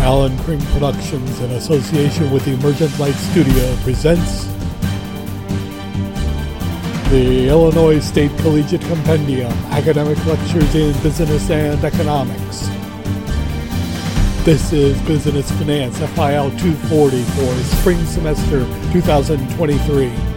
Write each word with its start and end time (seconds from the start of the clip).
Alan 0.00 0.36
Kring 0.38 0.60
Productions, 0.72 1.40
in 1.40 1.50
association 1.50 2.30
with 2.30 2.46
the 2.46 2.52
Emergent 2.52 2.98
Light 2.98 3.14
Studio, 3.14 3.76
presents 3.82 4.46
the 7.10 7.48
Illinois 7.48 8.00
State 8.00 8.30
Collegiate 8.38 8.80
Compendium 8.80 9.52
Academic 9.70 10.16
Lectures 10.24 10.74
in 10.74 10.92
Business 11.02 11.50
and 11.50 11.84
Economics. 11.84 12.68
This 14.42 14.72
is 14.72 14.98
Business 15.02 15.50
Finance 15.52 15.98
FIL 15.98 16.50
240 16.50 17.22
for 17.22 17.54
spring 17.76 18.02
semester 18.06 18.60
2023. 18.92 20.29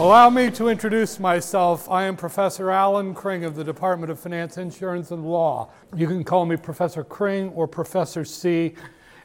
Allow 0.00 0.30
me 0.30 0.50
to 0.52 0.68
introduce 0.68 1.20
myself. 1.20 1.86
I 1.90 2.04
am 2.04 2.16
Professor 2.16 2.70
Alan 2.70 3.14
Kring 3.14 3.44
of 3.44 3.54
the 3.54 3.62
Department 3.62 4.10
of 4.10 4.18
Finance, 4.18 4.56
Insurance, 4.56 5.10
and 5.10 5.26
Law. 5.26 5.68
You 5.94 6.06
can 6.06 6.24
call 6.24 6.46
me 6.46 6.56
Professor 6.56 7.04
Kring 7.04 7.50
or 7.50 7.68
Professor 7.68 8.24
C, 8.24 8.74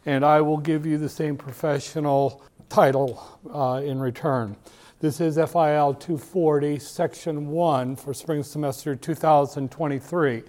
and 0.05 0.25
I 0.25 0.41
will 0.41 0.57
give 0.57 0.85
you 0.85 0.97
the 0.97 1.07
same 1.07 1.37
professional 1.37 2.43
title 2.67 3.39
uh, 3.53 3.81
in 3.85 4.01
return. 4.01 4.57
This 4.99 5.21
is 5.21 5.35
FIL 5.35 5.93
240, 5.93 6.79
Section 6.79 7.47
1 7.47 7.95
for 7.95 8.13
spring 8.13 8.43
semester 8.43 8.97
2023. 8.97 10.43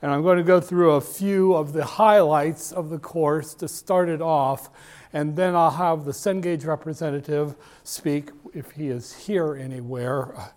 And 0.00 0.10
I'm 0.10 0.22
going 0.22 0.38
to 0.38 0.42
go 0.42 0.62
through 0.62 0.92
a 0.92 1.02
few 1.02 1.52
of 1.52 1.74
the 1.74 1.84
highlights 1.84 2.72
of 2.72 2.88
the 2.88 2.98
course 2.98 3.52
to 3.56 3.68
start 3.68 4.08
it 4.08 4.22
off, 4.22 4.70
and 5.12 5.36
then 5.36 5.54
I'll 5.54 5.72
have 5.72 6.06
the 6.06 6.12
Cengage 6.12 6.64
representative 6.64 7.56
speak 7.84 8.30
if 8.54 8.72
he 8.72 8.88
is 8.88 9.14
here 9.14 9.54
anywhere. 9.54 10.36
I 10.36 10.50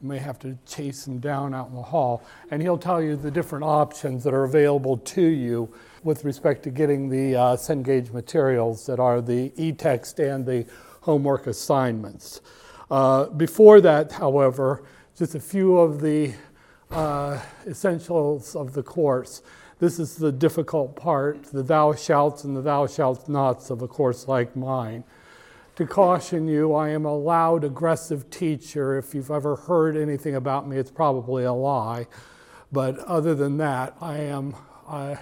may 0.00 0.18
have 0.18 0.38
to 0.40 0.56
chase 0.66 1.06
him 1.06 1.18
down 1.18 1.54
out 1.54 1.68
in 1.68 1.74
the 1.74 1.82
hall, 1.82 2.22
and 2.50 2.62
he'll 2.62 2.78
tell 2.78 3.02
you 3.02 3.16
the 3.16 3.30
different 3.30 3.64
options 3.64 4.22
that 4.24 4.32
are 4.32 4.44
available 4.44 4.96
to 4.96 5.22
you 5.22 5.72
with 6.04 6.24
respect 6.24 6.62
to 6.64 6.70
getting 6.70 7.08
the 7.08 7.34
uh, 7.34 7.56
Cengage 7.56 8.12
materials 8.12 8.86
that 8.86 9.00
are 9.00 9.20
the 9.20 9.52
e-text 9.56 10.20
and 10.20 10.46
the 10.46 10.64
homework 11.00 11.46
assignments. 11.46 12.40
Uh, 12.90 13.26
before 13.26 13.80
that, 13.80 14.12
however, 14.12 14.84
just 15.16 15.34
a 15.34 15.40
few 15.40 15.76
of 15.76 16.00
the 16.00 16.32
uh, 16.90 17.40
essentials 17.66 18.54
of 18.54 18.72
the 18.72 18.82
course. 18.82 19.42
This 19.78 19.98
is 19.98 20.16
the 20.16 20.32
difficult 20.32 20.96
part, 20.96 21.42
the 21.44 21.62
thou 21.62 21.94
shalt 21.94 22.44
and 22.44 22.56
the 22.56 22.62
thou 22.62 22.86
shalt 22.86 23.28
nots 23.28 23.70
of 23.70 23.82
a 23.82 23.88
course 23.88 24.26
like 24.26 24.56
mine. 24.56 25.04
To 25.78 25.86
caution 25.86 26.48
you, 26.48 26.74
I 26.74 26.88
am 26.88 27.04
a 27.04 27.14
loud, 27.14 27.62
aggressive 27.62 28.28
teacher. 28.30 28.98
If 28.98 29.14
you've 29.14 29.30
ever 29.30 29.54
heard 29.54 29.96
anything 29.96 30.34
about 30.34 30.66
me, 30.66 30.76
it's 30.76 30.90
probably 30.90 31.44
a 31.44 31.52
lie. 31.52 32.08
But 32.72 32.98
other 32.98 33.32
than 33.36 33.58
that, 33.58 33.96
I 34.00 34.16
am, 34.16 34.56
I, 34.88 35.16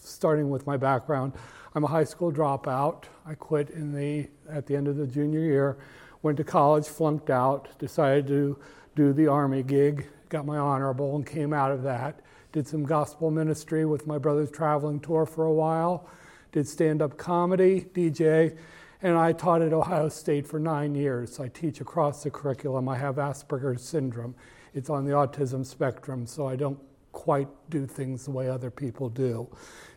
starting 0.00 0.50
with 0.50 0.66
my 0.66 0.76
background, 0.76 1.34
I'm 1.76 1.84
a 1.84 1.86
high 1.86 2.02
school 2.02 2.32
dropout. 2.32 3.04
I 3.24 3.34
quit 3.34 3.70
in 3.70 3.92
the, 3.92 4.28
at 4.50 4.66
the 4.66 4.74
end 4.74 4.88
of 4.88 4.96
the 4.96 5.06
junior 5.06 5.38
year, 5.38 5.78
went 6.20 6.36
to 6.38 6.42
college, 6.42 6.88
flunked 6.88 7.30
out, 7.30 7.68
decided 7.78 8.26
to 8.26 8.58
do 8.96 9.12
the 9.12 9.28
Army 9.28 9.62
gig, 9.62 10.08
got 10.30 10.44
my 10.44 10.58
honorable, 10.58 11.14
and 11.14 11.24
came 11.24 11.52
out 11.52 11.70
of 11.70 11.84
that. 11.84 12.18
Did 12.50 12.66
some 12.66 12.84
gospel 12.84 13.30
ministry 13.30 13.84
with 13.84 14.04
my 14.04 14.18
brother's 14.18 14.50
traveling 14.50 14.98
tour 14.98 15.26
for 15.26 15.44
a 15.44 15.52
while, 15.52 16.08
did 16.50 16.66
stand 16.66 17.02
up 17.02 17.16
comedy, 17.16 17.86
DJ, 17.94 18.56
and 19.06 19.16
I 19.16 19.32
taught 19.32 19.62
at 19.62 19.72
Ohio 19.72 20.08
State 20.08 20.48
for 20.48 20.58
nine 20.58 20.96
years. 20.96 21.38
I 21.38 21.46
teach 21.46 21.80
across 21.80 22.24
the 22.24 22.30
curriculum. 22.30 22.88
I 22.88 22.98
have 22.98 23.16
Asperger's 23.16 23.82
syndrome. 23.82 24.34
It's 24.74 24.90
on 24.90 25.04
the 25.04 25.12
autism 25.12 25.64
spectrum, 25.64 26.26
so 26.26 26.48
I 26.48 26.56
don't 26.56 26.80
quite 27.12 27.46
do 27.70 27.86
things 27.86 28.24
the 28.24 28.32
way 28.32 28.50
other 28.50 28.68
people 28.68 29.08
do. 29.08 29.48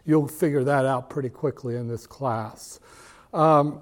You'll 0.05 0.27
figure 0.27 0.63
that 0.63 0.85
out 0.85 1.09
pretty 1.09 1.29
quickly 1.29 1.75
in 1.75 1.87
this 1.87 2.05
class. 2.05 2.79
Um, 3.33 3.81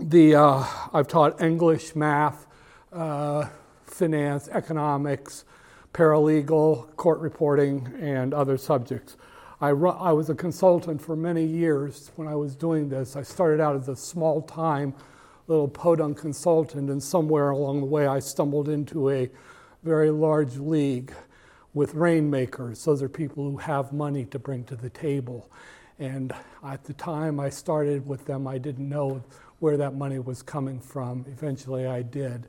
the, 0.00 0.34
uh, 0.34 0.64
I've 0.92 1.06
taught 1.06 1.40
English, 1.40 1.94
math, 1.94 2.48
uh, 2.92 3.46
finance, 3.86 4.48
economics, 4.48 5.44
paralegal, 5.94 6.96
court 6.96 7.20
reporting, 7.20 7.94
and 8.00 8.34
other 8.34 8.56
subjects. 8.56 9.16
I, 9.62 9.70
run, 9.70 9.96
I 10.00 10.12
was 10.12 10.28
a 10.28 10.34
consultant 10.34 11.00
for 11.00 11.14
many 11.14 11.44
years 11.44 12.10
when 12.16 12.26
I 12.26 12.34
was 12.34 12.56
doing 12.56 12.88
this. 12.88 13.14
I 13.14 13.22
started 13.22 13.60
out 13.60 13.76
as 13.76 13.88
a 13.88 13.94
small 13.94 14.42
time 14.42 14.92
little 15.46 15.68
podunk 15.68 16.18
consultant, 16.18 16.90
and 16.90 17.00
somewhere 17.00 17.50
along 17.50 17.78
the 17.78 17.86
way, 17.86 18.08
I 18.08 18.18
stumbled 18.18 18.68
into 18.68 19.08
a 19.10 19.30
very 19.84 20.10
large 20.10 20.56
league 20.56 21.12
with 21.74 21.94
rainmakers. 21.94 22.84
Those 22.84 23.04
are 23.04 23.08
people 23.08 23.48
who 23.48 23.56
have 23.58 23.92
money 23.92 24.24
to 24.26 24.38
bring 24.40 24.64
to 24.64 24.74
the 24.74 24.90
table. 24.90 25.48
And 26.00 26.34
at 26.64 26.82
the 26.82 26.94
time 26.94 27.38
I 27.38 27.48
started 27.48 28.04
with 28.04 28.26
them, 28.26 28.48
I 28.48 28.58
didn't 28.58 28.88
know 28.88 29.22
where 29.60 29.76
that 29.76 29.94
money 29.94 30.18
was 30.18 30.42
coming 30.42 30.80
from. 30.80 31.24
Eventually, 31.28 31.86
I 31.86 32.02
did. 32.02 32.48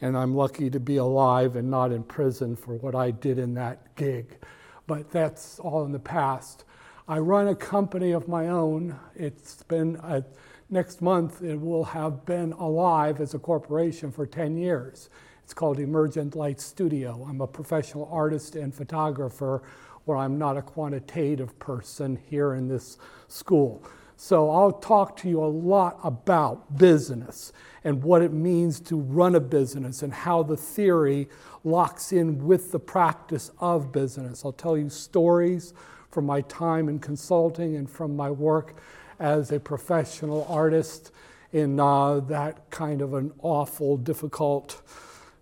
And 0.00 0.16
I'm 0.16 0.34
lucky 0.34 0.70
to 0.70 0.80
be 0.80 0.96
alive 0.96 1.56
and 1.56 1.70
not 1.70 1.92
in 1.92 2.04
prison 2.04 2.56
for 2.56 2.74
what 2.76 2.94
I 2.94 3.10
did 3.10 3.38
in 3.38 3.52
that 3.54 3.94
gig. 3.96 4.38
But 4.86 5.10
that's 5.10 5.58
all 5.58 5.84
in 5.84 5.92
the 5.92 5.98
past. 5.98 6.64
I 7.08 7.18
run 7.18 7.48
a 7.48 7.54
company 7.54 8.12
of 8.12 8.28
my 8.28 8.48
own. 8.48 8.98
It's 9.14 9.62
been, 9.64 9.96
uh, 9.96 10.22
next 10.70 11.02
month, 11.02 11.42
it 11.42 11.60
will 11.60 11.84
have 11.84 12.24
been 12.24 12.52
alive 12.52 13.20
as 13.20 13.34
a 13.34 13.38
corporation 13.38 14.10
for 14.10 14.26
10 14.26 14.56
years. 14.56 15.10
It's 15.42 15.52
called 15.52 15.78
Emergent 15.78 16.34
Light 16.34 16.60
Studio. 16.60 17.26
I'm 17.28 17.42
a 17.42 17.46
professional 17.46 18.08
artist 18.10 18.56
and 18.56 18.74
photographer, 18.74 19.62
where 20.06 20.16
I'm 20.16 20.38
not 20.38 20.56
a 20.56 20.62
quantitative 20.62 21.58
person 21.58 22.18
here 22.30 22.54
in 22.54 22.68
this 22.68 22.96
school. 23.28 23.82
So 24.26 24.48
I'll 24.48 24.72
talk 24.72 25.18
to 25.18 25.28
you 25.28 25.44
a 25.44 25.52
lot 25.52 25.98
about 26.02 26.78
business 26.78 27.52
and 27.84 28.02
what 28.02 28.22
it 28.22 28.32
means 28.32 28.80
to 28.80 28.96
run 28.96 29.34
a 29.34 29.40
business 29.40 30.02
and 30.02 30.14
how 30.14 30.42
the 30.42 30.56
theory 30.56 31.28
locks 31.62 32.10
in 32.10 32.46
with 32.46 32.72
the 32.72 32.78
practice 32.78 33.50
of 33.58 33.92
business. 33.92 34.42
I'll 34.42 34.52
tell 34.52 34.78
you 34.78 34.88
stories 34.88 35.74
from 36.10 36.24
my 36.24 36.40
time 36.40 36.88
in 36.88 37.00
consulting 37.00 37.76
and 37.76 37.90
from 37.90 38.16
my 38.16 38.30
work 38.30 38.76
as 39.18 39.52
a 39.52 39.60
professional 39.60 40.46
artist 40.48 41.12
in 41.52 41.78
uh, 41.78 42.20
that 42.20 42.70
kind 42.70 43.02
of 43.02 43.12
an 43.12 43.30
awful, 43.42 43.98
difficult 43.98 44.80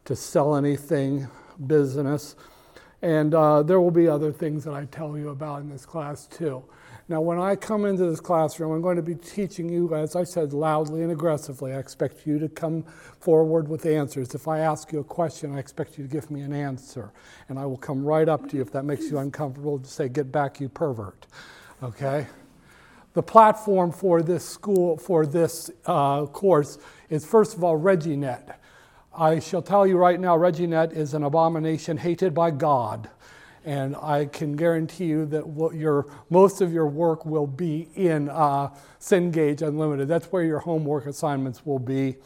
to 0.07 0.17
sell 0.17 0.57
anything 0.57 1.29
business. 1.69 2.35
And 3.01 3.33
uh, 3.33 3.63
there 3.63 3.81
will 3.81 3.93
be 3.93 4.09
other 4.09 4.33
things 4.33 4.65
that 4.65 4.75
I 4.75 4.87
tell 4.87 5.17
you 5.17 5.29
about 5.29 5.61
in 5.61 5.69
this 5.69 5.87
class 5.87 6.27
too. 6.27 6.65
Now, 7.09 7.21
when 7.21 7.39
I 7.39 7.57
come 7.57 7.85
into 7.85 8.07
this 8.07 8.21
classroom, 8.21 8.73
I'm 8.73 8.81
going 8.81 8.97
to 8.97 9.03
be 9.03 9.17
teaching 9.17 9.69
you, 9.69 9.95
as 9.95 10.15
I 10.15 10.25
said, 10.25 10.53
loudly 10.53 11.03
and 11.03 11.11
aggressively. 11.11 11.73
I 11.73 11.79
expect 11.79 12.27
you 12.27 12.39
to 12.39 12.49
come 12.49 12.85
forward 13.21 13.69
with 13.69 13.85
answers. 13.87 14.35
If 14.35 14.47
I 14.47 14.61
ask 14.61 14.93
you 14.93 15.01
a 15.01 15.05
question, 15.05 15.55
I 15.55 15.59
expect 15.59 15.99
you 15.99 16.05
to 16.05 16.11
give 16.11 16.31
me 16.31 16.43
an 16.43 16.53
answer. 16.53 17.13
And 17.49 17.59
I 17.59 17.67
will 17.67 17.77
come 17.77 18.05
right 18.05 18.29
up 18.29 18.49
to 18.51 18.57
you 18.57 18.63
if 18.63 18.71
that 18.73 18.85
makes 18.85 19.11
you 19.11 19.19
uncomfortable 19.19 19.79
to 19.79 19.89
say, 19.89 20.09
Get 20.09 20.31
back, 20.31 20.61
you 20.61 20.69
pervert. 20.69 21.27
Okay? 21.83 22.27
The 23.15 23.23
platform 23.23 23.93
for 23.93 24.23
this 24.23 24.49
school, 24.49 24.97
for 24.97 25.27
this 25.27 25.71
uh, 25.87 26.25
course, 26.27 26.79
is 27.11 27.27
first 27.27 27.55
of 27.55 27.63
all 27.63 27.79
ReggieNet. 27.79 28.55
I 29.15 29.41
shall 29.41 29.61
tell 29.61 29.87
you 29.87 29.99
right 29.99 30.19
now, 30.19 30.39
ReggieNet 30.39 30.93
is 30.97 31.13
an 31.13 31.23
abomination 31.23 31.99
hated 31.99 32.33
by 32.33 32.53
God. 32.53 33.11
And 33.65 33.95
I 33.97 34.27
can 34.27 34.57
guarantee 34.57 35.05
you 35.05 35.25
that 35.27 35.73
your, 35.75 36.07
most 36.31 36.61
of 36.61 36.73
your 36.73 36.87
work 36.89 37.25
will 37.25 37.47
be 37.47 37.89
in 37.95 38.29
uh, 38.29 38.75
Cengage 38.99 39.63
Unlimited. 39.63 40.09
That's 40.09 40.27
where 40.27 40.43
your 40.43 40.59
homework 40.59 41.07
assignments 41.07 41.65
will 41.65 41.79
be. 41.79 42.17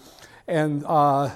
And 0.48 0.82
uh, 0.86 1.30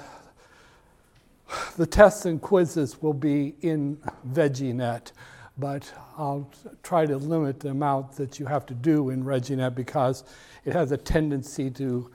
the 1.77 1.85
tests 1.85 2.25
and 2.25 2.41
quizzes 2.41 3.01
will 3.01 3.13
be 3.13 3.55
in 3.61 3.97
ReggieNet, 4.33 5.11
but 5.57 5.91
I'll 6.17 6.49
try 6.81 7.05
to 7.05 7.17
limit 7.17 7.59
the 7.59 7.69
amount 7.69 8.13
that 8.13 8.39
you 8.39 8.45
have 8.45 8.65
to 8.67 8.73
do 8.73 9.09
in 9.09 9.23
ReggieNet 9.23 9.75
because 9.75 10.23
it 10.65 10.73
has 10.73 10.91
a 10.91 10.97
tendency 10.97 11.69
to 11.71 12.09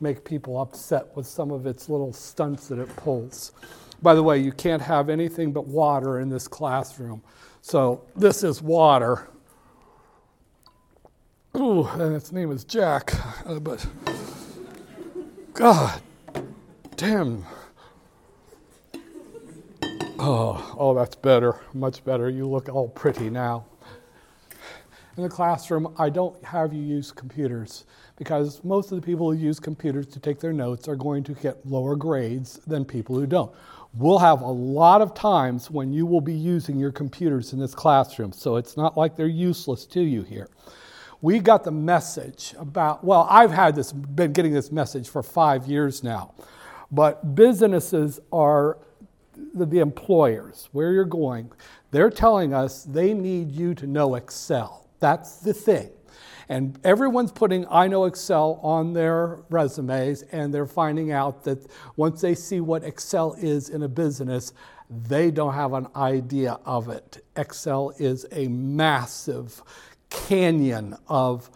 make 0.00 0.24
people 0.24 0.60
upset 0.60 1.14
with 1.16 1.26
some 1.26 1.50
of 1.50 1.66
its 1.66 1.88
little 1.88 2.12
stunts 2.12 2.68
that 2.68 2.78
it 2.78 2.94
pulls. 2.96 3.52
By 4.02 4.14
the 4.14 4.22
way, 4.22 4.38
you 4.38 4.52
can't 4.52 4.82
have 4.82 5.08
anything 5.08 5.52
but 5.52 5.66
water 5.66 6.20
in 6.20 6.28
this 6.28 6.48
classroom. 6.48 7.22
So 7.62 8.04
this 8.14 8.44
is 8.44 8.62
water. 8.62 9.28
Ooh, 11.56 11.86
and 11.86 12.14
its 12.14 12.32
name 12.32 12.52
is 12.52 12.64
Jack. 12.64 13.14
Uh, 13.46 13.58
but 13.58 13.86
God 15.54 16.00
damn. 16.96 17.44
Oh, 20.18 20.74
oh, 20.78 20.94
that's 20.94 21.16
better. 21.16 21.60
Much 21.72 22.04
better. 22.04 22.28
You 22.28 22.46
look 22.46 22.68
all 22.68 22.88
pretty 22.88 23.30
now. 23.30 23.64
In 25.16 25.22
the 25.22 25.28
classroom, 25.30 25.94
I 25.98 26.10
don't 26.10 26.42
have 26.44 26.74
you 26.74 26.82
use 26.82 27.10
computers 27.10 27.86
because 28.16 28.62
most 28.64 28.92
of 28.92 29.00
the 29.00 29.06
people 29.06 29.32
who 29.32 29.38
use 29.38 29.58
computers 29.58 30.06
to 30.08 30.20
take 30.20 30.40
their 30.40 30.52
notes 30.52 30.88
are 30.88 30.96
going 30.96 31.24
to 31.24 31.32
get 31.32 31.64
lower 31.66 31.96
grades 31.96 32.60
than 32.66 32.84
people 32.84 33.14
who 33.14 33.26
don't. 33.26 33.50
We'll 33.98 34.18
have 34.18 34.42
a 34.42 34.50
lot 34.50 35.00
of 35.00 35.14
times 35.14 35.70
when 35.70 35.92
you 35.92 36.06
will 36.06 36.20
be 36.20 36.34
using 36.34 36.78
your 36.78 36.92
computers 36.92 37.52
in 37.52 37.58
this 37.58 37.74
classroom. 37.74 38.32
So 38.32 38.56
it's 38.56 38.76
not 38.76 38.96
like 38.96 39.16
they're 39.16 39.26
useless 39.26 39.86
to 39.86 40.00
you 40.00 40.22
here. 40.22 40.48
We 41.22 41.38
got 41.38 41.64
the 41.64 41.70
message 41.70 42.54
about, 42.58 43.02
well, 43.02 43.26
I've 43.30 43.50
had 43.50 43.74
this, 43.74 43.92
been 43.92 44.32
getting 44.32 44.52
this 44.52 44.70
message 44.70 45.08
for 45.08 45.22
five 45.22 45.66
years 45.66 46.04
now, 46.04 46.34
but 46.90 47.34
businesses 47.34 48.20
are 48.32 48.78
the, 49.54 49.64
the 49.64 49.78
employers, 49.78 50.68
where 50.72 50.92
you're 50.92 51.04
going, 51.04 51.50
they're 51.90 52.10
telling 52.10 52.52
us 52.52 52.84
they 52.84 53.14
need 53.14 53.50
you 53.50 53.74
to 53.74 53.86
know 53.86 54.14
Excel. 54.14 54.86
That's 55.00 55.36
the 55.36 55.54
thing. 55.54 55.90
And 56.48 56.78
everyone's 56.84 57.32
putting 57.32 57.66
I 57.70 57.88
know 57.88 58.04
Excel 58.04 58.60
on 58.62 58.92
their 58.92 59.40
resumes, 59.50 60.22
and 60.32 60.54
they're 60.54 60.66
finding 60.66 61.10
out 61.12 61.44
that 61.44 61.66
once 61.96 62.20
they 62.20 62.34
see 62.34 62.60
what 62.60 62.84
Excel 62.84 63.34
is 63.38 63.68
in 63.68 63.82
a 63.82 63.88
business, 63.88 64.52
they 64.88 65.30
don't 65.30 65.54
have 65.54 65.72
an 65.72 65.88
idea 65.96 66.58
of 66.64 66.88
it. 66.88 67.24
Excel 67.36 67.92
is 67.98 68.26
a 68.30 68.46
massive 68.48 69.62
canyon 70.10 70.96
of, 71.08 71.50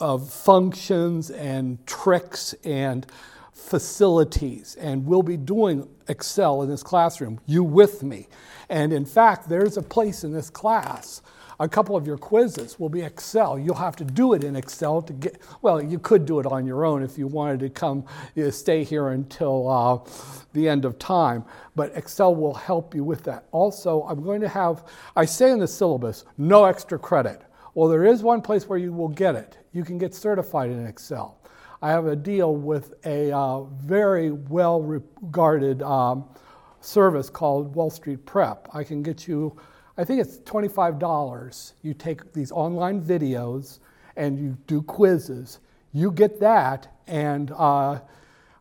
of 0.00 0.30
functions 0.30 1.30
and 1.30 1.84
tricks 1.86 2.54
and 2.64 3.06
facilities. 3.52 4.76
And 4.76 5.04
we'll 5.04 5.22
be 5.22 5.36
doing 5.36 5.88
Excel 6.08 6.62
in 6.62 6.68
this 6.68 6.82
classroom. 6.82 7.40
You 7.46 7.64
with 7.64 8.02
me? 8.02 8.28
And 8.68 8.92
in 8.92 9.04
fact, 9.04 9.48
there's 9.48 9.76
a 9.76 9.82
place 9.82 10.24
in 10.24 10.32
this 10.32 10.50
class 10.50 11.22
a 11.62 11.68
couple 11.68 11.96
of 11.96 12.08
your 12.08 12.18
quizzes 12.18 12.80
will 12.80 12.88
be 12.88 13.02
Excel. 13.02 13.56
You'll 13.56 13.76
have 13.76 13.94
to 13.96 14.04
do 14.04 14.32
it 14.32 14.42
in 14.42 14.56
Excel 14.56 15.00
to 15.00 15.12
get, 15.12 15.40
well, 15.62 15.80
you 15.80 16.00
could 16.00 16.26
do 16.26 16.40
it 16.40 16.46
on 16.46 16.66
your 16.66 16.84
own 16.84 17.04
if 17.04 17.16
you 17.16 17.28
wanted 17.28 17.60
to 17.60 17.70
come, 17.70 18.04
you 18.34 18.42
know, 18.44 18.50
stay 18.50 18.82
here 18.82 19.10
until 19.10 19.68
uh, 19.68 20.00
the 20.54 20.68
end 20.68 20.84
of 20.84 20.98
time, 20.98 21.44
but 21.76 21.96
Excel 21.96 22.34
will 22.34 22.52
help 22.52 22.96
you 22.96 23.04
with 23.04 23.22
that. 23.22 23.46
Also, 23.52 24.02
I'm 24.08 24.24
going 24.24 24.40
to 24.40 24.48
have, 24.48 24.84
I 25.14 25.24
say 25.24 25.52
in 25.52 25.60
the 25.60 25.68
syllabus, 25.68 26.24
no 26.36 26.64
extra 26.64 26.98
credit. 26.98 27.42
Well, 27.74 27.88
there 27.88 28.04
is 28.04 28.24
one 28.24 28.42
place 28.42 28.68
where 28.68 28.78
you 28.78 28.92
will 28.92 29.08
get 29.08 29.36
it. 29.36 29.56
You 29.72 29.84
can 29.84 29.98
get 29.98 30.16
certified 30.16 30.68
in 30.68 30.84
Excel. 30.84 31.38
I 31.80 31.90
have 31.90 32.06
a 32.06 32.16
deal 32.16 32.56
with 32.56 32.94
a 33.06 33.30
uh, 33.30 33.62
very 33.62 34.32
well 34.32 34.82
regarded 34.82 35.80
um, 35.82 36.24
service 36.80 37.30
called 37.30 37.72
Wall 37.76 37.88
Street 37.88 38.26
Prep. 38.26 38.68
I 38.74 38.82
can 38.82 39.04
get 39.04 39.28
you 39.28 39.56
I 40.02 40.04
think 40.04 40.20
it's 40.20 40.38
$25. 40.38 41.74
You 41.82 41.94
take 41.94 42.32
these 42.32 42.50
online 42.50 43.00
videos 43.00 43.78
and 44.16 44.36
you 44.36 44.58
do 44.66 44.82
quizzes. 44.82 45.60
You 45.92 46.10
get 46.10 46.40
that, 46.40 46.92
and 47.06 47.52
uh, 47.52 48.00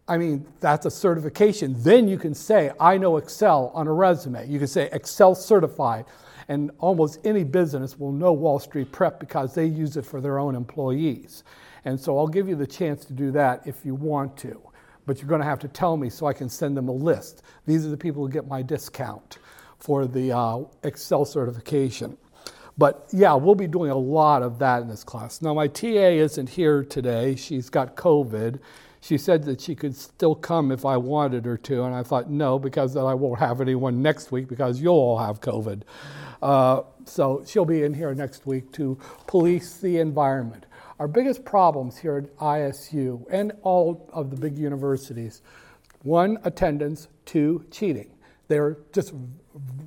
I 0.08 0.18
mean, 0.20 0.46
that's 0.60 0.86
a 0.86 0.92
certification. 0.92 1.74
Then 1.80 2.08
you 2.08 2.20
can 2.20 2.36
say, 2.36 2.70
I 2.80 3.00
know 3.00 3.18
Excel 3.18 3.72
on 3.74 3.88
a 3.88 3.92
resume. 3.92 4.48
You 4.48 4.60
can 4.60 4.68
say 4.68 4.88
Excel 4.92 5.34
certified. 5.34 6.06
And 6.48 6.70
almost 6.78 7.18
any 7.24 7.44
business 7.44 7.98
will 7.98 8.12
know 8.12 8.34
Wall 8.34 8.60
Street 8.60 8.92
Prep 8.92 9.20
because 9.20 9.56
they 9.56 9.66
use 9.66 9.98
it 9.98 10.06
for 10.06 10.22
their 10.22 10.38
own 10.38 10.54
employees. 10.54 11.44
And 11.86 12.00
so 12.00 12.20
I'll 12.20 12.28
give 12.28 12.48
you 12.48 12.56
the 12.56 12.68
chance 12.68 13.04
to 13.06 13.14
do 13.14 13.32
that 13.32 13.66
if 13.66 13.84
you 13.84 13.96
want 13.96 14.38
to. 14.38 14.62
But 15.08 15.20
you're 15.20 15.30
going 15.30 15.42
to 15.42 15.48
have 15.48 15.60
to 15.60 15.68
tell 15.68 15.98
me 15.98 16.12
so 16.12 16.28
I 16.28 16.34
can 16.34 16.50
send 16.50 16.78
them 16.78 16.88
a 16.88 16.94
list. 16.94 17.42
These 17.66 17.84
are 17.88 17.90
the 17.90 17.98
people 17.98 18.22
who 18.22 18.30
get 18.32 18.48
my 18.48 18.62
discount 18.62 19.40
for 19.81 20.06
the 20.06 20.31
uh, 20.31 20.60
Excel 20.83 21.25
certification. 21.25 22.18
But 22.78 23.07
yeah, 23.12 23.33
we'll 23.33 23.56
be 23.56 23.68
doing 23.68 23.92
a 23.92 23.98
lot 23.98 24.44
of 24.44 24.60
that 24.60 24.83
in 24.83 24.88
this 24.88 25.04
class. 25.04 25.42
Now, 25.42 25.54
my 25.54 25.68
TA 25.68 25.88
isn't 25.88 26.50
here 26.50 26.83
today. 26.83 27.36
She's 27.36 27.69
got 27.69 27.95
COVID. 27.95 28.60
She 29.01 29.18
said 29.18 29.44
that 29.45 29.60
she 29.60 29.75
could 29.75 29.95
still 29.95 30.36
come 30.36 30.72
if 30.72 30.86
I 30.86 30.95
wanted 30.95 31.45
her 31.45 31.57
to, 31.57 31.83
and 31.83 31.94
I 31.94 32.04
thought 32.04 32.30
no, 32.30 32.60
because 32.60 32.94
then 32.94 33.04
I 33.04 33.16
won't 33.16 33.39
have 33.39 33.60
anyone 33.60 34.01
next 34.01 34.31
week 34.31 34.48
because 34.48 34.80
you'll 34.80 34.94
all 34.94 35.18
have 35.18 35.42
COVID. 35.42 35.81
Uh, 36.42 36.83
so 37.06 37.44
she'll 37.48 37.66
be 37.66 37.83
in 37.83 37.95
here 37.95 38.13
next 38.13 38.45
week 38.45 38.72
to 38.74 38.98
police 39.25 39.78
the 39.78 39.98
environment. 39.98 40.68
Our 41.00 41.07
biggest 41.07 41.44
problems 41.44 41.98
here 41.98 42.18
at 42.18 42.38
ISU 42.38 43.25
and 43.31 43.54
all 43.63 44.07
of 44.13 44.30
the 44.30 44.38
big 44.38 44.57
universities 44.57 45.42
one, 46.04 46.39
attendance, 46.44 47.07
two, 47.25 47.66
cheating. 47.69 48.10
They're 48.51 48.75
just 48.92 49.13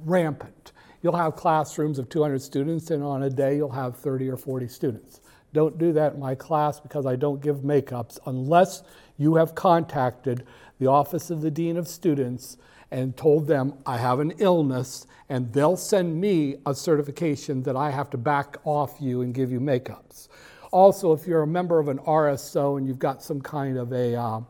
rampant. 0.06 0.72
You'll 1.02 1.16
have 1.16 1.36
classrooms 1.36 1.98
of 1.98 2.08
200 2.08 2.40
students, 2.40 2.90
and 2.90 3.02
on 3.02 3.24
a 3.24 3.28
day 3.28 3.56
you'll 3.56 3.68
have 3.68 3.94
30 3.94 4.30
or 4.30 4.38
40 4.38 4.68
students. 4.68 5.20
Don't 5.52 5.76
do 5.76 5.92
that 5.92 6.14
in 6.14 6.18
my 6.18 6.34
class 6.34 6.80
because 6.80 7.04
I 7.04 7.14
don't 7.14 7.42
give 7.42 7.58
makeups 7.58 8.18
unless 8.24 8.82
you 9.18 9.34
have 9.34 9.54
contacted 9.54 10.46
the 10.78 10.86
Office 10.86 11.28
of 11.28 11.42
the 11.42 11.50
Dean 11.50 11.76
of 11.76 11.86
Students 11.86 12.56
and 12.90 13.14
told 13.18 13.48
them 13.48 13.74
I 13.84 13.98
have 13.98 14.18
an 14.18 14.32
illness, 14.38 15.06
and 15.28 15.52
they'll 15.52 15.76
send 15.76 16.18
me 16.18 16.56
a 16.64 16.74
certification 16.74 17.64
that 17.64 17.76
I 17.76 17.90
have 17.90 18.08
to 18.10 18.16
back 18.16 18.56
off 18.64 18.96
you 18.98 19.20
and 19.20 19.34
give 19.34 19.52
you 19.52 19.60
makeups. 19.60 20.28
Also, 20.70 21.12
if 21.12 21.26
you're 21.26 21.42
a 21.42 21.46
member 21.46 21.78
of 21.78 21.88
an 21.88 21.98
RSO 21.98 22.78
and 22.78 22.88
you've 22.88 22.98
got 22.98 23.22
some 23.22 23.42
kind 23.42 23.76
of 23.76 23.92
a 23.92 24.16
uh, 24.16 24.40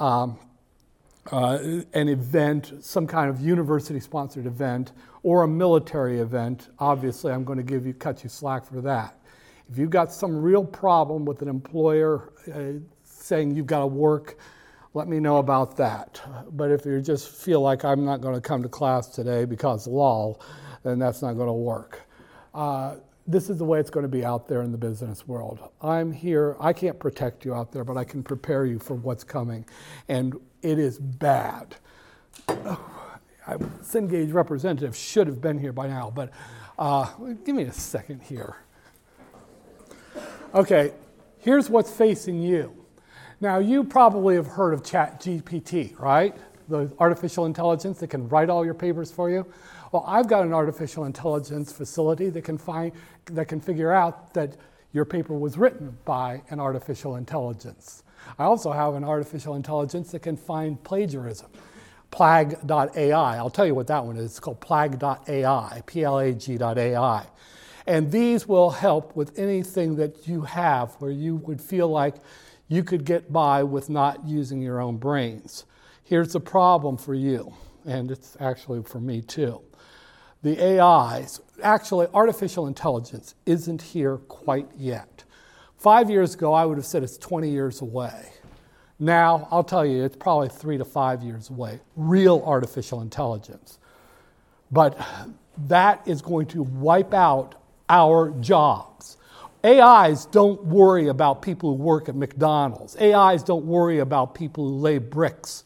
um, 0.00 0.40
uh, 1.32 1.58
an 1.92 2.08
event, 2.08 2.72
some 2.80 3.06
kind 3.06 3.30
of 3.30 3.40
university 3.40 4.00
sponsored 4.00 4.46
event, 4.46 4.92
or 5.22 5.42
a 5.42 5.48
military 5.48 6.20
event, 6.20 6.68
obviously 6.78 7.32
I'm 7.32 7.44
going 7.44 7.58
to 7.58 7.64
give 7.64 7.86
you, 7.86 7.94
cut 7.94 8.22
you 8.22 8.30
slack 8.30 8.64
for 8.66 8.80
that. 8.82 9.18
If 9.70 9.76
you've 9.76 9.90
got 9.90 10.12
some 10.12 10.40
real 10.40 10.64
problem 10.64 11.24
with 11.24 11.42
an 11.42 11.48
employer 11.48 12.32
uh, 12.52 12.80
saying 13.04 13.54
you've 13.54 13.66
got 13.66 13.80
to 13.80 13.86
work, 13.86 14.38
let 14.94 15.08
me 15.08 15.20
know 15.20 15.36
about 15.36 15.76
that. 15.76 16.20
But 16.52 16.70
if 16.70 16.86
you 16.86 17.00
just 17.00 17.28
feel 17.28 17.60
like 17.60 17.84
I'm 17.84 18.04
not 18.04 18.20
going 18.20 18.34
to 18.34 18.40
come 18.40 18.62
to 18.62 18.68
class 18.68 19.08
today 19.08 19.44
because 19.44 19.86
lol, 19.86 20.40
then 20.82 20.98
that's 20.98 21.20
not 21.20 21.34
going 21.34 21.48
to 21.48 21.52
work. 21.52 22.00
Uh, 22.54 22.96
this 23.28 23.50
is 23.50 23.58
the 23.58 23.64
way 23.64 23.78
it's 23.78 23.90
going 23.90 24.04
to 24.04 24.08
be 24.08 24.24
out 24.24 24.48
there 24.48 24.62
in 24.62 24.72
the 24.72 24.78
business 24.78 25.28
world. 25.28 25.60
I'm 25.82 26.10
here, 26.10 26.56
I 26.58 26.72
can't 26.72 26.98
protect 26.98 27.44
you 27.44 27.54
out 27.54 27.70
there, 27.70 27.84
but 27.84 27.98
I 27.98 28.04
can 28.04 28.22
prepare 28.22 28.64
you 28.64 28.78
for 28.78 28.94
what's 28.94 29.22
coming. 29.22 29.66
And 30.08 30.34
it 30.62 30.78
is 30.78 30.98
bad. 30.98 31.76
Cengage 33.46 34.32
representative 34.32 34.96
should 34.96 35.26
have 35.26 35.42
been 35.42 35.58
here 35.58 35.72
by 35.72 35.88
now, 35.88 36.10
but 36.14 36.30
uh, 36.78 37.04
give 37.44 37.54
me 37.54 37.64
a 37.64 37.72
second 37.72 38.22
here. 38.22 38.56
Okay, 40.54 40.92
here's 41.38 41.68
what's 41.68 41.90
facing 41.90 42.40
you. 42.40 42.74
Now, 43.42 43.58
you 43.58 43.84
probably 43.84 44.36
have 44.36 44.46
heard 44.46 44.72
of 44.72 44.82
ChatGPT, 44.82 45.98
right? 46.00 46.34
The 46.68 46.90
artificial 46.98 47.44
intelligence 47.44 48.00
that 48.00 48.08
can 48.08 48.26
write 48.28 48.48
all 48.48 48.64
your 48.64 48.74
papers 48.74 49.12
for 49.12 49.30
you. 49.30 49.46
Well, 49.92 50.04
I've 50.06 50.28
got 50.28 50.44
an 50.44 50.52
artificial 50.52 51.04
intelligence 51.04 51.72
facility 51.72 52.28
that 52.30 52.42
can 52.42 52.58
find 52.58 52.92
that 53.26 53.46
can 53.48 53.60
figure 53.60 53.92
out 53.92 54.34
that 54.34 54.56
your 54.92 55.04
paper 55.04 55.34
was 55.34 55.56
written 55.56 55.96
by 56.04 56.42
an 56.50 56.60
artificial 56.60 57.16
intelligence. 57.16 58.02
I 58.38 58.44
also 58.44 58.72
have 58.72 58.94
an 58.94 59.04
artificial 59.04 59.54
intelligence 59.54 60.10
that 60.12 60.20
can 60.20 60.36
find 60.36 60.82
plagiarism. 60.82 61.50
Plag.ai. 62.10 63.36
I'll 63.36 63.50
tell 63.50 63.66
you 63.66 63.74
what 63.74 63.86
that 63.88 64.04
one 64.04 64.16
is. 64.16 64.24
It's 64.26 64.40
called 64.40 64.60
Plag.ai, 64.60 65.82
P 65.86 66.04
L 66.04 66.18
A 66.18 66.32
G.ai. 66.32 67.26
And 67.86 68.10
these 68.10 68.46
will 68.46 68.70
help 68.70 69.16
with 69.16 69.38
anything 69.38 69.96
that 69.96 70.26
you 70.26 70.42
have 70.42 70.94
where 70.98 71.10
you 71.10 71.36
would 71.36 71.60
feel 71.60 71.88
like 71.88 72.16
you 72.66 72.84
could 72.84 73.04
get 73.04 73.32
by 73.32 73.62
with 73.62 73.88
not 73.88 74.26
using 74.26 74.60
your 74.60 74.80
own 74.80 74.98
brains. 74.98 75.64
Here's 76.04 76.32
the 76.32 76.40
problem 76.40 76.98
for 76.98 77.14
you, 77.14 77.54
and 77.86 78.10
it's 78.10 78.36
actually 78.40 78.82
for 78.82 79.00
me 79.00 79.22
too. 79.22 79.62
The 80.42 80.80
AIs, 80.80 81.40
actually, 81.62 82.06
artificial 82.14 82.66
intelligence 82.66 83.34
isn't 83.44 83.82
here 83.82 84.18
quite 84.18 84.68
yet. 84.76 85.24
Five 85.76 86.10
years 86.10 86.34
ago, 86.34 86.52
I 86.52 86.64
would 86.64 86.76
have 86.76 86.86
said 86.86 87.02
it's 87.02 87.18
20 87.18 87.50
years 87.50 87.80
away. 87.80 88.30
Now, 89.00 89.48
I'll 89.50 89.64
tell 89.64 89.86
you, 89.86 90.04
it's 90.04 90.16
probably 90.16 90.48
three 90.48 90.78
to 90.78 90.84
five 90.84 91.22
years 91.22 91.50
away, 91.50 91.80
real 91.96 92.42
artificial 92.44 93.00
intelligence. 93.00 93.78
But 94.70 94.98
that 95.66 96.06
is 96.06 96.22
going 96.22 96.46
to 96.48 96.62
wipe 96.62 97.14
out 97.14 97.54
our 97.88 98.30
jobs. 98.40 99.16
AIs 99.64 100.26
don't 100.26 100.64
worry 100.64 101.08
about 101.08 101.42
people 101.42 101.76
who 101.76 101.82
work 101.82 102.08
at 102.08 102.14
McDonald's. 102.14 102.96
AIs 102.96 103.42
don't 103.42 103.64
worry 103.64 103.98
about 103.98 104.34
people 104.34 104.68
who 104.68 104.74
lay 104.76 104.98
bricks. 104.98 105.64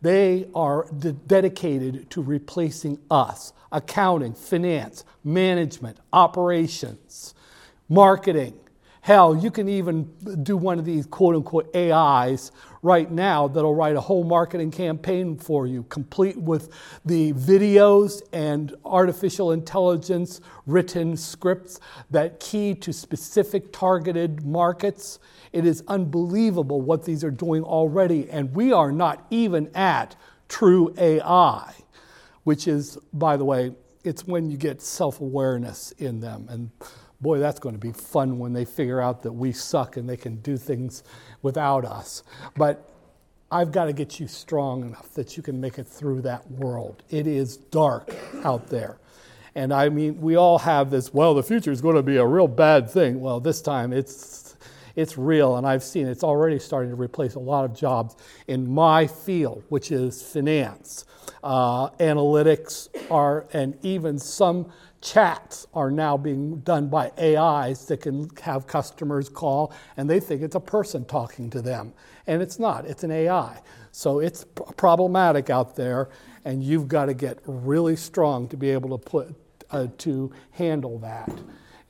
They 0.00 0.48
are 0.54 0.86
de- 0.96 1.12
dedicated 1.12 2.10
to 2.10 2.22
replacing 2.22 2.98
us 3.10 3.52
accounting, 3.72 4.34
finance, 4.34 5.04
management, 5.24 5.98
operations, 6.12 7.34
marketing, 7.88 8.54
Hell, 9.02 9.34
you 9.34 9.50
can 9.50 9.68
even 9.68 10.04
do 10.44 10.56
one 10.56 10.78
of 10.78 10.84
these 10.84 11.06
quote 11.06 11.34
unquote 11.34 11.74
AIs 11.74 12.52
right 12.82 13.10
now 13.10 13.48
that'll 13.48 13.74
write 13.74 13.96
a 13.96 14.00
whole 14.00 14.22
marketing 14.22 14.70
campaign 14.70 15.36
for 15.36 15.66
you, 15.66 15.82
complete 15.88 16.36
with 16.36 16.70
the 17.04 17.32
videos 17.32 18.22
and 18.32 18.76
artificial 18.84 19.50
intelligence 19.50 20.40
written 20.66 21.16
scripts 21.16 21.80
that 22.12 22.38
key 22.38 22.76
to 22.76 22.92
specific 22.92 23.72
targeted 23.72 24.46
markets. 24.46 25.18
It 25.52 25.66
is 25.66 25.82
unbelievable 25.88 26.80
what 26.80 27.04
these 27.04 27.24
are 27.24 27.32
doing 27.32 27.64
already, 27.64 28.30
and 28.30 28.54
we 28.54 28.72
are 28.72 28.92
not 28.92 29.26
even 29.30 29.68
at 29.74 30.14
true 30.48 30.94
AI, 30.96 31.74
which 32.44 32.66
is, 32.66 32.98
by 33.12 33.36
the 33.36 33.44
way, 33.44 33.72
it's 34.04 34.26
when 34.26 34.50
you 34.50 34.56
get 34.56 34.82
self 34.82 35.20
awareness 35.20 35.92
in 35.92 36.20
them. 36.20 36.46
And 36.48 36.70
boy, 37.20 37.38
that's 37.38 37.60
going 37.60 37.74
to 37.74 37.80
be 37.80 37.92
fun 37.92 38.38
when 38.38 38.52
they 38.52 38.64
figure 38.64 39.00
out 39.00 39.22
that 39.22 39.32
we 39.32 39.52
suck 39.52 39.96
and 39.96 40.08
they 40.08 40.16
can 40.16 40.36
do 40.36 40.56
things 40.56 41.04
without 41.42 41.84
us. 41.84 42.22
But 42.56 42.88
I've 43.50 43.70
got 43.70 43.84
to 43.84 43.92
get 43.92 44.18
you 44.18 44.26
strong 44.26 44.82
enough 44.82 45.12
that 45.14 45.36
you 45.36 45.42
can 45.42 45.60
make 45.60 45.78
it 45.78 45.86
through 45.86 46.22
that 46.22 46.50
world. 46.50 47.02
It 47.10 47.26
is 47.26 47.58
dark 47.58 48.14
out 48.44 48.68
there. 48.68 48.98
And 49.54 49.72
I 49.72 49.90
mean, 49.90 50.20
we 50.20 50.36
all 50.36 50.58
have 50.58 50.90
this, 50.90 51.12
well, 51.12 51.34
the 51.34 51.42
future 51.42 51.70
is 51.70 51.82
going 51.82 51.96
to 51.96 52.02
be 52.02 52.16
a 52.16 52.24
real 52.26 52.48
bad 52.48 52.90
thing. 52.90 53.20
Well, 53.20 53.38
this 53.38 53.60
time 53.60 53.92
it's, 53.92 54.41
it's 54.96 55.16
real, 55.16 55.56
and 55.56 55.66
I've 55.66 55.82
seen 55.82 56.06
it's 56.06 56.24
already 56.24 56.58
starting 56.58 56.90
to 56.90 56.96
replace 56.96 57.34
a 57.34 57.40
lot 57.40 57.64
of 57.64 57.74
jobs 57.74 58.16
in 58.48 58.72
my 58.72 59.06
field, 59.06 59.64
which 59.68 59.90
is 59.90 60.22
finance. 60.22 61.04
Uh, 61.42 61.90
analytics 61.90 62.88
are, 63.10 63.46
and 63.52 63.76
even 63.82 64.18
some 64.18 64.70
chats 65.00 65.66
are 65.74 65.90
now 65.90 66.16
being 66.16 66.60
done 66.60 66.88
by 66.88 67.10
AIs 67.18 67.86
that 67.86 68.00
can 68.00 68.30
have 68.40 68.66
customers 68.66 69.28
call 69.28 69.72
and 69.96 70.08
they 70.08 70.20
think 70.20 70.42
it's 70.42 70.54
a 70.54 70.60
person 70.60 71.04
talking 71.04 71.50
to 71.50 71.60
them. 71.60 71.92
And 72.28 72.40
it's 72.40 72.58
not, 72.58 72.86
it's 72.86 73.02
an 73.02 73.10
AI. 73.10 73.60
So 73.90 74.20
it's 74.20 74.44
problematic 74.76 75.50
out 75.50 75.76
there, 75.76 76.08
and 76.44 76.62
you've 76.62 76.88
got 76.88 77.06
to 77.06 77.14
get 77.14 77.40
really 77.44 77.96
strong 77.96 78.48
to 78.48 78.56
be 78.56 78.70
able 78.70 78.96
to 78.96 79.10
put 79.10 79.34
uh, 79.70 79.88
to 79.98 80.32
handle 80.52 80.98
that. 81.00 81.30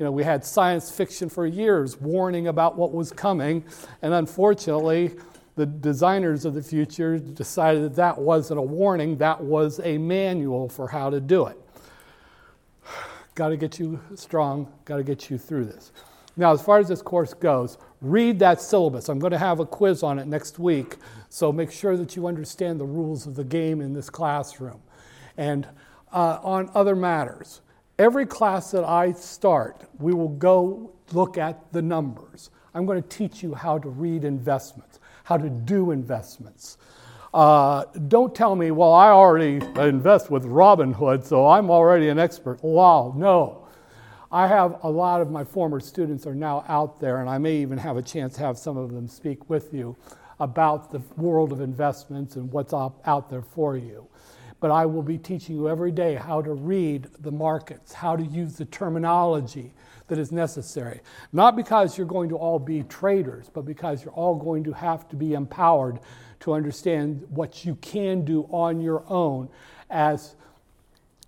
You 0.03 0.07
know, 0.07 0.11
we 0.11 0.25
had 0.25 0.45
science 0.45 0.91
fiction 0.91 1.29
for 1.29 1.47
years 1.47 1.97
warning 1.97 2.49
about 2.49 2.77
what 2.77 2.93
was 2.93 3.13
coming, 3.13 3.65
and 4.03 4.13
unfortunately, 4.13 5.13
the 5.55 5.65
designers 5.65 6.45
of 6.45 6.55
the 6.55 6.63
future 6.65 7.21
decided 7.21 7.85
that 7.85 7.95
that 7.95 8.19
wasn't 8.19 8.59
a 8.59 8.63
warning, 8.63 9.17
that 9.19 9.41
was 9.41 9.79
a 9.85 9.99
manual 9.99 10.69
for 10.69 10.89
how 10.89 11.09
to 11.09 11.21
do 11.21 11.47
it. 11.47 11.57
got 13.37 13.51
to 13.51 13.57
get 13.57 13.79
you 13.79 14.01
strong, 14.17 14.73
got 14.87 14.97
to 14.97 15.05
get 15.05 15.31
you 15.31 15.39
through 15.39 15.67
this. 15.67 15.93
Now, 16.37 16.53
as 16.53 16.61
far 16.61 16.81
as 16.81 16.89
this 16.89 17.01
course 17.01 17.33
goes, 17.33 17.79
read 18.01 18.41
that 18.41 18.61
syllabus. 18.61 19.09
I'm 19.09 19.21
going 19.21 19.31
to 19.31 19.39
have 19.39 19.61
a 19.61 19.67
quiz 19.67 20.03
on 20.03 20.19
it 20.19 20.27
next 20.27 20.59
week, 20.59 20.97
so 21.29 21.53
make 21.53 21.71
sure 21.71 21.97
that 21.97 22.17
you 22.17 22.27
understand 22.27 22.81
the 22.81 22.87
rules 22.87 23.29
of 23.29 23.37
the 23.37 23.45
game 23.45 23.81
in 23.81 23.93
this 23.93 24.11
classroom. 24.11 24.83
And 25.37 25.69
uh, 26.13 26.41
on 26.43 26.73
other 26.75 26.97
matters, 26.97 27.61
every 28.03 28.27
class 28.27 28.73
that 28.73 28.85
I 28.85 29.13
start, 29.13 29.85
we 30.01 30.13
will 30.13 30.29
go 30.29 30.93
look 31.13 31.39
at 31.39 31.73
the 31.73 31.81
numbers. 31.81 32.51
I'm 32.75 32.85
going 32.85 33.01
to 33.01 33.09
teach 33.09 33.43
you 33.43 33.55
how 33.55 33.79
to 33.79 33.89
read 33.89 34.25
investments, 34.25 34.99
how 35.23 35.37
to 35.37 35.49
do 35.49 35.93
investments. 35.93 36.79
Uh, 37.33 37.85
don't 38.09 38.35
tell 38.35 38.57
me, 38.57 38.73
well, 38.73 38.93
I 38.93 39.09
already 39.09 39.65
invest 39.79 40.31
with 40.31 40.45
Robinhood, 40.45 41.25
so 41.25 41.47
I'm 41.47 41.71
already 41.71 42.09
an 42.09 42.19
expert. 42.19 42.63
Wow, 42.63 43.15
no. 43.17 43.69
I 44.33 44.49
have 44.49 44.83
a 44.83 44.91
lot 44.91 45.21
of 45.21 45.31
my 45.31 45.45
former 45.45 45.79
students 45.79 46.27
are 46.27 46.35
now 46.35 46.65
out 46.67 46.99
there, 46.99 47.21
and 47.21 47.31
I 47.31 47.39
may 47.39 47.57
even 47.59 47.79
have 47.79 47.97
a 47.97 48.03
chance 48.03 48.35
to 48.35 48.41
have 48.41 48.59
some 48.59 48.77
of 48.77 48.93
them 48.93 49.07
speak 49.07 49.49
with 49.49 49.73
you 49.73 49.97
about 50.41 50.91
the 50.91 51.01
world 51.17 51.53
of 51.53 51.61
investments 51.61 52.35
and 52.35 52.51
what's 52.51 52.75
out 52.75 53.31
there 53.31 53.43
for 53.43 53.77
you. 53.77 54.09
But 54.63 54.71
I 54.71 54.87
will 54.87 55.03
be 55.03 55.19
teaching 55.19 55.57
you 55.57 55.69
every 55.69 55.91
day 55.91 56.15
how 56.15 56.41
to 56.41 56.53
read 56.53 57.09
the 57.19 57.33
markets, 57.33 57.93
how 57.93 58.15
to 58.15 58.23
use 58.23 58.55
the 58.55 58.65
terminology 58.65 59.75
that 60.07 60.19
is 60.19 60.31
necessary. 60.31 61.01
Not 61.33 61.57
because 61.57 61.99
you're 61.99 62.07
going 62.07 62.29
to 62.29 62.37
all 62.37 62.61
be 62.61 62.85
traders, 62.85 63.51
but 63.53 63.63
because 63.63 64.05
you're 64.05 64.15
all 64.15 64.37
going 64.37 64.63
to 64.63 64.73
have 64.73 65.09
to 65.09 65.17
be 65.17 65.35
empowered 65.35 65.99
to 66.41 66.53
understand 66.53 67.27
what 67.29 67.65
you 67.65 67.75
can 67.75 68.25
do 68.25 68.45
on 68.53 68.81
your 68.81 69.03
own 69.09 69.49
as 69.91 70.37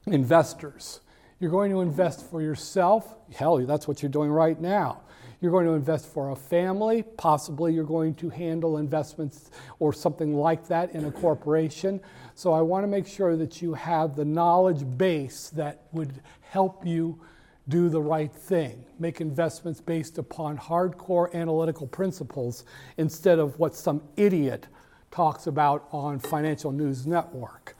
investors. 0.06 1.00
You're 1.40 1.50
going 1.50 1.72
to 1.72 1.80
invest 1.80 2.30
for 2.30 2.40
yourself. 2.40 3.16
Hell, 3.34 3.58
that's 3.66 3.88
what 3.88 4.00
you're 4.00 4.12
doing 4.12 4.30
right 4.30 4.60
now. 4.60 5.00
You're 5.40 5.52
going 5.52 5.66
to 5.66 5.72
invest 5.72 6.06
for 6.06 6.30
a 6.30 6.36
family. 6.36 7.02
Possibly 7.02 7.74
you're 7.74 7.84
going 7.84 8.14
to 8.14 8.30
handle 8.30 8.78
investments 8.78 9.50
or 9.78 9.92
something 9.92 10.34
like 10.34 10.68
that 10.68 10.92
in 10.92 11.04
a 11.04 11.12
corporation. 11.12 12.00
So 12.34 12.52
I 12.52 12.60
want 12.60 12.84
to 12.84 12.88
make 12.88 13.06
sure 13.06 13.36
that 13.36 13.62
you 13.62 13.74
have 13.74 14.16
the 14.16 14.24
knowledge 14.24 14.84
base 14.96 15.50
that 15.50 15.82
would 15.92 16.20
help 16.40 16.86
you 16.86 17.20
do 17.68 17.88
the 17.88 18.02
right 18.02 18.32
thing. 18.32 18.84
Make 18.98 19.20
investments 19.20 19.80
based 19.80 20.18
upon 20.18 20.58
hardcore 20.58 21.32
analytical 21.32 21.86
principles 21.86 22.64
instead 22.98 23.38
of 23.38 23.58
what 23.58 23.74
some 23.74 24.02
idiot 24.16 24.66
talks 25.10 25.46
about 25.46 25.88
on 25.92 26.18
Financial 26.18 26.72
News 26.72 27.06
Network 27.06 27.76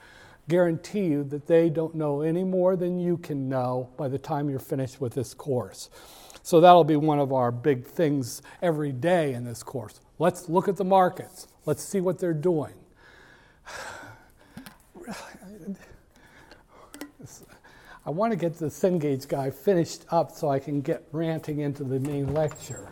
guarantee 0.49 1.06
you 1.06 1.25
that 1.25 1.46
they 1.46 1.70
don't 1.70 1.94
know 1.94 2.20
any 2.20 2.44
more 2.44 2.76
than 2.76 2.99
you 2.99 3.16
can 3.16 3.49
know 3.49 3.90
by 3.96 4.08
the 4.08 4.18
time 4.18 4.50
you're 4.50 4.58
finished 4.58 5.00
with 5.00 5.14
this 5.14 5.34
course. 5.34 5.90
So 6.42 6.61
that'll 6.61 6.84
be 6.84 6.96
one 6.96 7.18
of 7.18 7.32
our 7.32 7.50
big 7.50 7.87
things 7.87 8.42
every 8.61 8.92
day 8.92 9.32
in 9.32 9.44
this 9.44 9.62
course. 9.62 10.00
Let's 10.18 10.49
look 10.49 10.68
at 10.68 10.76
the 10.76 10.84
markets. 10.84 11.49
Let's 11.64 11.82
see 11.82 12.00
what 12.00 12.18
they're 12.18 12.34
doing. 12.34 12.75
I 18.06 18.11
want 18.11 18.32
to 18.32 18.37
get 18.37 18.58
the 18.58 18.66
Cengage 18.66 19.28
guy 19.28 19.50
finished 19.50 20.04
up 20.11 20.32
so 20.32 20.49
I 20.49 20.58
can 20.58 20.80
get 20.80 21.02
ranting 21.12 21.61
into 21.61 21.84
the 21.84 22.00
main 22.00 22.32
lecture. 22.32 22.88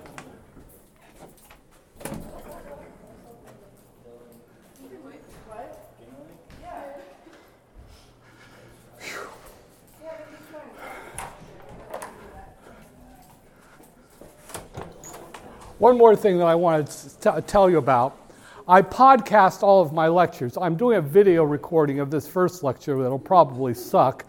One 15.78 15.99
more 15.99 16.14
thing 16.14 16.38
that 16.38 16.47
I 16.47 16.54
wanted 16.54 16.87
to 16.87 17.33
t- 17.33 17.40
tell 17.47 17.69
you 17.69 17.78
about. 17.78 18.22
I 18.69 18.81
podcast 18.81 19.64
all 19.64 19.83
of 19.83 19.92
my 19.92 20.07
lectures. 20.07 20.57
I'm 20.57 20.76
doing 20.76 20.97
a 20.97 21.02
video 21.02 21.42
recording 21.42 21.99
of 21.99 22.12
this 22.12 22.28
first 22.28 22.62
lecture 22.62 23.02
that'll 23.02 23.19
probably 23.19 23.75
suck 23.75 24.25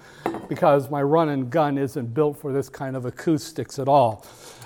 because 0.50 0.90
my 0.90 1.04
run 1.04 1.30
and 1.30 1.52
gun 1.52 1.78
isn't 1.78 2.16
built 2.16 2.40
for 2.40 2.52
this 2.52 2.68
kind 2.68 2.96
of 2.96 3.06
acoustics 3.06 3.78
at 3.78 3.88
all. 3.88 4.26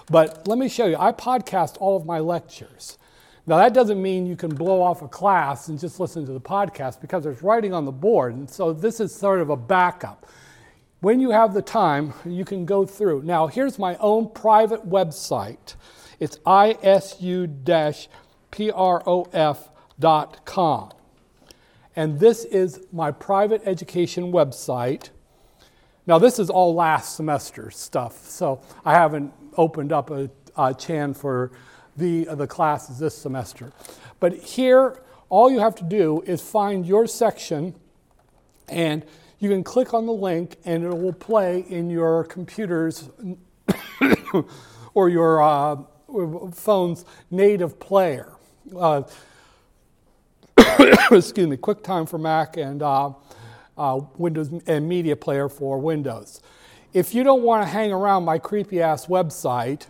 But 0.09 0.47
let 0.47 0.57
me 0.57 0.69
show 0.69 0.85
you. 0.85 0.95
I 0.97 1.11
podcast 1.11 1.75
all 1.81 1.97
of 1.97 2.05
my 2.05 2.19
lectures. 2.19 2.97
Now, 3.45 3.57
that 3.57 3.73
doesn't 3.73 4.01
mean 4.01 4.25
you 4.25 4.37
can 4.37 4.55
blow 4.55 4.81
off 4.81 5.01
a 5.01 5.07
class 5.09 5.67
and 5.67 5.77
just 5.77 5.99
listen 5.99 6.25
to 6.27 6.31
the 6.31 6.39
podcast 6.39 7.01
because 7.01 7.25
there's 7.25 7.43
writing 7.43 7.73
on 7.73 7.83
the 7.83 7.91
board. 7.91 8.35
And 8.35 8.49
so 8.49 8.71
this 8.71 9.01
is 9.01 9.13
sort 9.13 9.41
of 9.41 9.49
a 9.49 9.57
backup. 9.57 10.27
When 11.01 11.19
you 11.19 11.31
have 11.31 11.53
the 11.53 11.61
time, 11.61 12.13
you 12.25 12.45
can 12.45 12.65
go 12.65 12.85
through. 12.85 13.23
Now, 13.23 13.47
here's 13.47 13.77
my 13.77 13.97
own 13.97 14.29
private 14.29 14.89
website. 14.89 15.75
It's 16.21 16.39
isu-prof.com. 18.51 20.91
And 21.95 22.19
this 22.19 22.43
is 22.45 22.81
my 22.91 23.11
private 23.11 23.61
education 23.65 24.31
website. 24.31 25.09
Now, 26.05 26.19
this 26.19 26.37
is 26.39 26.49
all 26.49 26.75
last 26.75 27.15
semester 27.15 27.71
stuff, 27.71 28.25
so 28.25 28.61
I 28.85 28.93
haven't 28.93 29.33
opened 29.57 29.91
up 29.91 30.11
a, 30.11 30.29
a 30.55 30.73
chan 30.73 31.15
for 31.15 31.51
the, 31.97 32.25
the 32.25 32.47
classes 32.47 32.99
this 32.99 33.17
semester. 33.17 33.73
But 34.19 34.35
here, 34.35 35.01
all 35.29 35.51
you 35.51 35.59
have 35.59 35.75
to 35.75 35.83
do 35.83 36.21
is 36.25 36.41
find 36.41 36.85
your 36.85 37.07
section, 37.07 37.75
and 38.69 39.03
you 39.39 39.49
can 39.49 39.63
click 39.63 39.93
on 39.93 40.05
the 40.05 40.13
link, 40.13 40.57
and 40.65 40.83
it 40.83 40.95
will 40.95 41.13
play 41.13 41.65
in 41.67 41.89
your 41.89 42.23
computer's 42.25 43.09
or 44.93 45.09
your 45.09 45.41
uh, 45.41 45.77
phone's 46.53 47.05
native 47.31 47.79
player. 47.79 48.36
Uh, 48.75 49.03
excuse 51.11 51.47
me, 51.47 51.57
QuickTime 51.57 52.09
for 52.09 52.17
Mac 52.17 52.57
and 52.57 52.81
uh, 52.81 53.11
uh, 53.77 54.01
Windows 54.17 54.51
and 54.65 54.87
Media 54.87 55.15
Player 55.15 55.47
for 55.49 55.79
Windows. 55.79 56.41
If 56.93 57.13
you 57.13 57.23
don't 57.23 57.43
want 57.43 57.63
to 57.63 57.67
hang 57.69 57.91
around 57.91 58.25
my 58.25 58.37
creepy 58.39 58.81
ass 58.81 59.05
website, 59.05 59.87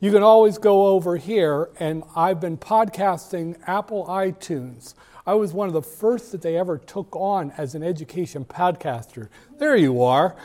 you 0.00 0.10
can 0.12 0.22
always 0.22 0.58
go 0.58 0.88
over 0.88 1.16
here, 1.16 1.70
and 1.78 2.04
I've 2.16 2.40
been 2.40 2.56
podcasting 2.56 3.56
Apple 3.66 4.06
iTunes. 4.06 4.94
I 5.26 5.34
was 5.34 5.52
one 5.52 5.68
of 5.68 5.74
the 5.74 5.82
first 5.82 6.32
that 6.32 6.40
they 6.40 6.56
ever 6.56 6.78
took 6.78 7.14
on 7.14 7.52
as 7.58 7.74
an 7.74 7.82
education 7.82 8.44
podcaster. 8.44 9.28
There 9.58 9.76
you 9.76 10.02
are. 10.02 10.36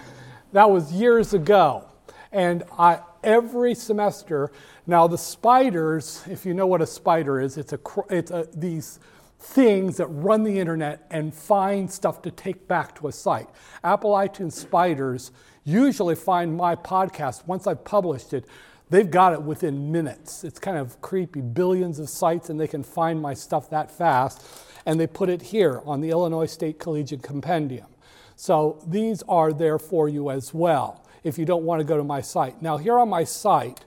That 0.52 0.70
was 0.70 0.92
years 0.92 1.34
ago. 1.34 1.86
And 2.34 2.64
I, 2.78 3.00
every 3.24 3.76
semester. 3.76 4.52
Now, 4.86 5.08
the 5.08 5.18
spiders, 5.18 6.24
if 6.30 6.46
you 6.46 6.54
know 6.54 6.68
what 6.68 6.82
a 6.82 6.88
spider 6.88 7.40
is, 7.40 7.58
it's, 7.58 7.74
a, 7.74 7.80
it's 8.10 8.32
a, 8.32 8.48
these 8.54 9.00
things 9.40 9.98
that 9.98 10.08
run 10.08 10.44
the 10.44 10.60
internet 10.60 11.06
and 11.10 11.34
find 11.34 11.92
stuff 11.92 12.22
to 12.24 12.32
take 12.32 12.68
back 12.68 12.96
to 12.96 13.08
a 13.08 13.12
site. 13.12 13.48
Apple 13.84 14.12
iTunes 14.12 14.54
spiders 14.54 15.32
usually 15.64 16.16
find 16.16 16.56
my 16.56 16.76
podcast 16.76 17.46
once 17.46 17.68
I've 17.68 17.84
published 17.84 18.34
it. 18.34 18.46
they've 18.90 19.10
got 19.10 19.34
it 19.34 19.42
within 19.42 19.92
minutes. 19.92 20.44
It's 20.44 20.60
kind 20.60 20.78
of 20.78 21.02
creepy. 21.02 21.42
Billions 21.42 22.00
of 22.00 22.10
sites, 22.10 22.50
and 22.50 22.60
they 22.60 22.68
can 22.68 22.84
find 22.84 23.22
my 23.22 23.34
stuff 23.34 23.70
that 23.70 23.90
fast. 23.90 24.46
And 24.86 25.00
they 25.00 25.08
put 25.08 25.30
it 25.30 25.42
here 25.42 25.82
on 25.86 26.02
the 26.02 26.10
Illinois 26.10 26.46
State 26.46 26.80
Collegiate 26.80 27.24
Compendium. 27.24 27.88
So 28.36 28.84
these 28.86 29.24
are 29.30 29.54
there 29.54 29.80
for 29.80 30.10
you 30.10 30.30
as 30.30 30.54
well 30.54 31.03
if 31.24 31.38
you 31.38 31.46
don't 31.46 31.64
want 31.64 31.80
to 31.80 31.86
go 31.86 31.98
to 31.98 32.04
my 32.04 32.22
site. 32.22 32.62
Now, 32.62 32.78
here 32.78 32.98
on 32.98 33.10
my 33.10 33.24
site, 33.24 33.86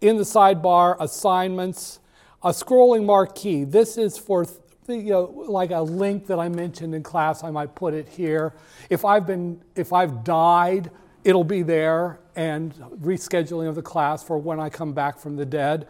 in 0.00 0.16
the 0.16 0.24
sidebar, 0.24 0.96
assignments, 1.00 2.00
a 2.42 2.50
scrolling 2.50 3.04
marquee. 3.04 3.64
This 3.64 3.96
is 3.96 4.18
for 4.18 4.46
you 4.86 5.10
know, 5.10 5.44
like 5.48 5.70
a 5.70 5.80
link 5.80 6.26
that 6.26 6.38
I 6.38 6.48
mentioned 6.48 6.94
in 6.94 7.02
class. 7.02 7.42
I 7.42 7.50
might 7.50 7.74
put 7.74 7.94
it 7.94 8.06
here. 8.08 8.54
If 8.90 9.04
I've 9.04 9.26
been, 9.26 9.62
if 9.74 9.92
I've 9.92 10.24
died, 10.24 10.90
it'll 11.24 11.44
be 11.44 11.62
there, 11.62 12.20
and 12.36 12.74
rescheduling 12.74 13.68
of 13.68 13.76
the 13.76 13.82
class 13.82 14.22
for 14.22 14.36
when 14.36 14.60
I 14.60 14.68
come 14.68 14.92
back 14.92 15.18
from 15.18 15.36
the 15.36 15.46
dead. 15.46 15.88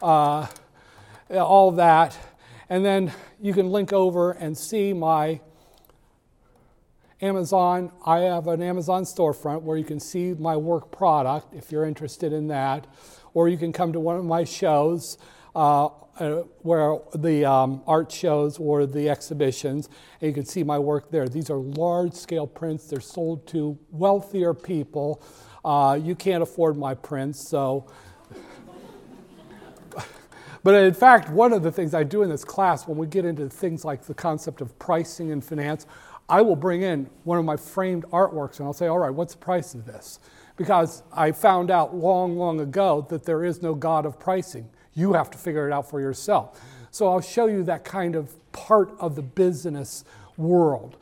Uh, 0.00 0.46
all 1.30 1.72
that, 1.72 2.16
and 2.68 2.84
then 2.84 3.12
you 3.40 3.52
can 3.52 3.70
link 3.70 3.92
over 3.92 4.32
and 4.32 4.56
see 4.56 4.92
my 4.92 5.40
Amazon. 7.20 7.92
I 8.04 8.18
have 8.20 8.46
an 8.46 8.62
Amazon 8.62 9.04
storefront 9.04 9.62
where 9.62 9.76
you 9.76 9.84
can 9.84 10.00
see 10.00 10.34
my 10.34 10.56
work 10.56 10.90
product 10.90 11.54
if 11.54 11.72
you're 11.72 11.84
interested 11.84 12.32
in 12.32 12.48
that 12.48 12.86
or 13.34 13.48
you 13.48 13.58
can 13.58 13.72
come 13.72 13.92
to 13.92 14.00
one 14.00 14.16
of 14.16 14.24
my 14.24 14.44
shows. 14.44 15.18
Uh, 15.54 15.88
uh, 16.18 16.42
where 16.62 16.96
the 17.14 17.44
um, 17.44 17.82
art 17.86 18.10
shows 18.10 18.58
or 18.58 18.86
the 18.86 19.10
exhibitions, 19.10 19.90
and 20.20 20.28
you 20.28 20.34
can 20.34 20.46
see 20.46 20.62
my 20.62 20.78
work 20.78 21.10
there. 21.10 21.28
These 21.28 21.50
are 21.50 21.58
large 21.58 22.14
scale 22.14 22.46
prints, 22.46 22.86
they're 22.86 23.00
sold 23.00 23.46
to 23.48 23.78
wealthier 23.90 24.54
people. 24.54 25.22
Uh, 25.62 25.98
you 26.02 26.14
can't 26.14 26.42
afford 26.42 26.78
my 26.78 26.94
prints, 26.94 27.46
so. 27.46 27.86
but 30.62 30.74
in 30.74 30.94
fact, 30.94 31.28
one 31.28 31.52
of 31.52 31.62
the 31.62 31.70
things 31.70 31.92
I 31.92 32.02
do 32.02 32.22
in 32.22 32.30
this 32.30 32.44
class, 32.44 32.88
when 32.88 32.96
we 32.96 33.06
get 33.06 33.26
into 33.26 33.50
things 33.50 33.84
like 33.84 34.06
the 34.06 34.14
concept 34.14 34.62
of 34.62 34.78
pricing 34.78 35.32
and 35.32 35.44
finance, 35.44 35.86
I 36.28 36.42
will 36.42 36.56
bring 36.56 36.82
in 36.82 37.08
one 37.24 37.38
of 37.38 37.44
my 37.44 37.56
framed 37.56 38.04
artworks 38.06 38.58
and 38.58 38.66
I'll 38.66 38.72
say, 38.72 38.88
all 38.88 38.98
right, 38.98 39.10
what's 39.10 39.34
the 39.34 39.38
price 39.38 39.74
of 39.74 39.86
this? 39.86 40.18
because 40.56 41.02
I 41.12 41.32
found 41.32 41.70
out 41.70 41.94
long, 41.94 42.36
long 42.36 42.60
ago 42.60 43.06
that 43.10 43.24
there 43.24 43.44
is 43.44 43.62
no 43.62 43.74
God 43.74 44.06
of 44.06 44.18
pricing. 44.18 44.68
You 44.94 45.12
have 45.12 45.30
to 45.30 45.38
figure 45.38 45.68
it 45.68 45.72
out 45.72 45.88
for 45.88 46.00
yourself. 46.00 46.60
So 46.90 47.08
I'll 47.08 47.20
show 47.20 47.46
you 47.46 47.62
that 47.64 47.84
kind 47.84 48.16
of 48.16 48.34
part 48.52 48.90
of 48.98 49.14
the 49.14 49.22
business 49.22 50.04
world. 50.36 50.96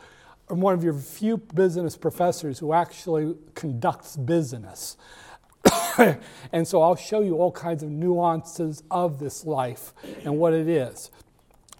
I'm 0.50 0.60
one 0.60 0.74
of 0.74 0.82
your 0.82 0.94
few 0.94 1.36
business 1.36 1.96
professors 1.96 2.58
who 2.58 2.72
actually 2.72 3.36
conducts 3.54 4.16
business. 4.16 4.96
and 6.52 6.66
so 6.66 6.82
I'll 6.82 6.96
show 6.96 7.20
you 7.20 7.36
all 7.36 7.52
kinds 7.52 7.82
of 7.82 7.90
nuances 7.90 8.82
of 8.90 9.20
this 9.20 9.46
life 9.46 9.94
and 10.24 10.36
what 10.36 10.52
it 10.52 10.68
is. 10.68 11.10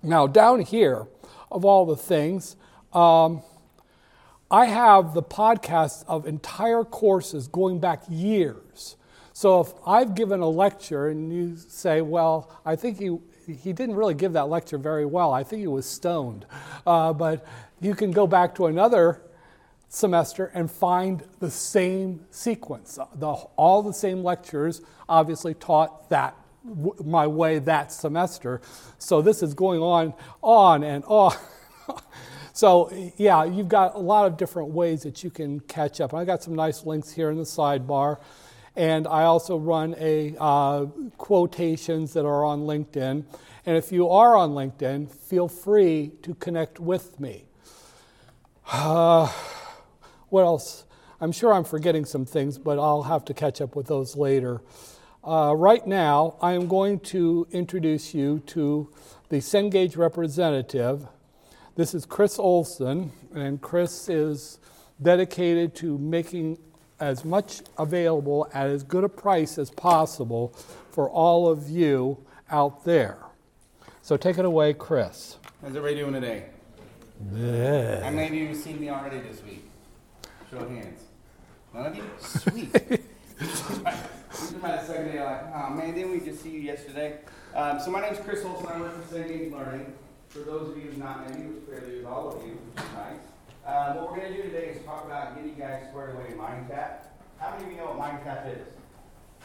Now, 0.03 0.27
down 0.27 0.61
here, 0.61 1.09
of 1.51 1.65
all 1.65 1.85
the 1.85 1.97
things, 1.97 2.57
um, 2.95 3.43
I 4.51 4.67
have 4.67 5.15
the 5.15 5.23
podcast 5.23 6.05
of 6.07 6.27
entire 6.27 6.85
courses 6.85 7.49
going 7.49 7.81
back 7.81 8.03
years. 8.09 8.97
So 9.33 9.61
if 9.61 9.73
I've 9.85 10.15
given 10.15 10.41
a 10.41 10.49
lecture 10.49 11.09
and 11.09 11.33
you 11.33 11.57
say, 11.57 12.03
well, 12.03 12.51
I 12.65 12.77
think 12.77 12.99
he, 12.99 13.19
he 13.53 13.73
didn't 13.73 13.97
really 13.97 14.15
give 14.15 14.35
that 14.35 14.49
lecture 14.49 14.79
very 14.79 15.07
well, 15.07 15.33
I 15.33 15.43
think 15.43 15.61
he 15.61 15.67
was 15.67 15.87
stoned. 15.87 16.47
Uh, 16.87 17.13
but 17.13 17.45
you 17.81 17.95
can 17.95 18.13
go 18.13 18.29
back 18.29 18.55
to 18.57 18.67
another 18.67 19.21
semester 19.89 20.53
and 20.55 20.71
find 20.71 21.25
the 21.41 21.51
same 21.51 22.25
sequence. 22.31 22.99
The, 23.17 23.27
all 23.27 23.83
the 23.83 23.93
same 23.93 24.23
lectures 24.23 24.83
obviously 25.09 25.55
taught 25.55 26.11
that 26.11 26.37
my 27.05 27.27
way 27.27 27.59
that 27.59 27.93
semester. 27.93 28.61
So 28.99 29.21
this 29.21 29.43
is 29.43 29.55
going 29.55 29.81
on, 29.81 30.15
on 30.43 30.85
and 30.85 31.03
on. 31.07 31.37
So, 32.55 33.13
yeah, 33.17 33.43
you've 33.43 33.67
got 33.67 33.97
a 33.97 33.99
lot 33.99 34.27
of 34.27 34.37
different 34.37 34.69
ways 34.69 35.03
that 35.03 35.25
you 35.25 35.31
can 35.31 35.59
catch 35.59 36.01
up. 36.01 36.15
I 36.15 36.25
got 36.25 36.41
some 36.41 36.55
nice 36.55 36.87
links 36.87 37.11
here 37.11 37.29
in 37.29 37.37
the 37.37 37.43
sidebar. 37.43 38.19
And 38.77 39.09
I 39.09 39.25
also 39.25 39.57
run 39.57 39.97
a 39.99 40.37
uh, 40.39 40.85
quotations 41.19 42.13
that 42.13 42.25
are 42.25 42.45
on 42.45 42.61
LinkedIn. 42.61 43.25
And 43.67 43.77
if 43.77 43.91
you 43.91 44.09
are 44.09 44.37
on 44.37 44.51
LinkedIn, 44.51 45.11
feel 45.11 45.49
free 45.49 46.13
to 46.23 46.37
connect 46.37 46.79
with 46.79 47.19
me. 47.19 47.45
Uh, 48.71 49.27
what 50.29 50.43
else? 50.43 50.85
I'm 51.21 51.33
sure 51.33 51.53
I'm 51.53 51.65
forgetting 51.65 52.05
some 52.05 52.25
things, 52.25 52.57
but 52.57 52.79
I'll 52.79 53.03
have 53.03 53.25
to 53.25 53.35
catch 53.35 53.61
up 53.61 53.75
with 53.75 53.89
those 53.89 54.15
later. 54.15 54.61
Uh, 55.25 55.55
right 55.57 55.85
now, 55.85 56.37
I 56.41 56.53
am 56.53 56.69
going 56.69 57.01
to 57.01 57.49
introduce 57.51 58.15
you 58.15 58.45
to 58.47 58.93
the 59.29 59.39
Cengage 59.39 59.97
representative, 59.97 61.09
this 61.77 61.95
is 61.95 62.07
Chris 62.07 62.39
Olson, 62.39 63.11
and 63.35 63.61
Chris 63.61 64.09
is 64.09 64.59
dedicated 65.03 65.75
to 65.77 65.99
making 65.99 66.59
as 67.01 67.25
much 67.25 67.63
available 67.79 68.49
at 68.55 68.69
as 68.69 68.85
good 68.85 69.03
a 69.03 69.09
price 69.09 69.59
as 69.59 69.71
possible 69.71 70.55
for 70.91 71.11
all 71.11 71.49
of 71.49 71.69
you 71.69 72.17
out 72.51 72.85
there. 72.85 73.19
So 74.03 74.17
take 74.17 74.39
it 74.39 74.45
away, 74.45 74.75
Chris. 74.75 75.39
How's 75.61 75.71
everybody 75.71 75.97
doing 75.97 76.13
today? 76.13 76.45
Yeah. 77.35 78.05
How 78.05 78.11
many 78.11 78.29
of 78.29 78.35
you 78.35 78.49
have 78.49 78.57
seen 78.57 78.81
me 78.81 78.91
already 78.91 79.19
this 79.19 79.43
week? 79.43 79.69
Show 80.51 80.59
of 80.59 80.71
hands. 80.71 81.03
None 81.73 81.87
of 81.87 81.97
you? 81.97 82.05
Sweet. 82.21 82.73
this 83.39 83.71
is 84.43 84.63
my 84.63 84.83
second 84.85 85.11
day. 85.11 85.25
Like, 85.25 85.43
oh 85.55 85.71
man, 85.71 85.95
didn't 85.95 86.13
we 86.13 86.21
just 86.21 86.43
see 86.43 86.51
you 86.51 86.61
yesterday? 86.61 87.19
Um, 87.55 87.81
so 87.81 87.91
my 87.91 88.01
name 88.01 88.13
is 88.13 88.21
Chris 88.21 88.45
Olson. 88.45 88.67
I 88.67 88.81
work 88.81 88.93
for 89.03 89.17
Cengage 89.17 89.51
Learning. 89.51 89.93
For 90.35 90.41
those 90.41 90.71
of 90.71 90.77
you 90.77 90.83
who 90.83 90.89
have 90.89 90.99
not 90.99 91.31
me, 91.31 91.47
which 91.47 91.65
clearly 91.65 91.99
is 91.99 92.05
all 92.05 92.35
of 92.35 92.43
you, 92.45 92.59
which 92.59 92.85
is 92.85 92.91
nice. 92.91 93.23
Um, 93.65 94.03
what 94.03 94.11
we're 94.11 94.19
going 94.19 94.35
to 94.35 94.43
do 94.43 94.51
today 94.51 94.75
is 94.75 94.85
talk 94.85 95.05
about 95.05 95.37
getting 95.37 95.51
you 95.51 95.57
guys 95.57 95.87
squared 95.89 96.17
away 96.17 96.27
in 96.33 96.35
MindTap. 96.37 97.07
How 97.39 97.53
many 97.53 97.63
of 97.63 97.71
you 97.71 97.77
know 97.77 97.95
what 97.95 98.03
MindTap 98.03 98.51
is? 98.51 98.67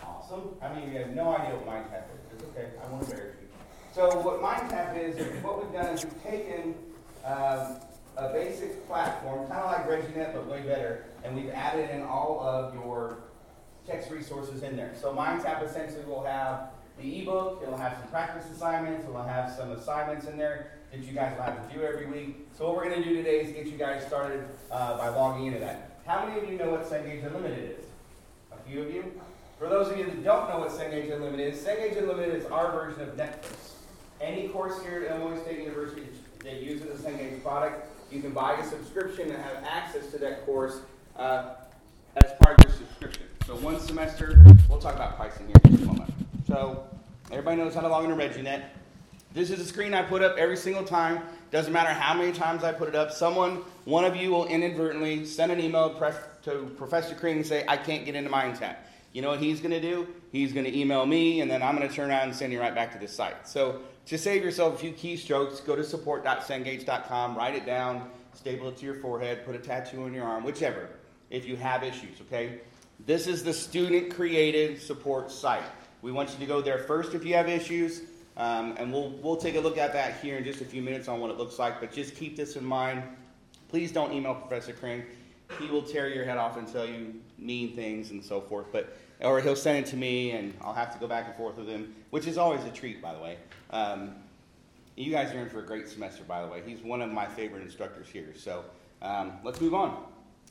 Awesome. 0.04 0.58
How 0.60 0.74
many 0.74 0.88
of 0.88 0.92
you 0.92 0.98
have 0.98 1.14
no 1.14 1.30
idea 1.30 1.54
what 1.62 1.70
MindTap 1.70 2.10
is? 2.10 2.22
It's 2.34 2.44
okay. 2.50 2.70
I 2.84 2.90
won't 2.90 3.04
embarrass 3.04 3.36
you. 3.40 3.48
So 3.94 4.18
what 4.18 4.42
MindTap 4.42 4.98
is, 4.98 5.18
is 5.18 5.44
what 5.44 5.62
we've 5.62 5.72
done 5.72 5.94
is 5.94 6.04
we've 6.04 6.24
taken 6.24 6.74
um, 7.24 7.78
a 8.18 8.34
basic 8.34 8.88
platform, 8.88 9.46
kind 9.46 9.62
of 9.62 9.70
like 9.70 9.86
ReggieNet, 9.86 10.34
but 10.34 10.48
way 10.48 10.64
better, 10.64 11.06
and 11.24 11.36
we've 11.36 11.52
added 11.52 11.92
in 11.92 12.02
all 12.02 12.42
of 12.42 12.74
your 12.74 13.20
text 13.86 14.10
resources 14.10 14.64
in 14.64 14.76
there. 14.76 14.96
So 15.00 15.14
MindTap 15.14 15.62
essentially 15.64 16.06
will 16.06 16.24
have 16.24 16.72
the 17.00 17.22
ebook, 17.22 17.62
it'll 17.62 17.78
have 17.78 17.96
some 18.00 18.08
practice 18.10 18.50
assignments, 18.50 19.06
it'll 19.08 19.22
have 19.22 19.54
some 19.54 19.72
assignments 19.72 20.26
in 20.26 20.36
there 20.36 20.79
that 20.92 21.00
you 21.00 21.14
guys 21.14 21.38
have 21.38 21.70
to 21.70 21.76
do 21.76 21.84
every 21.84 22.06
week. 22.08 22.48
So 22.58 22.68
what 22.68 22.78
we're 22.78 22.90
going 22.90 23.04
to 23.04 23.08
do 23.08 23.16
today 23.16 23.42
is 23.42 23.52
get 23.52 23.68
you 23.68 23.78
guys 23.78 24.06
started 24.06 24.44
uh, 24.72 24.98
by 24.98 25.10
logging 25.10 25.48
into 25.48 25.60
that. 25.60 26.00
How 26.06 26.26
many 26.26 26.42
of 26.42 26.50
you 26.50 26.58
know 26.58 26.72
what 26.72 26.90
Cengage 26.90 27.26
Unlimited 27.26 27.78
is? 27.80 27.86
A 28.52 28.70
few 28.70 28.82
of 28.82 28.94
you? 28.94 29.12
For 29.60 29.68
those 29.68 29.92
of 29.92 29.98
you 29.98 30.06
that 30.06 30.24
don't 30.24 30.50
know 30.50 30.60
what 30.60 30.72
Cengage 30.72 31.14
Unlimited 31.14 31.54
is, 31.54 31.60
Cengage 31.60 31.98
Unlimited 31.98 32.36
is 32.36 32.46
our 32.46 32.72
version 32.72 33.02
of 33.02 33.16
Netflix. 33.16 33.74
Any 34.22 34.48
course 34.50 34.82
here 34.84 35.06
at 35.06 35.16
Illinois 35.16 35.42
State 35.42 35.60
University 35.60 36.08
that 36.44 36.62
uses 36.62 37.02
the 37.02 37.10
Cengage 37.10 37.44
product, 37.44 37.88
you 38.12 38.22
can 38.22 38.32
buy 38.32 38.54
a 38.54 38.66
subscription 38.66 39.30
and 39.30 39.42
have 39.44 39.64
access 39.64 40.10
to 40.12 40.18
that 40.18 40.46
course 40.46 40.80
uh, 41.16 41.56
as 42.24 42.32
part 42.42 42.58
of 42.58 42.66
your 42.66 42.78
subscription. 42.78 43.24
So 43.46 43.56
one 43.58 43.80
semester, 43.80 44.42
we'll 44.68 44.80
talk 44.80 44.96
about 44.96 45.16
pricing 45.18 45.48
here 45.48 45.56
in 45.66 45.72
just 45.72 45.84
a 45.84 45.86
moment. 45.86 46.14
So 46.48 46.88
everybody 47.32 47.58
knows 47.58 47.76
how 47.76 47.82
to 47.82 47.88
log 47.88 48.06
into 48.06 48.16
ReggieNet. 48.16 48.64
This 49.32 49.52
is 49.52 49.60
a 49.60 49.66
screen 49.66 49.94
I 49.94 50.02
put 50.02 50.24
up 50.24 50.38
every 50.38 50.58
single 50.58 50.84
time. 50.84 51.22
Doesn't 51.52 51.72
matter 51.72 51.94
how 51.94 52.16
many 52.16 52.32
times 52.32 52.64
I 52.64 52.72
put 52.72 52.90
it 52.90 52.96
up. 52.96 53.12
Someone, 53.12 53.58
one 53.86 54.04
of 54.04 54.16
you 54.16 54.32
will 54.32 54.48
inadvertently 54.48 55.24
send 55.24 55.52
an 55.52 55.60
email 55.60 55.94
to 56.44 56.72
Professor 56.78 57.14
Kring 57.14 57.38
and 57.38 57.46
say, 57.46 57.64
I 57.68 57.78
can't 57.78 58.06
get 58.06 58.16
into 58.16 58.32
MindTap. 58.32 58.78
You 59.14 59.22
know 59.22 59.30
what 59.30 59.40
he's 59.40 59.60
going 59.60 59.72
to 59.72 59.82
do? 59.82 60.08
He's 60.32 60.52
going 60.52 60.66
to 60.66 60.76
email 60.76 61.06
me, 61.06 61.42
and 61.42 61.50
then 61.50 61.62
I'm 61.62 61.76
going 61.76 61.88
to 61.88 61.94
turn 61.94 62.10
around 62.10 62.30
and 62.30 62.36
send 62.36 62.52
you 62.52 62.60
right 62.60 62.74
back 62.74 62.92
to 62.94 63.00
this 63.00 63.12
site. 63.12 63.48
So 63.48 63.82
to 64.08 64.18
save 64.18 64.44
yourself 64.44 64.76
a 64.76 64.78
few 64.78 64.94
keystrokes, 64.94 65.64
go 65.64 65.76
to 65.76 65.84
support.cengage.com, 65.84 67.36
write 67.36 67.54
it 67.54 67.68
down, 67.68 68.10
staple 68.34 68.70
it 68.70 68.78
to 68.78 68.86
your 68.86 68.96
forehead, 68.96 69.46
put 69.46 69.56
a 69.56 69.60
tattoo 69.60 70.04
on 70.04 70.14
your 70.14 70.26
arm, 70.26 70.44
whichever, 70.44 70.90
if 71.30 71.46
you 71.46 71.56
have 71.56 71.84
issues, 71.84 72.20
okay? 72.22 72.62
This 73.06 73.28
is 73.28 73.44
the 73.44 73.54
student 73.54 74.12
created 74.12 74.82
support 74.82 75.32
site. 75.32 75.64
We 76.02 76.12
want 76.12 76.32
you 76.32 76.40
to 76.40 76.46
go 76.48 76.62
there 76.62 76.80
first 76.80 77.14
if 77.14 77.24
you 77.24 77.36
have 77.36 77.48
issues. 77.48 78.02
Um, 78.40 78.76
and 78.78 78.92
we'll, 78.92 79.10
we'll 79.22 79.36
take 79.36 79.56
a 79.56 79.60
look 79.60 79.78
at 79.78 79.92
that 79.94 80.20
here 80.22 80.38
in 80.38 80.46
just 80.46 80.62
a 80.62 80.66
few 80.66 80.82
minutes 80.82 81.08
on 81.10 81.20
what 81.20 81.30
it 81.30 81.38
looks 81.38 81.60
like. 81.60 81.80
But 81.82 81.92
just 81.92 82.16
keep 82.16 82.38
this 82.38 82.56
in 82.56 82.64
mind. 82.64 83.04
Please 83.68 83.92
don't 83.92 84.14
email 84.14 84.34
Professor 84.34 84.74
Kring. 84.74 85.04
He 85.60 85.68
will 85.68 85.82
tear 85.82 86.08
your 86.08 86.24
head 86.24 86.38
off 86.38 86.58
and 86.58 86.68
tell 86.68 86.86
you 86.86 87.14
mean 87.38 87.76
things 87.76 88.12
and 88.12 88.24
so 88.24 88.40
forth. 88.40 88.68
But 88.72 88.96
or 89.22 89.42
he'll 89.42 89.56
send 89.56 89.86
it 89.86 89.90
to 89.90 89.98
me, 89.98 90.32
and 90.32 90.54
I'll 90.62 90.74
have 90.74 90.94
to 90.94 91.00
go 91.00 91.08
back 91.08 91.26
and 91.28 91.36
forth 91.36 91.58
with 91.58 91.68
him, 91.68 91.94
which 92.12 92.26
is 92.26 92.38
always 92.38 92.64
a 92.64 92.70
treat, 92.70 93.02
by 93.02 93.14
the 93.14 93.20
way. 93.20 93.38
Um, 93.72 94.16
you 94.96 95.12
guys 95.12 95.34
are 95.34 95.40
in 95.40 95.50
for 95.50 95.60
a 95.60 95.66
great 95.66 95.90
semester, 95.90 96.24
by 96.24 96.42
the 96.42 96.48
way. 96.48 96.62
He's 96.66 96.80
one 96.80 97.02
of 97.02 97.12
my 97.12 97.26
favorite 97.26 97.64
instructors 97.64 98.08
here. 98.08 98.34
So 98.36 98.64
um, 99.02 99.34
let's 99.44 99.60
move 99.60 99.74
on. 99.74 100.06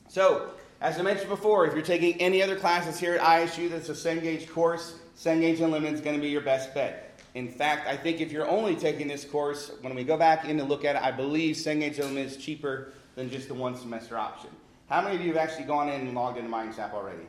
So, 0.09 0.51
as 0.81 0.99
I 0.99 1.03
mentioned 1.03 1.29
before, 1.29 1.67
if 1.67 1.75
you're 1.75 1.83
taking 1.83 2.21
any 2.21 2.43
other 2.43 2.57
classes 2.57 2.99
here 2.99 3.15
at 3.15 3.21
ISU 3.21 3.71
that's 3.71 3.89
a 3.89 3.93
Cengage 3.93 4.49
course, 4.49 4.97
Cengage 5.17 5.61
Unlimited 5.61 5.95
is 5.95 6.01
going 6.01 6.17
to 6.17 6.23
be 6.23 6.29
your 6.29 6.41
best 6.41 6.75
bet. 6.75 7.08
In 7.35 7.49
fact, 7.49 7.87
I 7.87 7.97
think 7.97 8.21
if 8.21 8.33
you're 8.33 8.49
only 8.49 8.75
taking 8.75 9.09
this 9.09 9.25
course, 9.25 9.71
when 9.83 9.95
we 9.95 10.05
go 10.05 10.17
back 10.17 10.45
in 10.47 10.59
and 10.59 10.69
look 10.69 10.85
at 10.85 10.97
it, 10.97 11.03
I 11.03 11.13
believe 11.13 11.57
Unlimited 11.67 12.17
is 12.17 12.37
cheaper 12.37 12.93
than 13.15 13.31
just 13.31 13.49
the 13.49 13.55
one 13.55 13.77
semester 13.77 14.17
option. 14.17 14.51
How 14.89 15.03
many 15.03 15.17
of 15.17 15.23
you 15.23 15.29
have 15.29 15.37
actually 15.37 15.67
gone 15.67 15.89
in 15.89 16.01
and 16.01 16.15
logged 16.15 16.39
into 16.39 16.51
MindTap 16.51 16.93
already? 16.95 17.25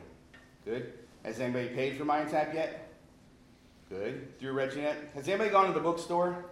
Good. 0.64 0.92
Has 1.24 1.38
anybody 1.40 1.68
paid 1.68 1.96
for 1.96 2.04
MindTap 2.04 2.54
yet? 2.54 2.88
Good. 3.90 4.38
Through 4.38 4.54
ReggieNet? 4.54 5.12
Has 5.14 5.28
anybody 5.28 5.50
gone 5.50 5.66
to 5.66 5.72
the 5.72 5.80
bookstore? 5.80 6.46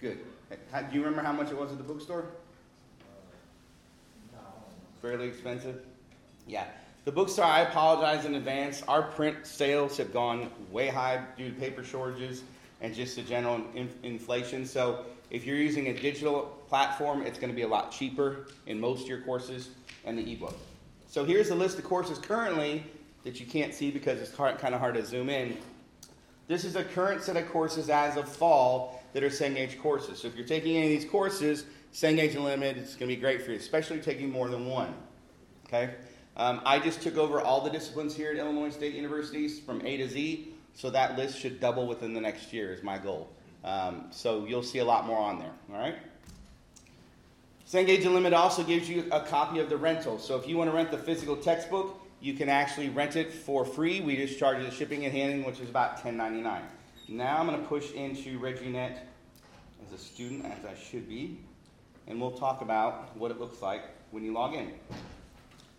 Good. 0.00 0.18
How, 0.70 0.82
Do 0.82 0.94
you 0.94 1.02
remember 1.02 1.22
how 1.22 1.32
much 1.32 1.50
it 1.50 1.58
was 1.58 1.72
at 1.72 1.78
the 1.78 1.84
bookstore? 1.84 2.26
Fairly 5.02 5.28
expensive? 5.28 5.84
Yeah. 6.46 6.66
The 7.04 7.12
bookstore, 7.12 7.46
I 7.46 7.60
apologize 7.60 8.24
in 8.24 8.34
advance. 8.34 8.82
Our 8.86 9.02
print 9.02 9.46
sales 9.46 9.96
have 9.96 10.12
gone 10.12 10.50
way 10.70 10.88
high 10.88 11.24
due 11.36 11.48
to 11.50 11.54
paper 11.54 11.82
shortages 11.82 12.42
and 12.80 12.94
just 12.94 13.16
the 13.16 13.22
general 13.22 13.62
in- 13.74 13.90
inflation. 14.02 14.66
So 14.66 15.06
if 15.30 15.44
you're 15.46 15.56
using 15.56 15.88
a 15.88 15.94
digital 15.94 16.42
platform, 16.68 17.22
it's 17.22 17.38
going 17.38 17.50
to 17.50 17.56
be 17.56 17.62
a 17.62 17.68
lot 17.68 17.90
cheaper 17.90 18.46
in 18.66 18.78
most 18.78 19.02
of 19.02 19.08
your 19.08 19.20
courses 19.22 19.70
and 20.04 20.18
the 20.18 20.32
ebook. 20.32 20.56
So 21.06 21.24
here's 21.24 21.50
a 21.50 21.54
list 21.54 21.78
of 21.78 21.84
courses 21.84 22.18
currently 22.18 22.84
that 23.24 23.40
you 23.40 23.46
can't 23.46 23.74
see 23.74 23.90
because 23.90 24.20
it's 24.20 24.34
hard, 24.34 24.58
kind 24.58 24.74
of 24.74 24.80
hard 24.80 24.94
to 24.94 25.04
zoom 25.04 25.30
in. 25.30 25.56
This 26.46 26.64
is 26.64 26.76
a 26.76 26.84
current 26.84 27.22
set 27.22 27.36
of 27.36 27.48
courses 27.50 27.90
as 27.90 28.16
of 28.16 28.28
fall 28.28 29.02
that 29.12 29.22
are 29.22 29.28
Cengage 29.28 29.80
courses. 29.80 30.20
So 30.20 30.28
if 30.28 30.36
you're 30.36 30.46
taking 30.46 30.76
any 30.76 30.94
of 30.94 31.00
these 31.00 31.10
courses, 31.10 31.64
Cengage 31.92 32.36
Unlimited 32.36 32.82
is 32.82 32.94
going 32.94 33.08
to 33.10 33.16
be 33.16 33.16
great 33.16 33.42
for 33.42 33.50
you, 33.50 33.56
especially 33.56 34.00
taking 34.00 34.30
more 34.30 34.48
than 34.48 34.66
one. 34.66 34.94
Okay? 35.66 35.94
Um, 36.38 36.60
I 36.64 36.78
just 36.78 37.02
took 37.02 37.16
over 37.16 37.40
all 37.40 37.62
the 37.62 37.70
disciplines 37.70 38.14
here 38.14 38.30
at 38.30 38.36
Illinois 38.36 38.70
State 38.70 38.94
Universities 38.94 39.58
from 39.58 39.84
A 39.84 39.96
to 39.96 40.08
Z, 40.08 40.54
so 40.72 40.88
that 40.90 41.18
list 41.18 41.38
should 41.38 41.58
double 41.58 41.88
within 41.88 42.14
the 42.14 42.20
next 42.20 42.52
year, 42.52 42.72
is 42.72 42.82
my 42.84 42.96
goal. 42.96 43.28
Um, 43.64 44.06
so 44.12 44.46
you'll 44.46 44.62
see 44.62 44.78
a 44.78 44.84
lot 44.84 45.04
more 45.04 45.18
on 45.18 45.40
there. 45.40 45.50
All 45.72 45.78
right? 45.78 45.96
Cengage 47.68 48.06
Unlimited 48.06 48.34
also 48.34 48.62
gives 48.62 48.88
you 48.88 49.04
a 49.10 49.20
copy 49.20 49.58
of 49.58 49.68
the 49.68 49.76
rental. 49.76 50.18
So 50.18 50.36
if 50.36 50.48
you 50.48 50.56
want 50.56 50.70
to 50.70 50.76
rent 50.76 50.92
the 50.92 50.98
physical 50.98 51.36
textbook, 51.36 52.00
you 52.20 52.34
can 52.34 52.48
actually 52.48 52.88
rent 52.88 53.16
it 53.16 53.32
for 53.32 53.64
free. 53.64 54.00
We 54.00 54.16
just 54.16 54.38
charge 54.38 54.64
the 54.64 54.70
shipping 54.70 55.04
and 55.04 55.12
handling, 55.12 55.44
which 55.44 55.60
is 55.60 55.68
about 55.68 55.98
$10.99. 55.98 56.62
Now 57.08 57.38
I'm 57.38 57.46
going 57.46 57.60
to 57.60 57.66
push 57.66 57.90
into 57.92 58.38
ReggieNet 58.38 58.98
as 59.84 59.92
a 59.92 59.98
student, 59.98 60.44
as 60.44 60.64
I 60.64 60.74
should 60.78 61.08
be, 61.08 61.40
and 62.06 62.20
we'll 62.20 62.30
talk 62.30 62.62
about 62.62 63.16
what 63.16 63.30
it 63.30 63.40
looks 63.40 63.60
like 63.60 63.82
when 64.12 64.22
you 64.24 64.32
log 64.32 64.54
in. 64.54 64.72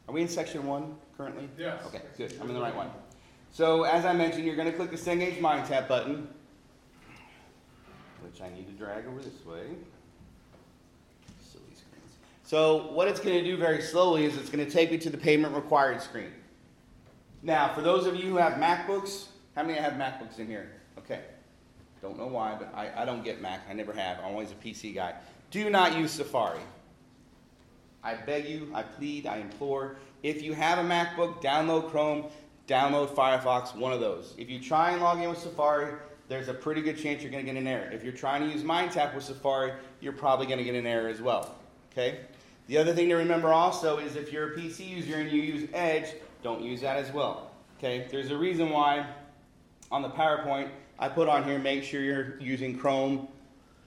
Are 0.10 0.12
we 0.12 0.24
in 0.24 0.28
section 0.28 0.65
one 0.65 0.95
currently? 1.15 1.48
Yes. 1.56 1.84
Okay, 1.86 2.02
good. 2.17 2.34
I'm 2.41 2.48
in 2.48 2.56
the 2.56 2.62
right 2.62 2.76
one. 2.76 2.89
So 3.52 3.84
as 3.84 4.06
I 4.06 4.13
mentioned, 4.13 4.43
you're 4.43 4.56
going 4.56 4.67
to 4.67 4.76
click 4.76 4.89
the 4.89 4.98
Cengage 4.98 5.39
MindTap 5.39 5.88
button, 5.88 6.28
which 8.24 8.41
I 8.41 8.50
need 8.50 8.65
to 8.65 8.74
drag 8.74 9.06
over 9.06 9.19
this 9.19 9.45
way. 9.45 9.67
Silly 11.39 11.62
screens. 11.76 12.15
So 12.41 12.88
what 12.91 13.08
it's 13.08 13.19
going 13.19 13.38
to 13.38 13.43
do 13.43 13.56
very 13.56 13.84
slowly 13.84 14.26
is 14.26 14.36
it's 14.36 14.50
going 14.50 14.65
to 14.65 14.72
take 14.72 14.89
me 14.89 14.98
to 14.98 15.12
the 15.12 15.17
payment 15.17 15.54
required 15.54 16.02
screen. 16.02 16.32
Now, 17.43 17.72
for 17.76 17.82
those 17.82 18.08
of 18.08 18.15
you 18.15 18.30
who 18.30 18.38
have 18.38 18.54
MacBooks, 18.54 19.28
how 19.56 19.62
many 19.62 19.78
have 19.78 19.93
MacBooks 19.93 20.39
in 20.39 20.48
here? 20.48 20.72
Okay. 20.98 21.19
Don't 22.02 22.17
know 22.17 22.26
why, 22.26 22.56
but 22.58 22.74
I, 22.74 23.04
I 23.04 23.06
don't 23.06 23.24
get 23.24 23.43
Mac. 23.43 23.62
I 23.69 23.74
never 23.74 23.93
have. 23.93 24.17
I'm 24.22 24.32
always 24.32 24.50
a 24.50 24.56
PC 24.56 24.95
guy. 24.95 25.13
Do 25.52 25.69
not 25.69 25.95
use 25.95 26.10
Safari. 26.10 26.62
I 28.04 28.16
beg 28.16 28.46
you, 28.46 28.72
I 28.74 28.84
plead, 28.84 29.26
I 29.26 29.38
implore. 29.38 29.98
If 30.24 30.42
you 30.42 30.54
have 30.54 30.80
a 30.80 30.88
MacBook, 30.88 31.42
download 31.42 31.90
Chrome, 31.90 32.26
download 32.68 33.10
Firefox, 33.10 33.76
one 33.76 33.94
of 33.94 34.00
those. 34.00 34.34
If 34.38 34.50
you 34.50 34.60
try 34.60 34.92
and 34.92 35.02
log 35.02 35.20
in 35.20 35.30
with 35.30 35.40
Safari, 35.40 35.94
there's 36.28 36.48
a 36.48 36.54
pretty 36.54 36.82
good 36.82 36.98
chance 36.98 37.22
you're 37.22 37.32
going 37.32 37.46
to 37.46 37.52
get 37.52 37.60
an 37.60 37.68
error. 37.68 37.90
If 37.92 38.04
you're 38.04 38.14
trying 38.14 38.48
to 38.48 38.54
use 38.54 38.64
MindTap 38.64 39.16
with 39.16 39.24
Safari, 39.24 39.74
you're 40.00 40.14
probably 40.14 40.46
going 40.46 40.60
to 40.60 40.64
get 40.64 40.76
an 40.76 40.86
error 40.86 41.10
as 41.10 41.22
well. 41.22 41.56
Okay? 41.92 42.20
The 42.68 42.78
other 42.78 42.94
thing 42.94 43.10
to 43.10 43.16
remember 43.16 43.52
also 43.52 43.98
is 43.98 44.16
if 44.16 44.32
you're 44.32 44.54
a 44.54 44.56
PC 44.56 44.88
user 44.88 45.16
and 45.16 45.32
you 45.32 45.42
use 45.42 45.68
Edge, 45.74 46.14
don't 46.44 46.62
use 46.62 46.82
that 46.82 46.98
as 46.98 47.12
well. 47.12 47.52
Okay? 47.78 48.08
There's 48.12 48.30
a 48.30 48.38
reason 48.38 48.70
why 48.70 49.08
on 49.92 50.04
the 50.04 50.10
PowerPoint 50.10 50.70
I 51.00 51.10
put 51.10 51.28
on 51.28 51.44
here 51.44 51.58
make 51.58 51.84
sure 51.84 52.02
you're 52.02 52.40
using 52.40 52.78
Chrome 52.78 53.28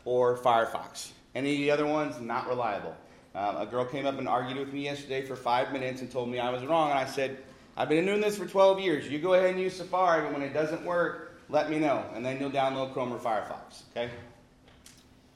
or 0.05 0.37
Firefox. 0.37 1.11
Any 1.35 1.53
of 1.53 1.59
the 1.59 1.71
other 1.71 1.87
ones, 1.87 2.21
not 2.21 2.49
reliable. 2.49 2.97
Um, 3.35 3.57
a 3.57 3.67
girl 3.67 3.85
came 3.85 4.05
up 4.05 4.19
and 4.19 4.29
argued 4.29 4.59
with 4.59 4.73
me 4.73 4.85
yesterday 4.85 5.23
for 5.23 5.37
five 5.37 5.73
minutes 5.73 6.03
and 6.03 6.11
told 6.11 6.29
me 6.29 6.39
I 6.39 6.51
was 6.51 6.65
wrong. 6.65 6.91
And 6.91 6.99
I 6.99 7.07
said, 7.07 7.39
I've 7.77 7.89
been 7.89 8.05
doing 8.05 8.21
this 8.21 8.37
for 8.37 8.47
12 8.47 8.81
years. 8.81 9.09
You 9.09 9.19
go 9.19 9.35
ahead 9.35 9.51
and 9.51 9.61
use 9.61 9.77
Safari, 9.77 10.23
but 10.23 10.33
when 10.33 10.43
it 10.43 10.53
doesn't 10.53 10.85
work, 10.85 11.41
let 11.49 11.71
me 11.71 11.79
know. 11.79 12.05
And 12.15 12.25
then 12.25 12.39
you'll 12.39 12.51
download 12.51 12.93
Chrome 12.93 13.13
or 13.13 13.19
Firefox. 13.19 13.83
Okay? 13.91 14.11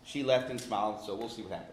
She 0.05 0.23
left 0.23 0.51
and 0.51 0.61
smiled, 0.61 1.01
so 1.05 1.15
we'll 1.15 1.31
see 1.31 1.43
what 1.43 1.53
happens. 1.53 1.73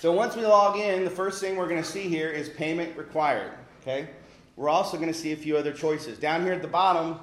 So 0.00 0.12
once 0.12 0.36
we 0.36 0.44
log 0.44 0.78
in, 0.78 1.04
the 1.04 1.10
first 1.10 1.40
thing 1.40 1.56
we're 1.56 1.68
going 1.68 1.82
to 1.82 1.88
see 1.88 2.08
here 2.08 2.30
is 2.30 2.50
payment 2.50 2.96
required. 2.96 3.52
Okay? 3.80 4.08
We're 4.56 4.68
also 4.68 4.96
going 4.96 5.12
to 5.12 5.18
see 5.18 5.32
a 5.32 5.36
few 5.36 5.56
other 5.56 5.72
choices. 5.72 6.18
Down 6.18 6.42
here 6.42 6.52
at 6.52 6.62
the 6.62 6.68
bottom, 6.68 7.18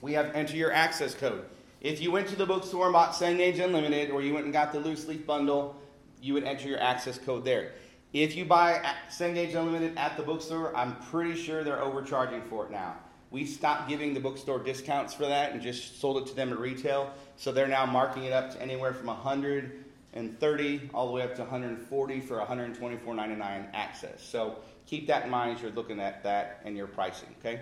we 0.00 0.14
have 0.14 0.34
enter 0.34 0.56
your 0.56 0.72
access 0.72 1.14
code. 1.14 1.44
If 1.80 2.02
you 2.02 2.10
went 2.12 2.28
to 2.28 2.36
the 2.36 2.44
bookstore 2.44 2.84
and 2.84 2.92
bought 2.92 3.12
Cengage 3.12 3.58
Unlimited, 3.58 4.10
or 4.10 4.20
you 4.20 4.34
went 4.34 4.44
and 4.44 4.52
got 4.52 4.70
the 4.72 4.80
loose 4.80 5.08
leaf 5.08 5.26
bundle, 5.26 5.74
you 6.20 6.34
would 6.34 6.44
enter 6.44 6.68
your 6.68 6.80
access 6.80 7.16
code 7.18 7.42
there. 7.42 7.72
If 8.12 8.36
you 8.36 8.44
buy 8.44 8.84
Cengage 9.08 9.54
Unlimited 9.54 9.96
at 9.96 10.16
the 10.18 10.22
bookstore, 10.22 10.76
I'm 10.76 10.96
pretty 10.96 11.40
sure 11.40 11.64
they're 11.64 11.80
overcharging 11.80 12.42
for 12.42 12.66
it 12.66 12.70
now. 12.70 12.96
We 13.30 13.46
stopped 13.46 13.88
giving 13.88 14.12
the 14.12 14.20
bookstore 14.20 14.58
discounts 14.58 15.14
for 15.14 15.24
that 15.24 15.52
and 15.52 15.62
just 15.62 16.00
sold 16.00 16.18
it 16.18 16.26
to 16.28 16.36
them 16.36 16.52
at 16.52 16.58
retail. 16.58 17.14
So 17.36 17.50
they're 17.50 17.66
now 17.66 17.86
marking 17.86 18.24
it 18.24 18.32
up 18.32 18.50
to 18.50 18.60
anywhere 18.60 18.92
from 18.92 19.06
130 19.06 20.90
all 20.92 21.06
the 21.06 21.12
way 21.12 21.22
up 21.22 21.34
to 21.36 21.42
140 21.42 22.20
for 22.20 22.38
124.99 22.40 23.68
access. 23.72 24.22
So 24.22 24.58
keep 24.84 25.06
that 25.06 25.24
in 25.24 25.30
mind 25.30 25.56
as 25.56 25.62
you're 25.62 25.70
looking 25.70 26.00
at 26.00 26.24
that 26.24 26.60
and 26.64 26.76
your 26.76 26.88
pricing. 26.88 27.34
Okay. 27.38 27.60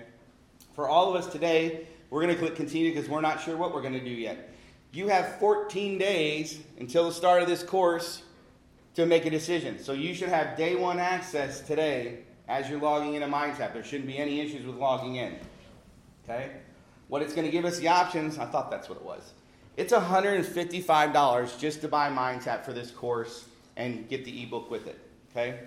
For 0.74 0.88
all 0.88 1.14
of 1.14 1.22
us 1.22 1.30
today, 1.30 1.86
we're 2.10 2.22
going 2.22 2.34
to 2.34 2.40
click 2.40 2.56
continue 2.56 2.92
because 2.92 3.08
we're 3.08 3.20
not 3.20 3.40
sure 3.40 3.56
what 3.56 3.74
we're 3.74 3.82
going 3.82 3.94
to 3.94 4.04
do 4.04 4.10
yet. 4.10 4.50
You 4.92 5.08
have 5.08 5.38
14 5.38 5.98
days 5.98 6.60
until 6.78 7.08
the 7.08 7.12
start 7.12 7.42
of 7.42 7.48
this 7.48 7.62
course 7.62 8.22
to 8.94 9.06
make 9.06 9.26
a 9.26 9.30
decision. 9.30 9.78
So 9.78 9.92
you 9.92 10.14
should 10.14 10.30
have 10.30 10.56
day 10.56 10.74
one 10.74 10.98
access 10.98 11.60
today 11.60 12.20
as 12.48 12.70
you're 12.70 12.80
logging 12.80 13.14
into 13.14 13.28
MindTap. 13.28 13.74
There 13.74 13.84
shouldn't 13.84 14.08
be 14.08 14.16
any 14.16 14.40
issues 14.40 14.66
with 14.66 14.76
logging 14.76 15.16
in. 15.16 15.36
Okay? 16.24 16.52
What 17.08 17.22
it's 17.22 17.34
going 17.34 17.46
to 17.46 17.52
give 17.52 17.64
us 17.64 17.78
the 17.78 17.88
options, 17.88 18.38
I 18.38 18.46
thought 18.46 18.70
that's 18.70 18.88
what 18.88 18.98
it 18.98 19.04
was. 19.04 19.32
It's 19.76 19.92
$155 19.92 21.58
just 21.58 21.80
to 21.82 21.88
buy 21.88 22.10
MindTap 22.10 22.64
for 22.64 22.72
this 22.72 22.90
course 22.90 23.44
and 23.76 24.08
get 24.08 24.24
the 24.24 24.42
ebook 24.42 24.70
with 24.70 24.86
it. 24.86 24.98
Okay? 25.30 25.60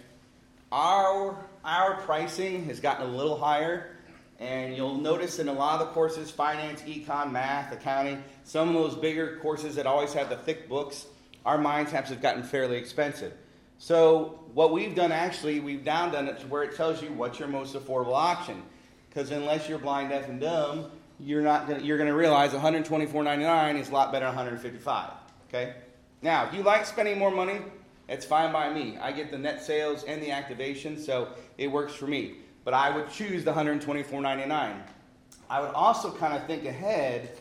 Our, 0.71 1.37
our 1.63 2.01
pricing 2.01 2.65
has 2.65 2.79
gotten 2.79 3.07
a 3.07 3.15
little 3.15 3.37
higher 3.37 3.95
and 4.41 4.75
you'll 4.75 4.95
notice 4.95 5.37
in 5.37 5.47
a 5.47 5.53
lot 5.53 5.79
of 5.79 5.87
the 5.87 5.93
courses, 5.93 6.31
finance, 6.31 6.81
econ, 6.81 7.31
math, 7.31 7.71
accounting, 7.71 8.23
some 8.43 8.67
of 8.69 8.73
those 8.73 8.95
bigger 8.95 9.37
courses 9.37 9.75
that 9.75 9.85
always 9.85 10.13
have 10.13 10.29
the 10.29 10.35
thick 10.35 10.67
books, 10.67 11.05
our 11.45 11.59
MindTaps 11.59 12.07
have 12.07 12.23
gotten 12.23 12.41
fairly 12.41 12.77
expensive. 12.77 13.33
So 13.77 14.43
what 14.55 14.71
we've 14.71 14.95
done 14.95 15.11
actually, 15.11 15.59
we've 15.59 15.85
down 15.85 16.11
done 16.11 16.27
it 16.27 16.39
to 16.39 16.47
where 16.47 16.63
it 16.63 16.75
tells 16.75 17.03
you 17.03 17.09
what's 17.13 17.37
your 17.37 17.49
most 17.49 17.75
affordable 17.75 18.15
option. 18.15 18.63
Because 19.07 19.29
unless 19.29 19.69
you're 19.69 19.77
blind, 19.77 20.09
deaf, 20.09 20.27
and 20.27 20.41
dumb, 20.41 20.89
you're 21.19 21.43
not 21.43 21.67
gonna, 21.67 21.83
you're 21.83 21.97
going 21.97 22.09
to 22.09 22.15
realize 22.15 22.51
$124.99 22.51 23.79
is 23.79 23.89
a 23.89 23.93
lot 23.93 24.11
better 24.11 24.25
than 24.25 24.35
155. 24.35 25.11
Okay. 25.49 25.75
Now, 26.23 26.47
if 26.47 26.53
you 26.55 26.63
like 26.63 26.87
spending 26.87 27.19
more 27.19 27.31
money, 27.31 27.59
it's 28.09 28.25
fine 28.25 28.51
by 28.51 28.73
me. 28.73 28.97
I 28.99 29.11
get 29.11 29.29
the 29.29 29.37
net 29.37 29.63
sales 29.63 30.03
and 30.03 30.21
the 30.21 30.31
activation, 30.31 30.99
so 30.99 31.29
it 31.59 31.67
works 31.67 31.93
for 31.93 32.07
me 32.07 32.37
but 32.63 32.73
I 32.73 32.95
would 32.95 33.09
choose 33.09 33.43
the 33.43 33.51
124.99. 33.51 34.81
I 35.49 35.61
would 35.61 35.73
also 35.73 36.11
kind 36.11 36.33
of 36.33 36.45
think 36.47 36.65
ahead 36.65 37.37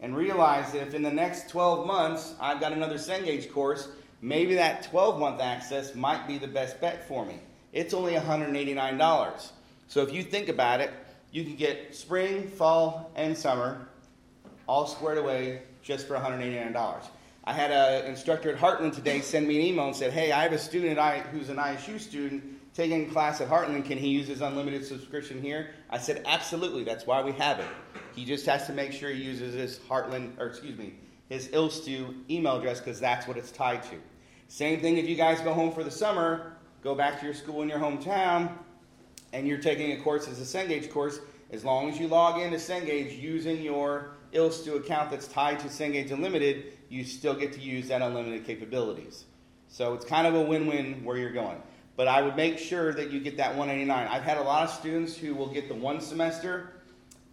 and 0.00 0.16
realize 0.16 0.72
that 0.72 0.82
if 0.82 0.94
in 0.94 1.02
the 1.02 1.10
next 1.10 1.48
12 1.50 1.86
months 1.86 2.34
I've 2.40 2.60
got 2.60 2.72
another 2.72 2.96
Cengage 2.96 3.50
course, 3.52 3.88
maybe 4.22 4.54
that 4.54 4.84
12 4.84 5.18
month 5.18 5.40
access 5.40 5.94
might 5.94 6.26
be 6.28 6.38
the 6.38 6.46
best 6.46 6.80
bet 6.80 7.06
for 7.08 7.24
me. 7.24 7.40
It's 7.72 7.94
only 7.94 8.12
$189. 8.14 9.50
So 9.88 10.02
if 10.02 10.12
you 10.12 10.22
think 10.22 10.48
about 10.48 10.80
it, 10.80 10.90
you 11.32 11.44
can 11.44 11.56
get 11.56 11.94
spring, 11.94 12.48
fall, 12.48 13.10
and 13.16 13.36
summer 13.36 13.88
all 14.66 14.86
squared 14.86 15.18
away 15.18 15.62
just 15.82 16.06
for 16.06 16.14
$189. 16.14 17.02
I 17.44 17.52
had 17.52 17.70
an 17.70 18.04
instructor 18.04 18.52
at 18.52 18.58
Heartland 18.58 18.94
today 18.94 19.22
send 19.22 19.48
me 19.48 19.56
an 19.56 19.62
email 19.62 19.86
and 19.86 19.96
said, 19.96 20.12
Hey, 20.12 20.32
I 20.32 20.42
have 20.42 20.52
a 20.52 20.58
student 20.58 20.98
who's 21.32 21.48
an 21.48 21.56
ISU 21.56 21.98
student 21.98 22.57
taking 22.78 23.08
a 23.08 23.12
class 23.12 23.40
at 23.40 23.48
Heartland, 23.48 23.84
can 23.86 23.98
he 23.98 24.06
use 24.06 24.28
his 24.28 24.40
unlimited 24.40 24.86
subscription 24.86 25.42
here? 25.42 25.70
I 25.90 25.98
said, 25.98 26.22
absolutely. 26.24 26.84
That's 26.84 27.08
why 27.08 27.20
we 27.22 27.32
have 27.32 27.58
it. 27.58 27.66
He 28.14 28.24
just 28.24 28.46
has 28.46 28.68
to 28.68 28.72
make 28.72 28.92
sure 28.92 29.10
he 29.10 29.20
uses 29.20 29.52
his 29.52 29.80
Heartland, 29.80 30.38
or 30.38 30.46
excuse 30.46 30.78
me, 30.78 30.94
his 31.28 31.48
ILSTU 31.48 32.30
email 32.30 32.56
address 32.56 32.78
because 32.78 33.00
that's 33.00 33.26
what 33.26 33.36
it's 33.36 33.50
tied 33.50 33.82
to. 33.82 33.96
Same 34.46 34.80
thing 34.80 34.96
if 34.96 35.08
you 35.08 35.16
guys 35.16 35.40
go 35.40 35.52
home 35.52 35.72
for 35.72 35.82
the 35.82 35.90
summer, 35.90 36.56
go 36.84 36.94
back 36.94 37.18
to 37.18 37.26
your 37.26 37.34
school 37.34 37.62
in 37.62 37.68
your 37.68 37.80
hometown, 37.80 38.56
and 39.32 39.48
you're 39.48 39.58
taking 39.58 39.90
a 39.92 40.00
course 40.00 40.28
as 40.28 40.40
a 40.40 40.58
Cengage 40.58 40.88
course, 40.92 41.18
as 41.50 41.64
long 41.64 41.90
as 41.90 41.98
you 41.98 42.06
log 42.06 42.40
into 42.40 42.58
Cengage 42.58 43.20
using 43.20 43.60
your 43.60 44.12
ILSTU 44.32 44.76
account 44.76 45.10
that's 45.10 45.26
tied 45.26 45.58
to 45.58 45.66
Cengage 45.66 46.12
Unlimited, 46.12 46.74
you 46.88 47.02
still 47.02 47.34
get 47.34 47.52
to 47.54 47.60
use 47.60 47.88
that 47.88 48.02
unlimited 48.02 48.46
capabilities. 48.46 49.24
So 49.66 49.94
it's 49.94 50.04
kind 50.04 50.28
of 50.28 50.36
a 50.36 50.42
win-win 50.42 51.02
where 51.02 51.16
you're 51.16 51.32
going. 51.32 51.60
But 51.98 52.06
I 52.06 52.22
would 52.22 52.36
make 52.36 52.60
sure 52.60 52.92
that 52.92 53.10
you 53.10 53.18
get 53.18 53.38
that 53.38 53.56
189. 53.56 54.06
I've 54.06 54.22
had 54.22 54.36
a 54.36 54.42
lot 54.42 54.62
of 54.62 54.70
students 54.70 55.16
who 55.16 55.34
will 55.34 55.48
get 55.48 55.66
the 55.66 55.74
one 55.74 56.00
semester 56.00 56.70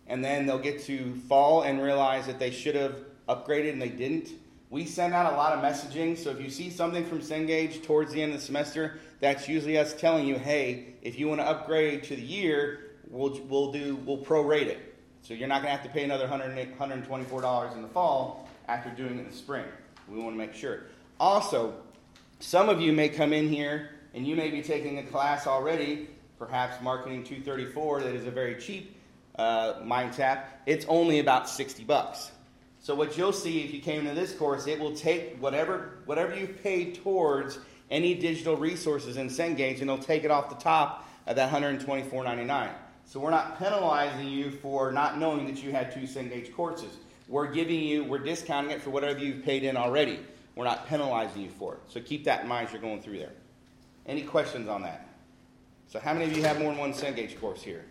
and 0.08 0.26
then 0.26 0.48
they'll 0.48 0.58
get 0.58 0.82
to 0.86 1.14
fall 1.30 1.62
and 1.62 1.80
realize 1.80 2.26
that 2.26 2.40
they 2.40 2.50
should 2.50 2.74
have 2.74 2.96
upgraded 3.30 3.74
and 3.74 3.80
they 3.80 3.90
didn't. 3.90 4.32
We 4.72 4.86
send 4.86 5.14
out 5.14 5.32
a 5.32 5.36
lot 5.36 5.54
of 5.54 5.64
messaging, 5.64 6.18
so 6.18 6.32
if 6.32 6.42
you 6.42 6.50
see 6.50 6.72
something 6.72 7.06
from 7.06 7.20
Cengage 7.20 7.84
towards 7.84 8.12
the 8.12 8.24
end 8.24 8.34
of 8.34 8.40
the 8.40 8.46
semester, 8.46 8.98
that's 9.20 9.48
usually 9.48 9.78
us 9.78 9.94
telling 9.94 10.28
you, 10.28 10.40
hey, 10.40 10.96
if 11.04 11.20
you 11.20 11.28
want 11.28 11.42
to 11.42 11.46
upgrade 11.46 12.04
to 12.06 12.16
the 12.16 12.24
year, 12.24 12.96
we'll, 13.12 13.40
we'll 13.48 13.72
do 13.72 13.98
we'll 13.98 14.18
prorate 14.18 14.66
it. 14.66 14.96
So 15.22 15.36
you're 15.36 15.48
not 15.48 15.62
going 15.62 15.72
to 15.72 15.78
have 15.78 15.84
to 15.84 15.94
pay 15.94 16.04
another 16.04 16.28
$124 16.28 17.76
in 17.76 17.82
the 17.84 17.88
fall 17.90 18.50
after 18.68 18.90
doing 18.90 19.18
it 19.18 19.20
in 19.20 19.30
the 19.30 19.36
spring. 19.36 19.66
We 20.10 20.18
want 20.18 20.32
to 20.34 20.38
make 20.40 20.56
sure. 20.56 20.86
Also, 21.20 21.76
some 22.40 22.68
of 22.68 22.82
you 22.82 22.94
may 22.94 23.10
come 23.10 23.32
in 23.32 23.48
here 23.48 23.92
and 24.16 24.26
you 24.26 24.36
may 24.36 24.50
be 24.50 24.62
taking 24.62 24.98
a 25.00 25.04
class 25.04 25.46
already, 25.46 26.08
perhaps 26.40 26.82
Marketing 26.82 27.24
234, 27.24 28.02
that 28.02 28.16
is 28.16 28.26
a 28.26 28.32
very 28.32 28.56
cheap 28.56 28.98
uh, 29.38 29.74
MindTap. 29.82 30.46
It's 30.66 30.86
only 30.88 31.20
about 31.20 31.50
60 31.50 31.84
bucks. 31.84 32.32
So 32.80 32.96
what 32.96 33.18
you'll 33.18 33.34
see 33.34 33.66
if 33.66 33.74
you 33.74 33.82
came 33.82 34.06
to 34.06 34.14
this 34.14 34.34
course, 34.34 34.68
it 34.68 34.80
will 34.80 34.96
take 34.96 35.38
whatever 35.38 36.00
whatever 36.06 36.36
you've 36.36 36.62
paid 36.64 36.96
towards 37.04 37.60
any 37.92 38.14
digital 38.16 38.56
resources 38.56 39.18
in 39.18 39.28
Cengage, 39.28 39.82
and 39.82 39.90
it'll 39.90 39.98
take 39.98 40.24
it 40.24 40.32
off 40.32 40.50
the 40.50 40.64
top 40.64 41.10
of 41.28 41.36
that 41.36 41.52
$124.99. 41.52 42.72
So 43.06 43.20
we're 43.20 43.32
not 43.32 43.60
penalizing 43.60 44.28
you 44.28 44.50
for 44.50 44.92
not 44.92 45.20
knowing 45.20 45.46
that 45.48 45.62
you 45.62 45.72
had 45.72 45.92
two 45.92 46.02
Cengage 46.02 46.54
courses. 46.56 46.98
We're 47.28 47.52
giving 47.52 47.80
you, 47.80 48.04
we're 48.04 48.20
discounting 48.20 48.72
it 48.72 48.82
for 48.82 48.92
whatever 48.92 49.20
you've 49.20 49.44
paid 49.44 49.64
in 49.64 49.76
already. 49.78 50.20
We're 50.56 50.66
not 50.66 50.88
penalizing 50.88 51.42
you 51.42 51.50
for 51.50 51.74
it. 51.74 51.80
So 51.88 52.00
keep 52.00 52.24
that 52.26 52.44
in 52.44 52.48
mind 52.48 52.68
as 52.68 52.74
you're 52.74 52.82
going 52.82 53.02
through 53.02 53.20
there. 53.20 53.34
Any 54.06 54.22
questions 54.22 54.70
on 54.70 54.84
that? 54.84 55.08
So 55.88 56.00
how 56.00 56.14
many 56.14 56.26
of 56.26 56.36
you 56.36 56.44
have 56.44 56.60
more 56.60 56.72
than 56.72 56.80
one 56.80 56.94
Cengage 56.94 57.40
course 57.40 57.64
here? 57.64 57.86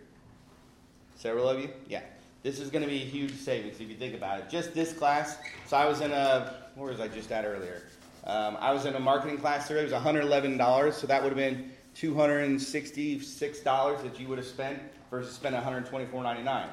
Several 1.15 1.49
of 1.49 1.59
you? 1.59 1.69
Yeah. 1.87 2.01
This 2.43 2.59
is 2.59 2.69
going 2.69 2.83
to 2.83 2.89
be 2.89 3.01
a 3.01 3.05
huge 3.05 3.33
savings 3.33 3.79
if 3.79 3.89
you 3.89 3.95
think 3.95 4.13
about 4.13 4.39
it. 4.39 4.49
Just 4.49 4.73
this 4.73 4.93
class. 4.93 5.37
So 5.65 5.77
I 5.77 5.85
was 5.85 6.01
in 6.01 6.11
a, 6.11 6.53
where 6.75 6.91
was 6.91 6.99
I 6.99 7.07
just 7.07 7.31
at 7.31 7.45
earlier? 7.45 7.81
Um, 8.25 8.57
I 8.59 8.71
was 8.71 8.85
in 8.85 8.93
a 8.95 8.99
marketing 8.99 9.39
class 9.39 9.67
today. 9.67 9.81
It 9.81 9.91
was 9.91 9.93
$111. 9.93 10.93
So 10.93 11.07
that 11.07 11.23
would 11.23 11.29
have 11.29 11.37
been 11.37 11.71
$266 11.95 14.03
that 14.03 14.19
you 14.19 14.27
would 14.27 14.37
have 14.37 14.45
spent 14.45 14.79
versus 15.09 15.33
spending 15.33 15.61
$124.99. 15.61 16.67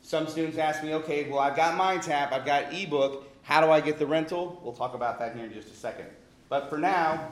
Some 0.00 0.26
students 0.26 0.56
ask 0.58 0.82
me, 0.84 0.94
okay, 0.94 1.28
well, 1.28 1.40
I've 1.40 1.56
got 1.56 1.78
MindTap, 1.78 2.32
I've 2.32 2.44
got 2.44 2.74
ebook. 2.74 3.28
How 3.42 3.60
do 3.60 3.70
I 3.70 3.80
get 3.80 3.98
the 3.98 4.06
rental? 4.06 4.60
We'll 4.62 4.74
talk 4.74 4.94
about 4.94 5.18
that 5.18 5.34
here 5.34 5.44
in 5.44 5.52
just 5.52 5.68
a 5.68 5.74
second. 5.74 6.06
But 6.48 6.68
for 6.68 6.78
now, 6.78 7.28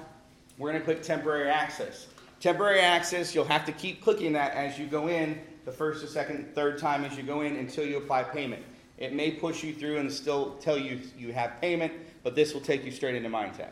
we're 0.62 0.70
going 0.70 0.80
to 0.80 0.84
click 0.84 1.02
temporary 1.02 1.50
access. 1.50 2.06
Temporary 2.38 2.78
access, 2.80 3.34
you'll 3.34 3.44
have 3.44 3.64
to 3.64 3.72
keep 3.72 4.00
clicking 4.00 4.32
that 4.34 4.52
as 4.52 4.78
you 4.78 4.86
go 4.86 5.08
in 5.08 5.40
the 5.64 5.72
first, 5.72 6.02
the 6.02 6.08
second, 6.08 6.54
third 6.54 6.78
time 6.78 7.04
as 7.04 7.16
you 7.16 7.24
go 7.24 7.40
in 7.40 7.56
until 7.56 7.84
you 7.84 7.96
apply 7.96 8.22
payment. 8.22 8.62
It 8.96 9.12
may 9.12 9.32
push 9.32 9.64
you 9.64 9.74
through 9.74 9.98
and 9.98 10.10
still 10.10 10.54
tell 10.60 10.78
you 10.78 11.00
you 11.18 11.32
have 11.32 11.60
payment, 11.60 11.92
but 12.22 12.36
this 12.36 12.54
will 12.54 12.60
take 12.60 12.84
you 12.84 12.92
straight 12.92 13.16
into 13.16 13.28
MindTap. 13.28 13.70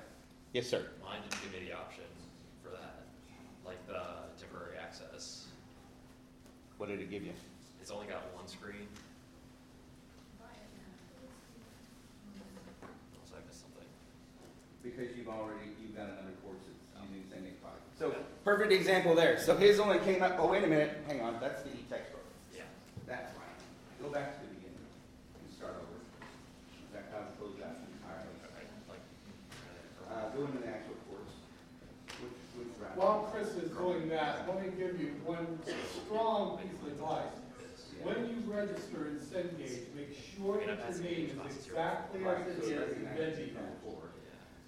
Yes, 0.52 0.66
sir. 0.66 0.84
Mine 1.04 1.20
didn't 1.28 1.42
give 1.42 1.52
me 1.52 1.68
the 1.68 1.76
option 1.76 2.02
for 2.62 2.70
that, 2.70 3.02
like 3.64 3.86
the 3.86 4.02
temporary 4.40 4.76
access. 4.78 5.46
What 6.78 6.88
did 6.88 7.00
it 7.00 7.08
give 7.08 7.22
you? 7.22 7.32
It's 7.80 7.92
only 7.92 8.06
got 8.06 8.22
one 8.34 8.48
screen. 8.48 8.88
Unless 13.14 13.32
I 13.32 13.46
missed 13.46 13.60
something. 13.60 13.86
Because 14.82 15.16
you've 15.16 15.28
already, 15.28 15.70
you've 15.80 15.94
got 15.94 16.06
another 16.06 16.34
course 16.42 16.58
that's 16.66 16.80
using 17.10 17.28
the 17.28 17.34
same 17.34 17.54
product. 17.62 17.82
So, 17.98 18.14
perfect 18.44 18.72
example 18.72 19.14
there. 19.14 19.38
So 19.38 19.56
his 19.56 19.80
only 19.80 19.98
came 20.00 20.22
up, 20.22 20.36
oh, 20.38 20.48
wait 20.48 20.64
a 20.64 20.66
minute, 20.66 20.98
hang 21.06 21.20
on, 21.20 21.38
that's 21.40 21.62
the 21.62 21.70
e-textbook. 21.70 22.24
Yeah. 22.54 22.62
That's 23.06 23.32
fine. 23.32 23.56
Go 24.02 24.08
back 24.08 24.40
to 24.40 24.46
the 24.46 24.54
beginning 24.54 24.78
and 24.80 25.54
start 25.56 25.74
over. 25.76 25.98
That 26.92 27.12
kind 27.12 27.24
of 27.28 27.38
close 27.38 27.56
out 27.62 27.76
entirely. 27.80 28.34
Okay, 28.48 28.66
like. 28.88 29.04
Uh, 30.08 30.36
go 30.36 30.44
into 30.46 30.58
the 30.58 30.68
actual 30.68 30.96
course. 31.08 31.34
Which, 32.20 32.38
which 32.56 32.72
route? 32.80 32.96
While 32.96 33.28
Chris 33.32 33.48
is 33.56 33.70
doing 33.70 34.08
that, 34.08 34.48
let 34.48 34.62
me 34.62 34.72
give 34.76 35.00
you 35.00 35.14
one 35.24 35.46
strong 36.04 36.58
piece 36.58 36.72
of 36.82 36.92
advice. 36.92 37.36
When 38.02 38.16
you 38.32 38.40
register 38.50 39.12
in 39.12 39.20
Cengage, 39.20 39.92
make 39.94 40.16
sure 40.16 40.56
that 40.64 40.80
your 40.88 41.04
name 41.04 41.38
is 41.46 41.56
exactly 41.68 42.24
as 42.24 42.46
it 42.48 42.64
is 42.64 42.96
in 42.96 43.04
ReggieNet. 43.04 43.60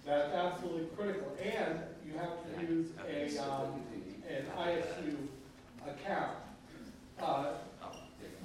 That's 0.05 0.33
absolutely 0.33 0.87
critical, 0.97 1.35
and 1.41 1.79
you 2.05 2.17
have 2.17 2.31
to 2.43 2.73
use 2.73 2.89
a, 3.07 3.37
um, 3.41 3.81
an 4.29 4.45
ISU 4.57 5.15
account. 5.87 6.31
Uh, 7.21 7.53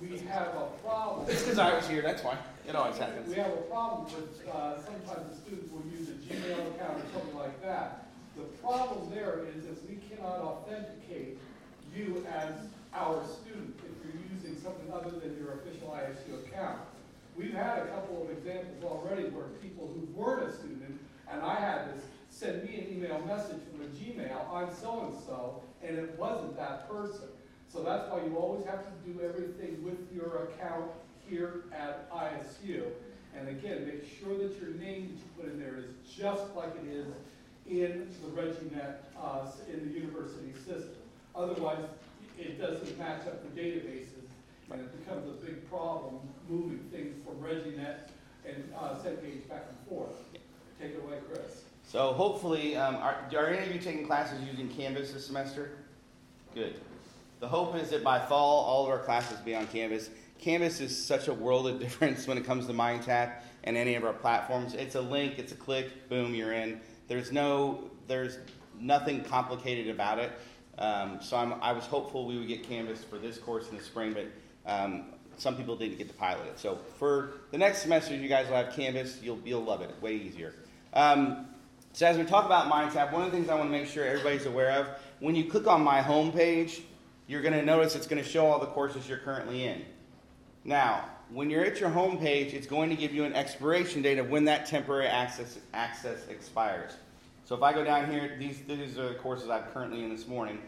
we 0.00 0.16
have 0.18 0.48
a 0.54 0.68
problem. 0.84 1.28
It's 1.28 1.42
because 1.42 1.58
I 1.58 1.74
was 1.74 1.88
here, 1.88 2.02
that's 2.02 2.22
why. 2.22 2.36
It 2.68 2.76
always 2.76 2.96
happens. 2.98 3.28
We 3.28 3.34
have 3.36 3.50
a 3.52 3.62
problem 3.62 4.04
with, 4.04 4.46
uh, 4.48 4.80
sometimes 4.82 5.30
the 5.30 5.36
students 5.36 5.72
will 5.72 5.82
use 5.90 6.08
a 6.10 6.12
Gmail 6.12 6.74
account 6.76 6.98
or 6.98 7.12
something 7.12 7.36
like 7.36 7.60
that. 7.62 8.06
The 8.36 8.44
problem 8.62 9.10
there 9.10 9.40
is 9.56 9.64
if 9.64 9.82
we 9.88 9.96
cannot 9.96 10.38
authenticate 10.40 11.38
you 11.96 12.24
as 12.32 12.52
our 12.94 13.24
student, 13.26 13.74
if 13.82 14.04
you're 14.04 14.22
using 14.32 14.60
something 14.62 14.92
other 14.92 15.10
than 15.10 15.36
your 15.38 15.54
official 15.54 15.88
ISU 15.88 16.46
account. 16.46 16.78
We've 17.36 17.54
had 17.54 17.78
a 17.78 17.86
couple 17.86 18.22
of 18.22 18.30
examples 18.30 18.84
already 18.84 19.24
where 19.30 19.46
people 19.62 19.88
who 19.94 20.06
weren't 20.14 20.48
a 20.48 20.52
student, 20.56 21.00
and 21.30 21.42
I 21.42 21.54
had 21.56 21.84
to 21.86 21.92
send 22.30 22.64
me 22.64 22.78
an 22.78 22.96
email 22.96 23.20
message 23.26 23.60
from 23.70 23.82
a 23.82 23.88
Gmail, 23.88 24.47
I'm 24.58 24.74
so-and-so, 24.74 25.62
and 25.84 25.96
it 25.96 26.18
wasn't 26.18 26.56
that 26.56 26.90
person. 26.90 27.28
So 27.72 27.82
that's 27.82 28.10
why 28.10 28.24
you 28.24 28.36
always 28.36 28.66
have 28.66 28.84
to 28.84 29.10
do 29.10 29.20
everything 29.20 29.84
with 29.84 29.98
your 30.12 30.48
account 30.48 30.90
here 31.28 31.64
at 31.72 32.10
ISU. 32.10 32.86
And 33.36 33.48
again, 33.48 33.86
make 33.86 34.04
sure 34.18 34.36
that 34.36 34.60
your 34.60 34.70
name 34.70 35.08
that 35.08 35.14
you 35.14 35.28
put 35.36 35.52
in 35.52 35.60
there 35.60 35.76
is 35.76 35.84
just 36.12 36.54
like 36.56 36.72
it 36.82 36.88
is 36.90 37.06
in 37.68 38.08
the 38.22 38.28
ReggieNet, 38.30 38.96
uh, 39.20 39.46
in 39.72 39.86
the 39.86 39.94
university 39.94 40.52
system. 40.66 40.96
Otherwise, 41.36 41.84
it 42.36 42.60
doesn't 42.60 42.98
match 42.98 43.26
up 43.26 43.42
the 43.42 43.60
databases, 43.60 44.26
and 44.72 44.80
it 44.80 45.04
becomes 45.04 45.28
a 45.28 45.44
big 45.44 45.68
problem 45.70 46.18
moving 46.48 46.80
things 46.90 47.14
from 47.24 47.36
ReggieNet 47.36 48.08
and, 48.44 48.72
uh, 48.76 48.96
Cengage 48.96 49.48
back 49.48 49.66
and 49.68 49.88
forth. 49.88 50.16
Take 50.80 50.92
it 50.92 51.04
away, 51.04 51.18
Chris. 51.30 51.67
So 51.88 52.12
hopefully, 52.12 52.76
um, 52.76 52.96
are, 52.96 53.16
are 53.34 53.46
any 53.46 53.66
of 53.66 53.74
you 53.74 53.80
taking 53.80 54.06
classes 54.06 54.38
using 54.46 54.68
Canvas 54.68 55.12
this 55.12 55.24
semester? 55.24 55.70
Good. 56.54 56.74
The 57.40 57.48
hope 57.48 57.76
is 57.76 57.88
that 57.90 58.04
by 58.04 58.18
fall, 58.18 58.62
all 58.64 58.84
of 58.84 58.90
our 58.90 58.98
classes 58.98 59.38
be 59.38 59.54
on 59.54 59.66
Canvas. 59.68 60.10
Canvas 60.38 60.82
is 60.82 61.02
such 61.02 61.28
a 61.28 61.34
world 61.34 61.66
of 61.66 61.80
difference 61.80 62.26
when 62.26 62.36
it 62.36 62.44
comes 62.44 62.66
to 62.66 62.74
MindTap 62.74 63.40
and 63.64 63.74
any 63.74 63.94
of 63.94 64.04
our 64.04 64.12
platforms. 64.12 64.74
It's 64.74 64.96
a 64.96 65.00
link, 65.00 65.38
it's 65.38 65.52
a 65.52 65.54
click, 65.54 66.10
boom, 66.10 66.34
you're 66.34 66.52
in. 66.52 66.78
There's 67.08 67.32
no, 67.32 67.90
there's 68.06 68.36
nothing 68.78 69.24
complicated 69.24 69.88
about 69.88 70.18
it. 70.18 70.30
Um, 70.76 71.20
so 71.22 71.38
I'm, 71.38 71.54
I 71.62 71.72
was 71.72 71.84
hopeful 71.84 72.26
we 72.26 72.36
would 72.36 72.48
get 72.48 72.68
Canvas 72.68 73.02
for 73.02 73.16
this 73.16 73.38
course 73.38 73.70
in 73.70 73.78
the 73.78 73.82
spring, 73.82 74.12
but 74.12 74.26
um, 74.70 75.06
some 75.38 75.56
people 75.56 75.74
didn't 75.74 75.96
get 75.96 76.08
to 76.08 76.14
pilot 76.14 76.48
it. 76.48 76.58
So 76.58 76.80
for 76.98 77.32
the 77.50 77.56
next 77.56 77.80
semester, 77.80 78.14
you 78.14 78.28
guys 78.28 78.46
will 78.46 78.56
have 78.56 78.74
Canvas. 78.74 79.22
You'll, 79.22 79.40
you'll 79.42 79.64
love 79.64 79.80
it. 79.80 79.90
Way 80.02 80.16
easier. 80.16 80.52
Um, 80.92 81.46
so 81.92 82.06
as 82.06 82.16
we 82.16 82.24
talk 82.24 82.46
about 82.46 82.70
MindTap, 82.70 83.12
one 83.12 83.22
of 83.22 83.30
the 83.30 83.36
things 83.36 83.48
I 83.48 83.54
want 83.54 83.66
to 83.66 83.72
make 83.72 83.88
sure 83.88 84.04
everybody's 84.04 84.46
aware 84.46 84.72
of, 84.72 84.88
when 85.20 85.34
you 85.34 85.50
click 85.50 85.66
on 85.66 85.82
my 85.82 86.00
home 86.00 86.32
page, 86.32 86.82
you're 87.26 87.42
going 87.42 87.54
to 87.54 87.64
notice 87.64 87.96
it's 87.96 88.06
going 88.06 88.22
to 88.22 88.28
show 88.28 88.46
all 88.46 88.58
the 88.58 88.66
courses 88.66 89.08
you're 89.08 89.18
currently 89.18 89.64
in. 89.64 89.84
Now, 90.64 91.04
when 91.30 91.50
you're 91.50 91.64
at 91.64 91.80
your 91.80 91.90
home 91.90 92.18
page, 92.18 92.54
it's 92.54 92.66
going 92.66 92.90
to 92.90 92.96
give 92.96 93.12
you 93.12 93.24
an 93.24 93.34
expiration 93.34 94.02
date 94.02 94.18
of 94.18 94.30
when 94.30 94.44
that 94.46 94.66
temporary 94.66 95.06
access, 95.06 95.58
access 95.74 96.26
expires. 96.28 96.92
So 97.44 97.54
if 97.54 97.62
I 97.62 97.72
go 97.72 97.84
down 97.84 98.10
here, 98.10 98.36
these, 98.38 98.60
these 98.66 98.98
are 98.98 99.08
the 99.08 99.14
courses 99.14 99.48
I'm 99.48 99.64
currently 99.72 100.04
in 100.04 100.10
this 100.10 100.26
morning. 100.26 100.60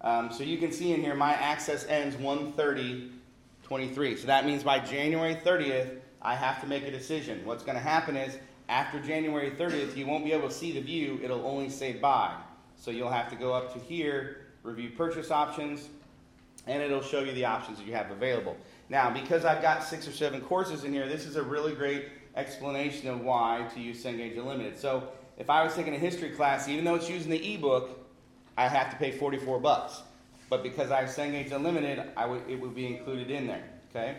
Um, 0.00 0.32
so 0.32 0.42
you 0.42 0.58
can 0.58 0.72
see 0.72 0.92
in 0.92 1.00
here, 1.00 1.14
my 1.14 1.32
access 1.32 1.84
ends 1.86 2.16
1:30:23. 2.16 4.18
So 4.18 4.26
that 4.26 4.46
means 4.46 4.62
by 4.62 4.78
January 4.78 5.34
30th, 5.34 5.98
I 6.22 6.34
have 6.34 6.60
to 6.62 6.66
make 6.66 6.84
a 6.84 6.90
decision. 6.90 7.44
What's 7.44 7.64
going 7.64 7.76
to 7.76 7.82
happen 7.82 8.16
is 8.16 8.38
after 8.70 9.00
January 9.00 9.50
30th, 9.50 9.96
you 9.96 10.06
won't 10.06 10.24
be 10.24 10.32
able 10.32 10.48
to 10.48 10.54
see 10.54 10.70
the 10.70 10.80
view. 10.80 11.20
It'll 11.22 11.44
only 11.44 11.68
say 11.68 11.92
buy. 11.92 12.34
So 12.76 12.92
you'll 12.92 13.10
have 13.10 13.28
to 13.30 13.36
go 13.36 13.52
up 13.52 13.74
to 13.74 13.80
here, 13.80 14.46
review 14.62 14.90
purchase 14.96 15.32
options, 15.32 15.88
and 16.66 16.80
it'll 16.80 17.02
show 17.02 17.20
you 17.20 17.32
the 17.32 17.44
options 17.44 17.78
that 17.78 17.86
you 17.86 17.92
have 17.94 18.10
available. 18.12 18.56
Now, 18.88 19.10
because 19.10 19.44
I've 19.44 19.60
got 19.60 19.82
six 19.82 20.06
or 20.06 20.12
seven 20.12 20.40
courses 20.40 20.84
in 20.84 20.92
here, 20.92 21.08
this 21.08 21.26
is 21.26 21.34
a 21.34 21.42
really 21.42 21.74
great 21.74 22.10
explanation 22.36 23.08
of 23.08 23.20
why 23.22 23.66
to 23.74 23.80
use 23.80 24.02
Cengage 24.02 24.38
Unlimited. 24.38 24.78
So 24.78 25.08
if 25.36 25.50
I 25.50 25.64
was 25.64 25.74
taking 25.74 25.94
a 25.94 25.98
history 25.98 26.30
class, 26.30 26.68
even 26.68 26.84
though 26.84 26.94
it's 26.94 27.10
using 27.10 27.30
the 27.30 27.54
ebook, 27.54 27.98
I 28.56 28.68
have 28.68 28.90
to 28.90 28.96
pay 28.96 29.10
44 29.10 29.58
bucks. 29.58 30.02
but 30.48 30.62
because 30.62 30.90
I 30.90 31.00
have 31.00 31.10
Cengage 31.10 31.52
Unlimited, 31.52 32.04
it 32.48 32.60
would 32.60 32.74
be 32.74 32.86
included 32.86 33.30
in 33.30 33.46
there, 33.46 33.64
okay? 33.90 34.16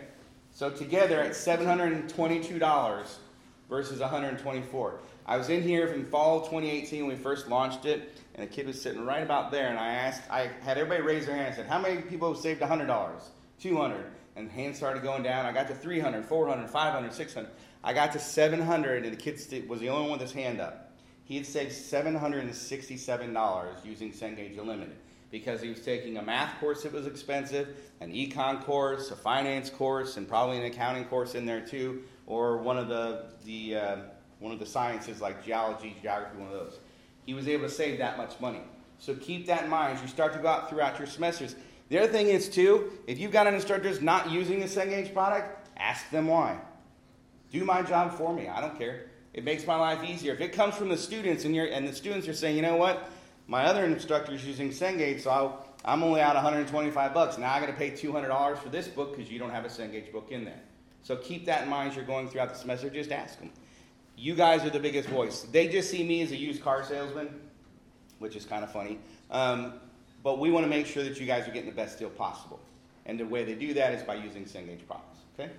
So 0.50 0.70
together 0.70 1.20
at 1.20 1.32
$722 1.32 3.16
versus 3.72 4.00
124. 4.00 5.00
I 5.24 5.38
was 5.38 5.48
in 5.48 5.62
here 5.62 5.88
from 5.88 6.04
fall 6.04 6.40
2018 6.40 7.06
when 7.06 7.16
we 7.16 7.22
first 7.22 7.48
launched 7.48 7.86
it, 7.86 8.20
and 8.34 8.44
a 8.44 8.46
kid 8.46 8.66
was 8.66 8.78
sitting 8.78 9.06
right 9.06 9.22
about 9.22 9.50
there, 9.50 9.68
and 9.68 9.78
I 9.78 9.94
asked, 9.94 10.30
I 10.30 10.50
had 10.60 10.76
everybody 10.76 11.02
raise 11.02 11.24
their 11.24 11.34
hand. 11.34 11.54
I 11.54 11.56
said, 11.56 11.66
how 11.66 11.80
many 11.80 12.02
people 12.02 12.30
have 12.30 12.42
saved 12.42 12.60
$100, 12.60 13.22
200? 13.60 14.04
And 14.36 14.50
hands 14.50 14.76
started 14.76 15.02
going 15.02 15.22
down. 15.22 15.46
I 15.46 15.52
got 15.52 15.68
to 15.68 15.74
300, 15.74 16.22
400, 16.22 16.68
500, 16.68 17.14
600. 17.14 17.50
I 17.82 17.94
got 17.94 18.12
to 18.12 18.18
700, 18.18 19.04
and 19.04 19.12
the 19.12 19.16
kid 19.16 19.40
was 19.66 19.80
the 19.80 19.88
only 19.88 20.02
one 20.02 20.18
with 20.18 20.20
his 20.20 20.32
hand 20.32 20.60
up. 20.60 20.92
He 21.24 21.36
had 21.36 21.46
saved 21.46 21.72
$767 21.72 23.84
using 23.86 24.12
Cengage 24.12 24.58
Unlimited 24.58 24.96
because 25.30 25.62
he 25.62 25.70
was 25.70 25.80
taking 25.80 26.18
a 26.18 26.22
math 26.22 26.60
course 26.60 26.82
that 26.82 26.92
was 26.92 27.06
expensive, 27.06 27.68
an 28.00 28.12
econ 28.12 28.62
course, 28.62 29.10
a 29.10 29.16
finance 29.16 29.70
course, 29.70 30.18
and 30.18 30.28
probably 30.28 30.58
an 30.58 30.64
accounting 30.64 31.06
course 31.06 31.34
in 31.34 31.46
there 31.46 31.62
too, 31.62 32.02
or 32.26 32.58
one 32.58 32.78
of 32.78 32.88
the, 32.88 33.24
the 33.44 33.76
uh, 33.76 33.96
one 34.38 34.52
of 34.52 34.58
the 34.58 34.66
sciences 34.66 35.20
like 35.20 35.44
geology, 35.44 35.96
geography, 36.02 36.36
one 36.38 36.48
of 36.48 36.54
those. 36.54 36.78
He 37.24 37.34
was 37.34 37.46
able 37.46 37.64
to 37.64 37.70
save 37.70 37.98
that 37.98 38.18
much 38.18 38.38
money. 38.40 38.60
So 38.98 39.14
keep 39.14 39.46
that 39.46 39.64
in 39.64 39.70
mind 39.70 39.96
as 39.96 40.02
you 40.02 40.08
start 40.08 40.32
to 40.32 40.38
go 40.38 40.48
out 40.48 40.68
throughout 40.68 40.98
your 40.98 41.06
semesters. 41.06 41.54
The 41.88 41.98
other 41.98 42.12
thing 42.12 42.28
is 42.28 42.48
too, 42.48 42.92
if 43.06 43.18
you've 43.18 43.32
got 43.32 43.46
an 43.46 43.54
instructor 43.54 43.88
that's 43.88 44.00
not 44.00 44.30
using 44.30 44.60
the 44.60 44.66
Cengage 44.66 45.12
product, 45.12 45.68
ask 45.76 46.08
them 46.10 46.26
why. 46.28 46.58
Do 47.52 47.64
my 47.64 47.82
job 47.82 48.16
for 48.16 48.34
me. 48.34 48.48
I 48.48 48.60
don't 48.60 48.78
care. 48.78 49.06
It 49.34 49.44
makes 49.44 49.66
my 49.66 49.76
life 49.76 50.02
easier. 50.04 50.34
If 50.34 50.40
it 50.40 50.52
comes 50.52 50.74
from 50.74 50.88
the 50.88 50.96
students 50.96 51.44
and, 51.44 51.56
and 51.56 51.86
the 51.86 51.92
students 51.92 52.28
are 52.28 52.34
saying, 52.34 52.56
you 52.56 52.62
know 52.62 52.76
what, 52.76 53.10
my 53.46 53.64
other 53.64 53.84
instructor 53.84 54.32
is 54.32 54.44
using 54.44 54.70
Cengage, 54.70 55.22
so 55.22 55.58
i 55.84 55.92
am 55.92 56.02
only 56.02 56.20
out 56.20 56.34
125 56.34 57.14
bucks. 57.14 57.38
Now 57.38 57.52
I 57.52 57.60
got 57.60 57.66
to 57.66 57.72
pay 57.72 57.90
$200 57.90 58.58
for 58.58 58.68
this 58.68 58.88
book 58.88 59.16
because 59.16 59.30
you 59.30 59.38
don't 59.38 59.50
have 59.50 59.64
a 59.64 59.68
Cengage 59.68 60.12
book 60.12 60.28
in 60.30 60.44
there. 60.44 60.60
So 61.02 61.16
keep 61.16 61.46
that 61.46 61.64
in 61.64 61.68
mind 61.68 61.90
as 61.90 61.96
you're 61.96 62.04
going 62.04 62.28
throughout 62.28 62.50
the 62.50 62.58
semester. 62.58 62.88
Just 62.88 63.12
ask 63.12 63.38
them. 63.38 63.50
You 64.16 64.34
guys 64.34 64.64
are 64.64 64.70
the 64.70 64.78
biggest 64.78 65.08
voice. 65.08 65.42
They 65.42 65.68
just 65.68 65.90
see 65.90 66.04
me 66.04 66.22
as 66.22 66.30
a 66.30 66.36
used 66.36 66.62
car 66.62 66.84
salesman, 66.84 67.28
which 68.18 68.36
is 68.36 68.44
kind 68.44 68.62
of 68.62 68.70
funny. 68.72 68.98
Um, 69.30 69.74
but 70.22 70.38
we 70.38 70.50
want 70.50 70.64
to 70.64 70.70
make 70.70 70.86
sure 70.86 71.02
that 71.02 71.18
you 71.18 71.26
guys 71.26 71.48
are 71.48 71.50
getting 71.50 71.70
the 71.70 71.74
best 71.74 71.98
deal 71.98 72.10
possible. 72.10 72.60
And 73.06 73.18
the 73.18 73.26
way 73.26 73.44
they 73.44 73.54
do 73.54 73.74
that 73.74 73.92
is 73.94 74.02
by 74.02 74.14
using 74.14 74.44
Cengage 74.44 74.86
products. 74.86 75.18
Okay? 75.34 75.50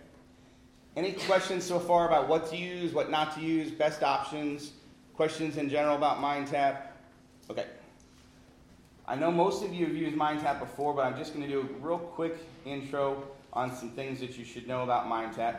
Any 0.96 1.14
questions 1.14 1.64
so 1.64 1.80
far 1.80 2.08
about 2.08 2.30
what 2.30 2.50
to 2.52 2.56
use, 2.56 2.94
what 2.94 3.10
not 3.10 3.36
to 3.36 3.42
use, 3.42 3.72
best 3.72 4.04
options, 4.04 4.72
questions 5.16 5.58
in 5.58 5.70
general 5.70 5.98
about 5.98 6.20
MindTap? 6.20 6.78
Okay. 7.50 7.66
I 9.06 9.16
know 9.16 9.32
most 9.32 9.64
of 9.64 9.74
you 9.74 9.88
have 9.88 9.96
used 9.96 10.16
MindTap 10.16 10.60
before, 10.60 10.94
but 10.94 11.06
I'm 11.06 11.18
just 11.18 11.34
going 11.34 11.46
to 11.46 11.52
do 11.52 11.62
a 11.62 11.86
real 11.86 11.98
quick 11.98 12.38
intro 12.66 13.24
on 13.54 13.76
some 13.76 13.92
things 13.92 14.20
that 14.20 14.38
you 14.38 14.44
should 14.44 14.68
know 14.68 14.84
about 14.84 15.06
MindTap. 15.06 15.58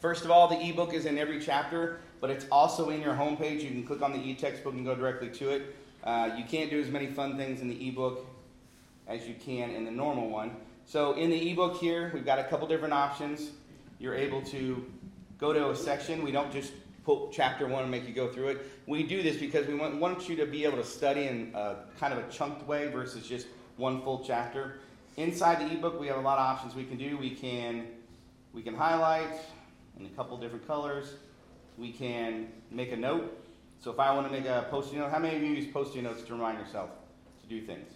First 0.00 0.24
of 0.24 0.30
all, 0.30 0.48
the 0.48 0.60
ebook 0.60 0.92
is 0.92 1.06
in 1.06 1.16
every 1.16 1.40
chapter, 1.40 2.00
but 2.20 2.30
it's 2.30 2.46
also 2.50 2.90
in 2.90 3.00
your 3.00 3.14
homepage. 3.14 3.62
You 3.62 3.70
can 3.70 3.86
click 3.86 4.02
on 4.02 4.12
the 4.12 4.18
e-textbook 4.18 4.74
and 4.74 4.84
go 4.84 4.94
directly 4.94 5.30
to 5.30 5.50
it. 5.50 5.76
Uh, 6.02 6.30
you 6.36 6.44
can't 6.44 6.68
do 6.68 6.80
as 6.80 6.88
many 6.88 7.06
fun 7.06 7.36
things 7.36 7.60
in 7.60 7.68
the 7.68 7.88
ebook 7.88 8.26
as 9.06 9.28
you 9.28 9.34
can 9.34 9.70
in 9.70 9.84
the 9.84 9.90
normal 9.90 10.28
one. 10.28 10.56
So 10.84 11.12
in 11.12 11.30
the 11.30 11.52
ebook 11.52 11.76
here, 11.76 12.10
we've 12.12 12.26
got 12.26 12.40
a 12.40 12.44
couple 12.44 12.66
different 12.66 12.94
options. 12.94 13.50
You're 14.00 14.16
able 14.16 14.42
to 14.42 14.84
go 15.38 15.52
to 15.52 15.70
a 15.70 15.76
section. 15.76 16.24
We 16.24 16.32
don't 16.32 16.52
just 16.52 16.72
pull 17.04 17.30
chapter 17.32 17.68
one 17.68 17.82
and 17.82 17.90
make 17.90 18.06
you 18.06 18.14
go 18.14 18.28
through 18.32 18.48
it. 18.48 18.66
We 18.86 19.04
do 19.04 19.22
this 19.22 19.36
because 19.36 19.66
we 19.68 19.74
want, 19.74 20.00
want 20.00 20.28
you 20.28 20.34
to 20.36 20.46
be 20.46 20.64
able 20.64 20.78
to 20.78 20.84
study 20.84 21.28
in 21.28 21.52
a, 21.54 21.76
kind 22.00 22.12
of 22.12 22.18
a 22.18 22.28
chunked 22.30 22.66
way 22.66 22.88
versus 22.88 23.26
just 23.26 23.46
one 23.76 24.02
full 24.02 24.24
chapter. 24.24 24.80
Inside 25.16 25.60
the 25.60 25.72
ebook, 25.76 26.00
we 26.00 26.06
have 26.06 26.16
a 26.16 26.20
lot 26.20 26.38
of 26.38 26.46
options 26.46 26.74
we 26.74 26.84
can 26.84 26.96
do. 26.96 27.16
We 27.18 27.30
can 27.30 27.86
we 28.52 28.62
can 28.62 28.74
highlight 28.74 29.32
in 29.98 30.06
a 30.06 30.10
couple 30.10 30.36
different 30.38 30.66
colors. 30.66 31.14
We 31.78 31.92
can 31.92 32.48
make 32.70 32.92
a 32.92 32.96
note. 32.96 33.38
So 33.80 33.90
if 33.90 33.98
I 33.98 34.14
want 34.14 34.26
to 34.26 34.32
make 34.32 34.46
a 34.46 34.66
post-it 34.70 34.96
note, 34.96 35.10
how 35.10 35.18
many 35.18 35.36
of 35.36 35.42
you 35.42 35.50
use 35.50 35.66
post-it 35.72 36.02
notes 36.02 36.22
to 36.22 36.32
remind 36.34 36.58
yourself 36.58 36.90
to 37.42 37.48
do 37.48 37.66
things? 37.66 37.90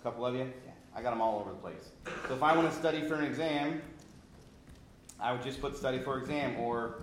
A 0.00 0.02
couple 0.02 0.26
of 0.26 0.34
you? 0.34 0.40
Yeah. 0.40 0.72
I 0.94 1.02
got 1.02 1.10
them 1.10 1.20
all 1.20 1.38
over 1.40 1.50
the 1.50 1.56
place. 1.56 1.90
So 2.26 2.34
if 2.34 2.42
I 2.42 2.56
want 2.56 2.70
to 2.70 2.76
study 2.76 3.06
for 3.06 3.14
an 3.14 3.24
exam, 3.24 3.80
I 5.20 5.32
would 5.32 5.42
just 5.42 5.60
put 5.60 5.76
study 5.76 6.00
for 6.00 6.18
exam 6.18 6.58
or 6.58 7.02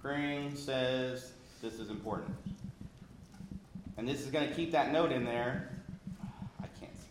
Kring 0.00 0.54
says 0.54 1.32
this 1.62 1.74
is 1.78 1.90
important. 1.90 2.34
And 3.96 4.08
this 4.08 4.20
is 4.20 4.30
going 4.30 4.48
to 4.48 4.54
keep 4.54 4.72
that 4.72 4.92
note 4.92 5.12
in 5.12 5.24
there. 5.24 5.73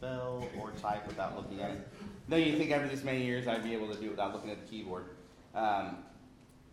Spell 0.04 0.46
or 0.60 0.72
type 0.82 1.08
without 1.08 1.34
looking 1.38 1.62
at 1.62 1.72
it. 1.72 1.88
No, 2.28 2.36
you 2.36 2.58
think 2.58 2.72
after 2.72 2.90
this 2.90 3.06
many 3.06 3.24
years 3.24 3.48
I'd 3.48 3.64
be 3.64 3.74
able 3.74 3.88
to 3.88 3.98
do 3.98 4.08
it 4.08 4.10
without 4.10 4.34
looking 4.34 4.50
at 4.50 4.60
the 4.60 4.68
keyboard. 4.68 5.06
Um, 5.56 6.00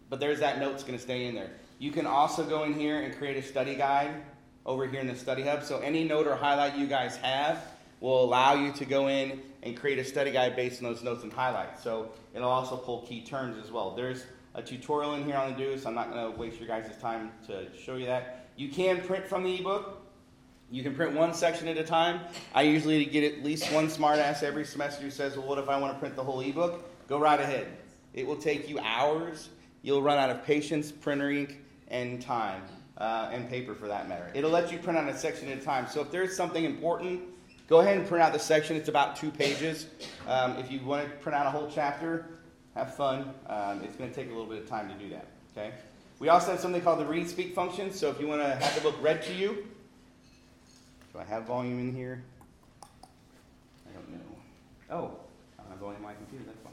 but 0.08 0.18
there's 0.18 0.40
that 0.40 0.58
note's 0.58 0.82
going 0.82 0.98
to 0.98 1.02
stay 1.02 1.26
in 1.26 1.36
there. 1.36 1.52
You 1.78 1.92
can 1.92 2.06
also 2.06 2.44
go 2.44 2.64
in 2.64 2.74
here 2.74 3.00
and 3.00 3.16
create 3.16 3.36
a 3.36 3.42
study 3.42 3.76
guide 3.76 4.10
over 4.66 4.84
here 4.84 4.98
in 4.98 5.06
the 5.06 5.14
study 5.14 5.42
hub. 5.42 5.62
So 5.62 5.78
any 5.78 6.02
note 6.02 6.26
or 6.26 6.34
highlight 6.34 6.76
you 6.76 6.88
guys 6.88 7.18
have 7.18 7.62
will 8.00 8.24
allow 8.24 8.54
you 8.54 8.72
to 8.72 8.84
go 8.84 9.06
in 9.06 9.40
and 9.62 9.76
create 9.76 10.00
a 10.00 10.04
study 10.04 10.32
guide 10.32 10.56
based 10.56 10.82
on 10.82 10.88
those 10.88 11.04
notes 11.04 11.22
and 11.22 11.32
highlights. 11.32 11.84
So 11.84 12.10
it'll 12.34 12.50
also 12.50 12.76
pull 12.76 13.02
key 13.02 13.24
terms 13.24 13.64
as 13.64 13.70
well. 13.70 13.94
There's 13.94 14.24
a 14.56 14.62
tutorial 14.62 15.14
in 15.14 15.24
here 15.24 15.36
on 15.36 15.52
the 15.52 15.56
do, 15.56 15.78
so 15.78 15.88
I'm 15.88 15.94
not 15.94 16.12
going 16.12 16.32
to 16.32 16.36
waste 16.36 16.58
your 16.58 16.66
guys' 16.66 16.96
time 17.00 17.30
to 17.46 17.68
show 17.78 17.94
you 17.94 18.06
that. 18.06 18.48
You 18.56 18.70
can 18.70 19.00
print 19.02 19.24
from 19.24 19.44
the 19.44 19.60
ebook. 19.60 19.99
You 20.72 20.84
can 20.84 20.94
print 20.94 21.14
one 21.14 21.34
section 21.34 21.66
at 21.66 21.76
a 21.76 21.82
time. 21.82 22.20
I 22.54 22.62
usually 22.62 23.04
get 23.04 23.24
at 23.24 23.42
least 23.42 23.72
one 23.72 23.88
smartass 23.88 24.44
every 24.44 24.64
semester 24.64 25.02
who 25.02 25.10
says, 25.10 25.36
well, 25.36 25.48
what 25.48 25.58
if 25.58 25.68
I 25.68 25.76
want 25.76 25.94
to 25.94 25.98
print 25.98 26.14
the 26.14 26.22
whole 26.22 26.40
ebook? 26.40 27.08
Go 27.08 27.18
right 27.18 27.40
ahead. 27.40 27.66
It 28.14 28.24
will 28.24 28.36
take 28.36 28.68
you 28.68 28.78
hours. 28.78 29.48
You'll 29.82 30.02
run 30.02 30.16
out 30.16 30.30
of 30.30 30.44
patience, 30.44 30.92
printer 30.92 31.30
ink, 31.30 31.58
and 31.88 32.22
time, 32.22 32.62
uh, 32.98 33.30
and 33.32 33.48
paper 33.48 33.74
for 33.74 33.88
that 33.88 34.08
matter. 34.08 34.30
It'll 34.32 34.50
let 34.50 34.70
you 34.70 34.78
print 34.78 34.96
out 34.96 35.08
a 35.08 35.16
section 35.16 35.48
at 35.48 35.58
a 35.58 35.60
time. 35.60 35.88
So 35.88 36.02
if 36.02 36.12
there's 36.12 36.36
something 36.36 36.64
important, 36.64 37.20
go 37.68 37.80
ahead 37.80 37.96
and 37.98 38.06
print 38.06 38.22
out 38.22 38.32
the 38.32 38.38
section. 38.38 38.76
It's 38.76 38.88
about 38.88 39.16
two 39.16 39.32
pages. 39.32 39.86
Um, 40.28 40.56
if 40.56 40.70
you 40.70 40.78
want 40.84 41.02
to 41.02 41.16
print 41.16 41.34
out 41.34 41.46
a 41.46 41.50
whole 41.50 41.68
chapter, 41.68 42.26
have 42.76 42.94
fun. 42.94 43.34
Um, 43.48 43.82
it's 43.82 43.96
going 43.96 44.08
to 44.08 44.14
take 44.14 44.26
a 44.26 44.32
little 44.32 44.46
bit 44.46 44.62
of 44.62 44.68
time 44.68 44.88
to 44.88 44.94
do 44.94 45.10
that. 45.10 45.26
Okay. 45.50 45.72
We 46.20 46.28
also 46.28 46.52
have 46.52 46.60
something 46.60 46.82
called 46.82 47.00
the 47.00 47.06
read 47.06 47.28
speak 47.28 47.56
function. 47.56 47.92
So 47.92 48.08
if 48.08 48.20
you 48.20 48.28
want 48.28 48.42
to 48.42 48.54
have 48.54 48.74
the 48.76 48.82
book 48.82 48.96
read 49.00 49.22
to 49.22 49.32
you, 49.32 49.66
do 51.20 51.26
I 51.26 51.34
have 51.34 51.44
volume 51.44 51.78
in 51.78 51.94
here? 51.94 52.22
I 52.82 53.92
don't 53.92 54.10
know. 54.10 54.18
Oh, 54.90 55.16
I 55.58 55.62
don't 55.62 55.70
have 55.70 55.78
volume 55.78 55.96
on 55.96 56.02
my 56.02 56.14
computer. 56.14 56.44
That's 56.46 56.58
fine. 56.60 56.72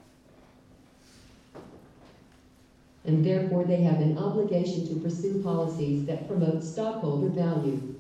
And 3.05 3.25
therefore 3.25 3.63
they 3.63 3.81
have 3.83 4.01
an 4.01 4.17
obligation 4.17 4.87
to 4.89 4.95
pursue 5.01 5.41
policies 5.41 6.05
that 6.05 6.27
promote 6.27 6.63
stockholder 6.63 7.29
value. 7.29 7.95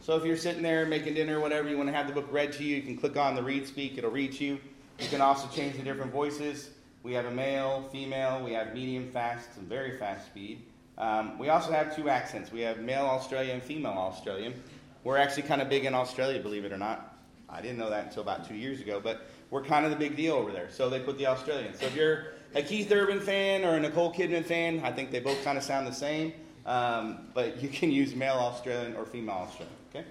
So 0.00 0.16
if 0.16 0.24
you're 0.24 0.36
sitting 0.36 0.62
there 0.62 0.86
making 0.86 1.14
dinner 1.14 1.38
or 1.38 1.40
whatever, 1.40 1.68
you 1.68 1.76
want 1.76 1.88
to 1.88 1.94
have 1.94 2.06
the 2.06 2.12
book 2.12 2.28
read 2.30 2.52
to 2.54 2.64
you, 2.64 2.76
you 2.76 2.82
can 2.82 2.96
click 2.96 3.16
on 3.16 3.34
the 3.34 3.42
read 3.42 3.66
speak, 3.66 3.98
it'll 3.98 4.10
read 4.10 4.32
to 4.34 4.44
you. 4.44 4.60
You 4.98 5.08
can 5.08 5.20
also 5.20 5.48
change 5.48 5.76
the 5.76 5.82
different 5.82 6.12
voices. 6.12 6.70
We 7.02 7.12
have 7.14 7.26
a 7.26 7.30
male, 7.30 7.88
female, 7.92 8.42
we 8.42 8.52
have 8.52 8.72
medium 8.72 9.10
fast 9.10 9.48
and 9.58 9.68
very 9.68 9.98
fast 9.98 10.26
speed. 10.26 10.62
Um, 10.96 11.38
we 11.38 11.50
also 11.50 11.72
have 11.72 11.94
two 11.94 12.08
accents. 12.08 12.50
We 12.50 12.60
have 12.60 12.78
male 12.78 13.04
Australian 13.04 13.56
and 13.56 13.62
female 13.62 13.92
Australian. 13.92 14.54
We're 15.06 15.18
actually 15.18 15.44
kind 15.44 15.62
of 15.62 15.68
big 15.68 15.84
in 15.84 15.94
Australia, 15.94 16.40
believe 16.40 16.64
it 16.64 16.72
or 16.72 16.78
not. 16.78 17.16
I 17.48 17.62
didn't 17.62 17.78
know 17.78 17.90
that 17.90 18.06
until 18.06 18.22
about 18.22 18.48
two 18.48 18.56
years 18.56 18.80
ago, 18.80 19.00
but 19.00 19.30
we're 19.50 19.62
kind 19.62 19.84
of 19.84 19.92
the 19.92 19.96
big 19.96 20.16
deal 20.16 20.34
over 20.34 20.50
there. 20.50 20.68
So 20.68 20.90
they 20.90 20.98
put 20.98 21.16
the 21.16 21.26
Australian. 21.28 21.74
So 21.76 21.86
if 21.86 21.94
you're 21.94 22.32
a 22.56 22.62
Keith 22.62 22.90
Urban 22.90 23.20
fan 23.20 23.64
or 23.64 23.76
a 23.76 23.80
Nicole 23.80 24.12
Kidman 24.12 24.44
fan, 24.44 24.80
I 24.82 24.90
think 24.90 25.12
they 25.12 25.20
both 25.20 25.44
kind 25.44 25.56
of 25.56 25.62
sound 25.62 25.86
the 25.86 25.92
same. 25.92 26.32
Um, 26.66 27.28
but 27.34 27.62
you 27.62 27.68
can 27.68 27.92
use 27.92 28.16
male 28.16 28.34
Australian 28.34 28.96
or 28.96 29.06
female 29.06 29.46
Australian. 29.46 29.76
Okay. 29.94 30.04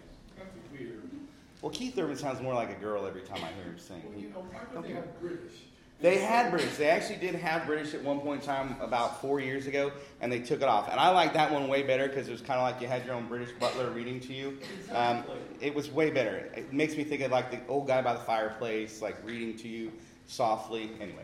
Well, 1.62 1.72
Keith 1.72 2.00
Urban 2.00 2.16
sounds 2.16 2.40
more 2.40 2.54
like 2.54 2.70
a 2.70 2.80
girl 2.80 3.06
every 3.06 3.24
time 3.24 3.44
I 3.44 3.52
hear 3.62 3.66
him 3.66 3.78
sing. 3.78 4.02
Well, 4.08 4.18
you 4.18 4.30
know, 4.30 4.46
why 4.50 4.62
don't 4.74 4.82
they 4.82 4.94
have 4.94 5.20
British? 5.20 5.56
They 6.02 6.18
had 6.18 6.52
British. 6.52 6.76
They 6.76 6.90
actually 6.90 7.18
did 7.18 7.36
have 7.36 7.66
British 7.66 7.94
at 7.94 8.04
one 8.04 8.20
point 8.20 8.42
in 8.42 8.48
time 8.48 8.76
about 8.82 9.22
four 9.22 9.40
years 9.40 9.66
ago, 9.66 9.92
and 10.20 10.32
they 10.32 10.40
took 10.40 10.62
it 10.62 10.68
off. 10.68 10.90
And 10.90 11.00
I 11.00 11.10
like 11.10 11.34
that 11.34 11.52
one 11.52 11.70
way 11.70 11.84
better 11.84 12.08
because 12.08 12.28
it 12.28 12.32
was 12.32 12.42
kind 12.42 12.60
of 12.60 12.64
like 12.64 12.82
you 12.82 12.88
had 12.88 13.06
your 13.06 13.16
own 13.16 13.28
British 13.28 13.52
butler 13.60 13.90
reading 13.92 14.20
to 14.22 14.34
you. 14.34 14.58
Um, 14.94 15.24
it 15.62 15.74
was 15.74 15.90
way 15.90 16.10
better. 16.10 16.52
It 16.56 16.74
makes 16.74 16.98
me 16.98 17.06
think 17.06 17.22
of 17.22 17.32
like 17.32 17.50
the 17.50 17.60
old 17.72 17.88
guy 17.88 18.02
by 18.02 18.14
the 18.14 18.20
fireplace, 18.20 19.02
like 19.02 19.16
reading 19.26 19.56
to 19.58 19.70
you 19.70 19.92
softly. 20.28 20.92
Anyway, 21.00 21.24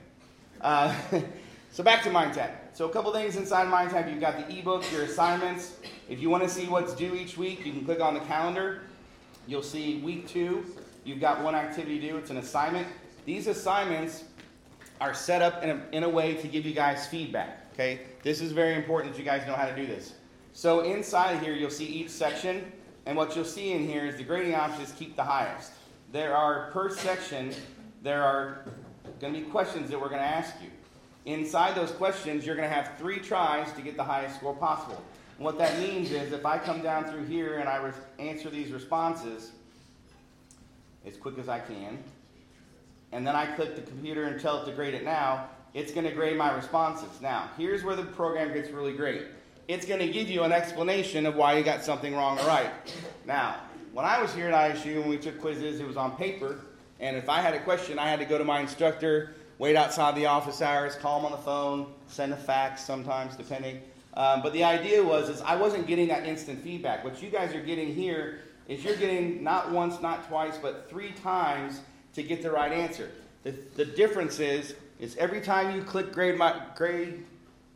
uh, 0.61 0.95
so 1.71 1.83
back 1.83 2.01
to 2.03 2.09
MindTap. 2.09 2.51
So 2.73 2.87
a 2.87 2.93
couple 2.93 3.11
things 3.11 3.35
inside 3.35 3.67
MindTap. 3.67 4.09
You've 4.09 4.21
got 4.21 4.47
the 4.47 4.57
ebook, 4.57 4.89
your 4.93 5.03
assignments. 5.03 5.75
If 6.07 6.21
you 6.21 6.29
want 6.29 6.43
to 6.43 6.49
see 6.49 6.67
what's 6.67 6.95
due 6.95 7.13
each 7.13 7.37
week, 7.37 7.65
you 7.65 7.73
can 7.73 7.83
click 7.83 7.99
on 7.99 8.13
the 8.13 8.21
calendar. 8.21 8.83
You'll 9.47 9.63
see 9.63 9.99
week 9.99 10.29
two. 10.29 10.65
You've 11.03 11.19
got 11.19 11.43
one 11.43 11.55
activity 11.55 11.99
due. 11.99 12.15
It's 12.15 12.29
an 12.29 12.37
assignment. 12.37 12.87
These 13.25 13.47
assignments 13.47 14.23
are 15.01 15.13
set 15.13 15.41
up 15.41 15.63
in 15.63 15.71
a, 15.71 15.81
in 15.91 16.03
a 16.03 16.09
way 16.09 16.35
to 16.35 16.47
give 16.47 16.65
you 16.65 16.73
guys 16.73 17.07
feedback. 17.07 17.67
Okay, 17.73 18.01
this 18.23 18.39
is 18.39 18.51
very 18.51 18.75
important 18.75 19.13
that 19.13 19.19
you 19.19 19.25
guys 19.25 19.45
know 19.47 19.55
how 19.55 19.67
to 19.67 19.75
do 19.75 19.85
this. 19.85 20.13
So 20.53 20.81
inside 20.81 21.41
here, 21.41 21.53
you'll 21.53 21.69
see 21.69 21.85
each 21.85 22.09
section, 22.09 22.71
and 23.05 23.17
what 23.17 23.35
you'll 23.35 23.43
see 23.43 23.71
in 23.71 23.87
here 23.87 24.05
is 24.05 24.17
the 24.17 24.23
grading 24.23 24.55
options 24.55 24.91
keep 24.93 25.15
the 25.15 25.23
highest. 25.23 25.71
There 26.11 26.35
are 26.35 26.69
per 26.71 26.89
section 26.89 27.53
there 28.01 28.23
are 28.23 28.65
going 29.19 29.33
to 29.33 29.39
be 29.39 29.45
questions 29.45 29.89
that 29.89 29.99
we're 29.99 30.09
going 30.09 30.21
to 30.21 30.27
ask 30.27 30.55
you. 30.61 30.69
Inside 31.25 31.75
those 31.75 31.91
questions, 31.91 32.45
you're 32.45 32.55
going 32.55 32.67
to 32.67 32.73
have 32.73 32.97
three 32.97 33.19
tries 33.19 33.71
to 33.73 33.81
get 33.81 33.95
the 33.95 34.03
highest 34.03 34.37
score 34.37 34.55
possible. 34.55 35.03
And 35.37 35.45
what 35.45 35.57
that 35.59 35.79
means 35.79 36.11
is 36.11 36.33
if 36.33 36.45
I 36.45 36.57
come 36.57 36.81
down 36.81 37.05
through 37.05 37.25
here 37.25 37.59
and 37.59 37.69
I 37.69 37.77
re- 37.77 37.93
answer 38.17 38.49
these 38.49 38.71
responses 38.71 39.51
as 41.05 41.15
quick 41.15 41.37
as 41.37 41.47
I 41.47 41.59
can, 41.59 41.99
and 43.11 43.25
then 43.25 43.35
I 43.35 43.45
click 43.45 43.75
the 43.75 43.81
computer 43.81 44.25
and 44.25 44.39
tell 44.39 44.61
it 44.61 44.65
to 44.65 44.71
grade 44.71 44.93
it 44.93 45.03
now, 45.03 45.49
it's 45.73 45.91
going 45.91 46.05
to 46.05 46.11
grade 46.13 46.37
my 46.37 46.53
responses. 46.53 47.21
Now, 47.21 47.49
here's 47.57 47.83
where 47.83 47.95
the 47.95 48.03
program 48.03 48.53
gets 48.53 48.69
really 48.69 48.93
great. 48.93 49.23
It's 49.67 49.85
going 49.85 49.99
to 49.99 50.07
give 50.07 50.29
you 50.29 50.43
an 50.43 50.51
explanation 50.51 51.25
of 51.25 51.35
why 51.35 51.57
you 51.57 51.63
got 51.63 51.83
something 51.83 52.13
wrong 52.13 52.39
or 52.39 52.45
right. 52.45 52.71
Now, 53.25 53.55
when 53.93 54.05
I 54.05 54.21
was 54.21 54.33
here 54.33 54.49
at 54.49 54.75
ISU 54.75 55.01
and 55.01 55.09
we 55.09 55.17
took 55.17 55.39
quizzes, 55.39 55.79
it 55.79 55.87
was 55.87 55.97
on 55.97 56.15
paper, 56.17 56.59
and 56.99 57.15
if 57.15 57.29
I 57.29 57.41
had 57.41 57.53
a 57.53 57.59
question, 57.59 57.99
I 57.99 58.09
had 58.09 58.19
to 58.19 58.25
go 58.25 58.37
to 58.37 58.43
my 58.43 58.59
instructor, 58.59 59.35
wait 59.57 59.75
outside 59.75 60.15
the 60.15 60.27
office 60.27 60.61
hours, 60.61 60.95
call 60.95 61.19
him 61.19 61.25
on 61.25 61.31
the 61.31 61.37
phone, 61.37 61.87
send 62.07 62.33
a 62.33 62.37
fax 62.37 62.83
sometimes, 62.83 63.35
depending. 63.35 63.81
Um, 64.13 64.41
but 64.41 64.53
the 64.53 64.63
idea 64.63 65.03
was 65.03 65.29
is 65.29 65.41
I 65.41 65.55
wasn't 65.55 65.87
getting 65.87 66.09
that 66.09 66.25
instant 66.25 66.61
feedback. 66.61 67.03
What 67.03 67.21
you 67.21 67.29
guys 67.29 67.55
are 67.55 67.61
getting 67.61 67.93
here 67.93 68.39
is 68.67 68.83
you're 68.83 68.95
getting 68.97 69.43
not 69.43 69.71
once, 69.71 70.01
not 70.01 70.27
twice, 70.27 70.57
but 70.57 70.89
three 70.89 71.11
times 71.11 71.81
to 72.13 72.23
get 72.23 72.41
the 72.41 72.51
right 72.51 72.71
answer. 72.71 73.11
The, 73.43 73.55
the 73.75 73.85
difference 73.85 74.39
is 74.39 74.75
is 74.99 75.17
every 75.17 75.41
time 75.41 75.75
you 75.75 75.83
click 75.83 76.11
grade 76.11 76.37
my 76.37 76.61
grade 76.75 77.25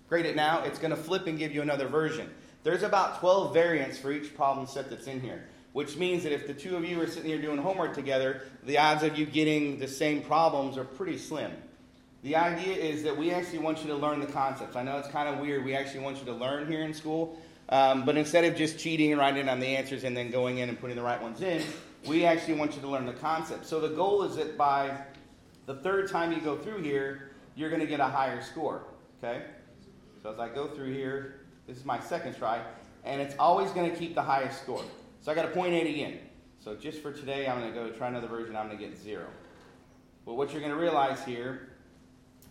grade 0.07 0.25
it 0.25 0.35
now, 0.35 0.63
it's 0.63 0.77
going 0.77 0.91
to 0.91 0.95
flip 0.95 1.27
and 1.27 1.37
give 1.37 1.51
you 1.51 1.61
another 1.61 1.87
version. 1.87 2.29
There's 2.63 2.83
about 2.83 3.19
12 3.19 3.53
variants 3.53 3.97
for 3.97 4.11
each 4.11 4.35
problem 4.35 4.67
set 4.67 4.89
that's 4.89 5.07
in 5.07 5.19
here, 5.19 5.45
which 5.73 5.97
means 5.97 6.23
that 6.23 6.31
if 6.31 6.47
the 6.47 6.53
two 6.53 6.75
of 6.75 6.85
you 6.85 7.01
are 7.01 7.07
sitting 7.07 7.29
here 7.29 7.41
doing 7.41 7.57
homework 7.57 7.93
together, 7.93 8.43
the 8.63 8.77
odds 8.77 9.03
of 9.03 9.17
you 9.17 9.25
getting 9.25 9.79
the 9.79 9.87
same 9.87 10.21
problems 10.21 10.77
are 10.77 10.83
pretty 10.83 11.17
slim. 11.17 11.51
The 12.23 12.35
idea 12.35 12.75
is 12.75 13.03
that 13.03 13.15
we 13.15 13.31
actually 13.31 13.59
want 13.59 13.81
you 13.81 13.87
to 13.87 13.95
learn 13.95 14.19
the 14.19 14.25
concepts. 14.25 14.75
I 14.75 14.81
know 14.81 14.97
it's 14.97 15.07
kind 15.09 15.29
of 15.29 15.39
weird. 15.39 15.63
We 15.63 15.75
actually 15.75 15.99
want 15.99 16.17
you 16.17 16.25
to 16.25 16.33
learn 16.33 16.67
here 16.67 16.81
in 16.81 16.93
school. 16.93 17.39
Um, 17.69 18.05
but 18.05 18.17
instead 18.17 18.45
of 18.45 18.55
just 18.55 18.79
cheating 18.79 19.11
and 19.11 19.19
writing 19.19 19.45
down 19.45 19.59
the 19.59 19.67
answers 19.75 20.03
and 20.03 20.15
then 20.15 20.31
going 20.31 20.59
in 20.59 20.69
and 20.69 20.79
putting 20.79 20.95
the 20.95 21.03
right 21.03 21.21
ones 21.21 21.41
in, 21.41 21.61
we 22.07 22.25
actually 22.25 22.55
want 22.55 22.75
you 22.75 22.81
to 22.81 22.87
learn 22.87 23.05
the 23.05 23.13
concept. 23.13 23.65
So 23.65 23.79
the 23.79 23.89
goal 23.89 24.23
is 24.23 24.35
that 24.35 24.57
by 24.57 24.97
the 25.65 25.75
third 25.75 26.09
time 26.09 26.31
you 26.31 26.39
go 26.41 26.57
through 26.57 26.81
here, 26.81 27.31
you're 27.55 27.69
going 27.69 27.81
to 27.81 27.87
get 27.87 27.99
a 27.99 28.05
higher 28.05 28.41
score. 28.41 28.83
Okay? 29.23 29.43
So 30.21 30.31
as 30.31 30.39
I 30.39 30.49
go 30.49 30.67
through 30.67 30.93
here, 30.93 31.41
this 31.67 31.77
is 31.77 31.85
my 31.85 31.99
second 31.99 32.35
try, 32.35 32.61
and 33.03 33.21
it's 33.21 33.35
always 33.39 33.71
going 33.71 33.89
to 33.89 33.95
keep 33.95 34.15
the 34.15 34.21
highest 34.21 34.61
score. 34.61 34.83
So 35.21 35.31
I 35.31 35.35
got 35.35 35.45
a 35.45 35.49
point 35.49 35.73
eight 35.73 35.87
again. 35.87 36.19
So 36.59 36.75
just 36.75 37.01
for 37.01 37.11
today, 37.11 37.47
I'm 37.47 37.59
going 37.59 37.73
to 37.73 37.79
go 37.79 37.89
try 37.91 38.07
another 38.07 38.27
version. 38.27 38.55
I'm 38.55 38.67
going 38.67 38.77
to 38.77 38.83
get 38.83 38.97
zero. 38.97 39.25
But 40.25 40.33
what 40.33 40.51
you're 40.51 40.61
going 40.61 40.73
to 40.73 40.79
realize 40.79 41.23
here 41.23 41.69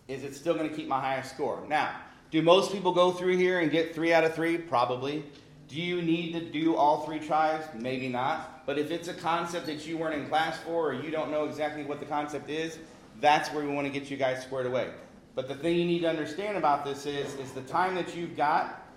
is 0.07 0.23
it's 0.23 0.37
still 0.37 0.53
going 0.53 0.69
to 0.69 0.75
keep 0.75 0.87
my 0.87 0.99
highest 0.99 1.31
score. 1.31 1.63
Now, 1.67 1.95
do 2.31 2.41
most 2.41 2.71
people 2.71 2.93
go 2.93 3.11
through 3.11 3.37
here 3.37 3.59
and 3.59 3.71
get 3.71 3.93
three 3.93 4.13
out 4.13 4.23
of 4.23 4.33
three? 4.33 4.57
Probably. 4.57 5.25
Do 5.67 5.81
you 5.81 6.01
need 6.01 6.33
to 6.33 6.41
do 6.41 6.75
all 6.75 7.05
three 7.05 7.19
tries? 7.19 7.63
Maybe 7.73 8.07
not. 8.07 8.65
But 8.65 8.77
if 8.77 8.91
it's 8.91 9.07
a 9.07 9.13
concept 9.13 9.65
that 9.65 9.85
you 9.87 9.97
weren't 9.97 10.15
in 10.15 10.27
class 10.27 10.59
for 10.59 10.89
or 10.89 10.93
you 10.93 11.11
don't 11.11 11.31
know 11.31 11.45
exactly 11.45 11.83
what 11.83 11.99
the 11.99 12.05
concept 12.05 12.49
is, 12.49 12.77
that's 13.19 13.51
where 13.51 13.65
we 13.65 13.73
want 13.73 13.87
to 13.87 13.93
get 13.93 14.11
you 14.11 14.17
guys 14.17 14.43
squared 14.43 14.65
away. 14.65 14.89
But 15.33 15.47
the 15.47 15.55
thing 15.55 15.75
you 15.75 15.85
need 15.85 15.99
to 16.01 16.09
understand 16.09 16.57
about 16.57 16.85
this 16.85 17.05
is, 17.05 17.33
is 17.35 17.51
the 17.51 17.61
time 17.61 17.95
that 17.95 18.15
you've 18.15 18.37
got, 18.37 18.87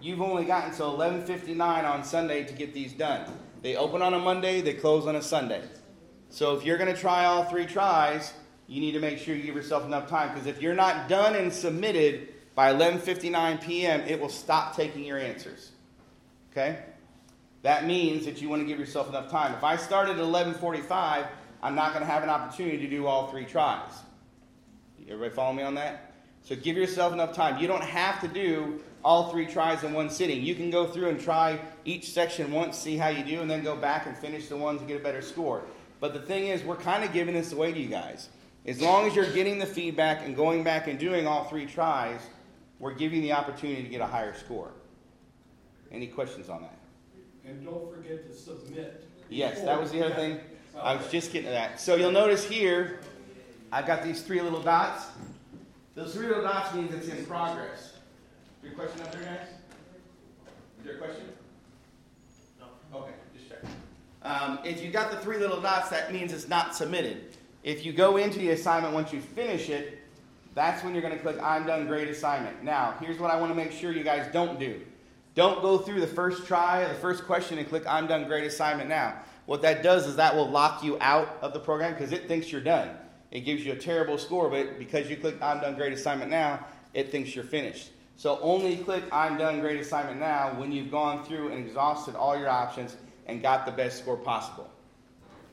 you've 0.00 0.20
only 0.20 0.44
got 0.44 0.66
until 0.68 0.96
11:59 0.96 1.60
on 1.60 2.04
Sunday 2.04 2.44
to 2.44 2.52
get 2.52 2.74
these 2.74 2.92
done. 2.92 3.30
They 3.62 3.76
open 3.76 4.02
on 4.02 4.12
a 4.12 4.18
Monday, 4.18 4.60
they 4.60 4.74
close 4.74 5.06
on 5.06 5.16
a 5.16 5.22
Sunday. 5.22 5.62
So 6.30 6.56
if 6.56 6.64
you're 6.64 6.78
going 6.78 6.92
to 6.92 7.00
try 7.00 7.26
all 7.26 7.44
three 7.44 7.64
tries, 7.64 8.32
you 8.66 8.80
need 8.80 8.92
to 8.92 9.00
make 9.00 9.18
sure 9.18 9.36
you 9.36 9.42
give 9.42 9.54
yourself 9.54 9.84
enough 9.84 10.08
time 10.08 10.30
because 10.30 10.46
if 10.46 10.60
you're 10.60 10.74
not 10.74 11.08
done 11.08 11.36
and 11.36 11.52
submitted 11.52 12.34
by 12.54 12.72
11:59 12.72 13.62
p.m., 13.62 14.00
it 14.00 14.20
will 14.20 14.28
stop 14.28 14.76
taking 14.76 15.04
your 15.04 15.18
answers. 15.18 15.70
Okay? 16.54 16.78
That 17.62 17.86
means 17.86 18.24
that 18.26 18.40
you 18.40 18.48
want 18.48 18.62
to 18.62 18.66
give 18.66 18.78
yourself 18.78 19.08
enough 19.08 19.28
time. 19.30 19.54
If 19.54 19.64
I 19.64 19.76
started 19.76 20.18
at 20.18 20.24
11:45, 20.24 21.26
I'm 21.62 21.74
not 21.74 21.92
going 21.92 22.04
to 22.04 22.10
have 22.10 22.22
an 22.22 22.28
opportunity 22.28 22.78
to 22.78 22.88
do 22.88 23.06
all 23.06 23.26
three 23.28 23.44
tries. 23.44 23.90
Everybody 25.08 25.34
follow 25.34 25.52
me 25.52 25.62
on 25.62 25.74
that? 25.74 26.12
So 26.42 26.54
give 26.54 26.76
yourself 26.76 27.12
enough 27.12 27.34
time. 27.34 27.60
You 27.60 27.66
don't 27.66 27.82
have 27.82 28.20
to 28.20 28.28
do 28.28 28.80
all 29.02 29.30
three 29.30 29.46
tries 29.46 29.82
in 29.82 29.92
one 29.92 30.08
sitting. 30.08 30.42
You 30.42 30.54
can 30.54 30.70
go 30.70 30.86
through 30.86 31.08
and 31.08 31.20
try 31.20 31.58
each 31.84 32.10
section 32.10 32.52
once, 32.52 32.78
see 32.78 32.96
how 32.96 33.08
you 33.08 33.24
do, 33.24 33.40
and 33.40 33.50
then 33.50 33.62
go 33.62 33.76
back 33.76 34.06
and 34.06 34.16
finish 34.16 34.48
the 34.48 34.56
ones 34.56 34.80
to 34.80 34.86
get 34.86 35.00
a 35.00 35.02
better 35.02 35.22
score. 35.22 35.62
But 36.00 36.12
the 36.12 36.20
thing 36.20 36.48
is, 36.48 36.62
we're 36.62 36.76
kind 36.76 37.04
of 37.04 37.12
giving 37.12 37.34
this 37.34 37.52
away 37.52 37.72
to 37.72 37.80
you 37.80 37.88
guys. 37.88 38.28
As 38.66 38.80
long 38.80 39.06
as 39.06 39.14
you're 39.14 39.30
getting 39.32 39.58
the 39.58 39.66
feedback 39.66 40.24
and 40.24 40.34
going 40.34 40.64
back 40.64 40.86
and 40.86 40.98
doing 40.98 41.26
all 41.26 41.44
three 41.44 41.66
tries, 41.66 42.20
we're 42.78 42.94
giving 42.94 43.22
you 43.22 43.28
the 43.28 43.32
opportunity 43.32 43.82
to 43.82 43.88
get 43.88 44.00
a 44.00 44.06
higher 44.06 44.34
score. 44.34 44.70
Any 45.94 46.08
questions 46.08 46.48
on 46.48 46.62
that? 46.62 46.76
And 47.46 47.64
don't 47.64 47.94
forget 47.94 48.28
to 48.28 48.36
submit. 48.36 49.06
Yes, 49.28 49.60
that 49.60 49.80
was 49.80 49.92
the 49.92 50.04
other 50.04 50.14
thing. 50.14 50.40
I 50.76 50.96
was 50.96 51.08
just 51.08 51.32
getting 51.32 51.46
to 51.46 51.52
that. 51.52 51.80
So 51.80 51.94
you'll 51.94 52.10
notice 52.10 52.44
here, 52.44 52.98
I've 53.70 53.86
got 53.86 54.02
these 54.02 54.22
three 54.22 54.40
little 54.40 54.60
dots. 54.60 55.06
Those 55.94 56.12
three 56.14 56.26
little 56.26 56.42
dots 56.42 56.74
means 56.74 56.92
it's 56.92 57.06
in 57.06 57.24
progress. 57.26 57.92
Your 58.64 58.72
question 58.72 59.02
up 59.02 59.12
there, 59.12 59.22
guys? 59.22 59.46
Is 60.80 60.84
there 60.84 60.94
a 60.94 60.98
question? 60.98 61.26
No. 62.58 62.98
Okay, 62.98 63.12
just 63.36 63.48
check. 63.48 63.60
Um, 64.22 64.58
if 64.64 64.82
you 64.82 64.90
got 64.90 65.12
the 65.12 65.18
three 65.18 65.38
little 65.38 65.60
dots, 65.60 65.90
that 65.90 66.12
means 66.12 66.32
it's 66.32 66.48
not 66.48 66.74
submitted. 66.74 67.36
If 67.62 67.86
you 67.86 67.92
go 67.92 68.16
into 68.16 68.40
the 68.40 68.50
assignment 68.50 68.94
once 68.94 69.12
you 69.12 69.20
finish 69.20 69.68
it, 69.68 70.00
that's 70.56 70.82
when 70.82 70.92
you're 70.92 71.02
going 71.02 71.14
to 71.14 71.20
click 71.20 71.40
I'm 71.40 71.66
done, 71.66 71.86
great 71.86 72.08
assignment. 72.08 72.64
Now, 72.64 72.96
here's 73.00 73.20
what 73.20 73.30
I 73.30 73.36
want 73.38 73.52
to 73.52 73.54
make 73.54 73.70
sure 73.70 73.92
you 73.92 74.02
guys 74.02 74.28
don't 74.32 74.58
do. 74.58 74.80
Don't 75.34 75.62
go 75.62 75.78
through 75.78 76.00
the 76.00 76.06
first 76.06 76.46
try, 76.46 76.86
the 76.86 76.94
first 76.94 77.24
question, 77.24 77.58
and 77.58 77.68
click 77.68 77.84
I'm 77.88 78.06
done, 78.06 78.24
great 78.26 78.44
assignment 78.44 78.88
now. 78.88 79.14
What 79.46 79.62
that 79.62 79.82
does 79.82 80.06
is 80.06 80.16
that 80.16 80.34
will 80.34 80.48
lock 80.48 80.84
you 80.84 80.96
out 81.00 81.38
of 81.42 81.52
the 81.52 81.60
program 81.60 81.92
because 81.92 82.12
it 82.12 82.28
thinks 82.28 82.52
you're 82.52 82.60
done. 82.60 82.90
It 83.30 83.40
gives 83.40 83.64
you 83.66 83.72
a 83.72 83.76
terrible 83.76 84.16
score, 84.16 84.48
but 84.48 84.78
because 84.78 85.10
you 85.10 85.16
click 85.16 85.36
I'm 85.42 85.60
done, 85.60 85.74
great 85.74 85.92
assignment 85.92 86.30
now, 86.30 86.64
it 86.94 87.10
thinks 87.10 87.34
you're 87.34 87.44
finished. 87.44 87.90
So 88.16 88.38
only 88.42 88.76
click 88.76 89.02
I'm 89.10 89.36
done, 89.36 89.60
great 89.60 89.80
assignment 89.80 90.20
now 90.20 90.54
when 90.58 90.70
you've 90.70 90.90
gone 90.90 91.24
through 91.24 91.48
and 91.48 91.66
exhausted 91.66 92.14
all 92.14 92.38
your 92.38 92.48
options 92.48 92.96
and 93.26 93.42
got 93.42 93.66
the 93.66 93.72
best 93.72 93.98
score 93.98 94.16
possible. 94.16 94.70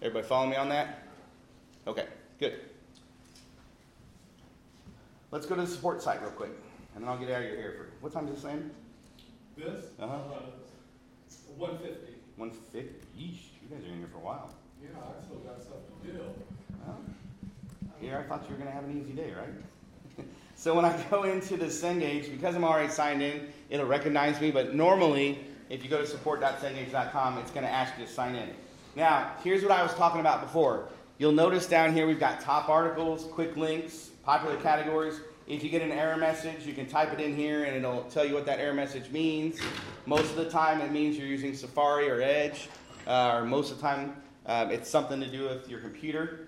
Everybody 0.01 0.27
follow 0.27 0.47
me 0.47 0.57
on 0.57 0.69
that? 0.69 1.07
Okay, 1.87 2.05
good. 2.39 2.59
Let's 5.31 5.47
go 5.47 5.55
to 5.55 5.61
the 5.61 5.67
support 5.67 6.03
site 6.03 6.21
real 6.21 6.31
quick, 6.31 6.51
and 6.93 7.03
then 7.03 7.09
I'll 7.09 7.17
get 7.17 7.31
out 7.31 7.41
of 7.41 7.47
your 7.47 7.57
hair 7.57 7.73
for 7.77 7.87
what 8.01 8.13
time 8.13 8.27
is 8.27 8.35
this 8.35 8.45
end? 8.45 8.69
This, 9.57 9.85
Uh-huh. 9.99 10.17
one 11.57 11.77
fifty. 11.77 12.15
One 12.37 12.51
fifty. 12.51 13.05
Yeesh, 13.17 13.39
you 13.61 13.67
guys 13.69 13.83
are 13.83 13.91
in 13.91 13.97
here 13.99 14.07
for 14.11 14.17
a 14.17 14.21
while. 14.21 14.49
Yeah, 14.81 14.89
I 14.97 15.23
still 15.23 15.37
got 15.39 15.61
stuff 15.61 15.77
to 16.03 16.11
do. 16.11 16.19
Well, 16.85 16.97
here 17.99 18.17
I 18.17 18.23
thought 18.27 18.45
you 18.49 18.55
were 18.55 18.59
gonna 18.59 18.71
have 18.71 18.85
an 18.85 18.99
easy 18.99 19.13
day, 19.13 19.31
right? 19.33 20.25
so 20.55 20.73
when 20.75 20.85
I 20.85 20.99
go 21.11 21.23
into 21.23 21.57
the 21.57 21.65
Cengage, 21.67 22.31
because 22.31 22.55
I'm 22.55 22.63
already 22.63 22.89
signed 22.89 23.21
in, 23.21 23.47
it'll 23.69 23.85
recognize 23.85 24.41
me. 24.41 24.49
But 24.51 24.73
normally, 24.73 25.39
if 25.69 25.83
you 25.83 25.89
go 25.89 25.99
to 25.99 26.07
support.cengage.com, 26.07 27.37
it's 27.37 27.51
gonna 27.51 27.67
ask 27.67 27.93
you 27.99 28.05
to 28.05 28.11
sign 28.11 28.35
in. 28.35 28.49
Now, 28.95 29.33
here's 29.43 29.61
what 29.61 29.71
I 29.71 29.83
was 29.83 29.93
talking 29.93 30.19
about 30.19 30.41
before. 30.41 30.87
You'll 31.17 31.31
notice 31.31 31.67
down 31.67 31.93
here 31.93 32.07
we've 32.07 32.19
got 32.19 32.41
top 32.41 32.67
articles, 32.67 33.25
quick 33.25 33.55
links, 33.55 34.09
popular 34.23 34.55
categories. 34.57 35.19
If 35.51 35.65
you 35.65 35.69
get 35.69 35.81
an 35.81 35.91
error 35.91 36.15
message, 36.15 36.65
you 36.65 36.71
can 36.71 36.85
type 36.85 37.11
it 37.11 37.19
in 37.19 37.35
here 37.35 37.65
and 37.65 37.75
it'll 37.75 38.03
tell 38.03 38.23
you 38.23 38.33
what 38.33 38.45
that 38.45 38.61
error 38.61 38.73
message 38.73 39.11
means. 39.11 39.59
Most 40.05 40.29
of 40.29 40.37
the 40.37 40.49
time, 40.49 40.79
it 40.79 40.93
means 40.93 41.17
you're 41.17 41.27
using 41.27 41.53
Safari 41.53 42.09
or 42.09 42.21
Edge, 42.21 42.69
uh, 43.05 43.33
or 43.35 43.43
most 43.43 43.69
of 43.69 43.75
the 43.75 43.83
time, 43.83 44.15
um, 44.45 44.71
it's 44.71 44.89
something 44.89 45.19
to 45.19 45.27
do 45.29 45.49
with 45.49 45.67
your 45.67 45.81
computer. 45.81 46.47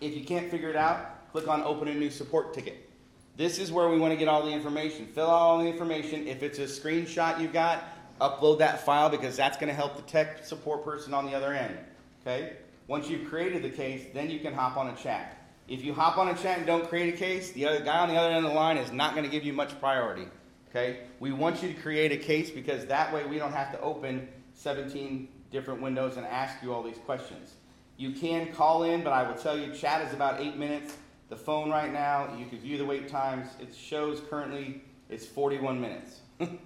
If 0.00 0.16
you 0.16 0.24
can't 0.24 0.50
figure 0.50 0.68
it 0.68 0.74
out, 0.74 1.30
click 1.30 1.46
on 1.46 1.62
Open 1.62 1.86
a 1.86 1.94
New 1.94 2.10
Support 2.10 2.52
Ticket. 2.52 2.90
This 3.36 3.60
is 3.60 3.70
where 3.70 3.88
we 3.88 4.00
want 4.00 4.14
to 4.14 4.16
get 4.16 4.26
all 4.26 4.44
the 4.44 4.50
information. 4.50 5.06
Fill 5.06 5.26
out 5.26 5.30
all 5.30 5.58
the 5.58 5.66
information. 5.66 6.26
If 6.26 6.42
it's 6.42 6.58
a 6.58 6.62
screenshot 6.62 7.40
you've 7.40 7.52
got, 7.52 7.84
upload 8.20 8.58
that 8.58 8.84
file 8.84 9.08
because 9.08 9.36
that's 9.36 9.58
going 9.58 9.68
to 9.68 9.76
help 9.76 9.94
the 9.94 10.02
tech 10.02 10.44
support 10.44 10.84
person 10.84 11.14
on 11.14 11.24
the 11.24 11.36
other 11.36 11.52
end. 11.52 11.78
Okay? 12.22 12.54
Once 12.88 13.08
you've 13.08 13.28
created 13.28 13.62
the 13.62 13.70
case, 13.70 14.06
then 14.12 14.28
you 14.28 14.40
can 14.40 14.52
hop 14.52 14.76
on 14.76 14.88
a 14.88 14.96
chat. 14.96 15.39
If 15.70 15.84
you 15.84 15.94
hop 15.94 16.18
on 16.18 16.26
a 16.26 16.34
chat 16.34 16.58
and 16.58 16.66
don't 16.66 16.88
create 16.88 17.14
a 17.14 17.16
case, 17.16 17.52
the 17.52 17.64
other 17.64 17.78
guy 17.78 18.00
on 18.00 18.08
the 18.08 18.16
other 18.16 18.34
end 18.34 18.44
of 18.44 18.50
the 18.50 18.56
line 18.58 18.76
is 18.76 18.90
not 18.90 19.14
going 19.14 19.24
to 19.24 19.30
give 19.30 19.44
you 19.44 19.52
much 19.52 19.78
priority. 19.78 20.26
Okay? 20.68 21.02
We 21.20 21.30
want 21.30 21.62
you 21.62 21.72
to 21.72 21.80
create 21.80 22.10
a 22.10 22.16
case 22.16 22.50
because 22.50 22.86
that 22.86 23.14
way 23.14 23.24
we 23.24 23.38
don't 23.38 23.52
have 23.52 23.70
to 23.70 23.80
open 23.80 24.26
17 24.54 25.28
different 25.52 25.80
windows 25.80 26.16
and 26.16 26.26
ask 26.26 26.60
you 26.60 26.74
all 26.74 26.82
these 26.82 26.98
questions. 26.98 27.54
You 27.96 28.10
can 28.10 28.52
call 28.52 28.82
in, 28.82 29.04
but 29.04 29.12
I 29.12 29.22
will 29.22 29.36
tell 29.36 29.56
you, 29.56 29.72
chat 29.72 30.04
is 30.04 30.12
about 30.12 30.40
eight 30.40 30.56
minutes. 30.56 30.96
The 31.28 31.36
phone 31.36 31.70
right 31.70 31.92
now, 31.92 32.36
you 32.36 32.46
can 32.46 32.58
view 32.58 32.76
the 32.76 32.84
wait 32.84 33.06
times. 33.06 33.46
It 33.60 33.72
shows 33.72 34.20
currently 34.28 34.82
it's 35.08 35.24
41 35.24 35.80
minutes. 35.80 36.18
and 36.40 36.58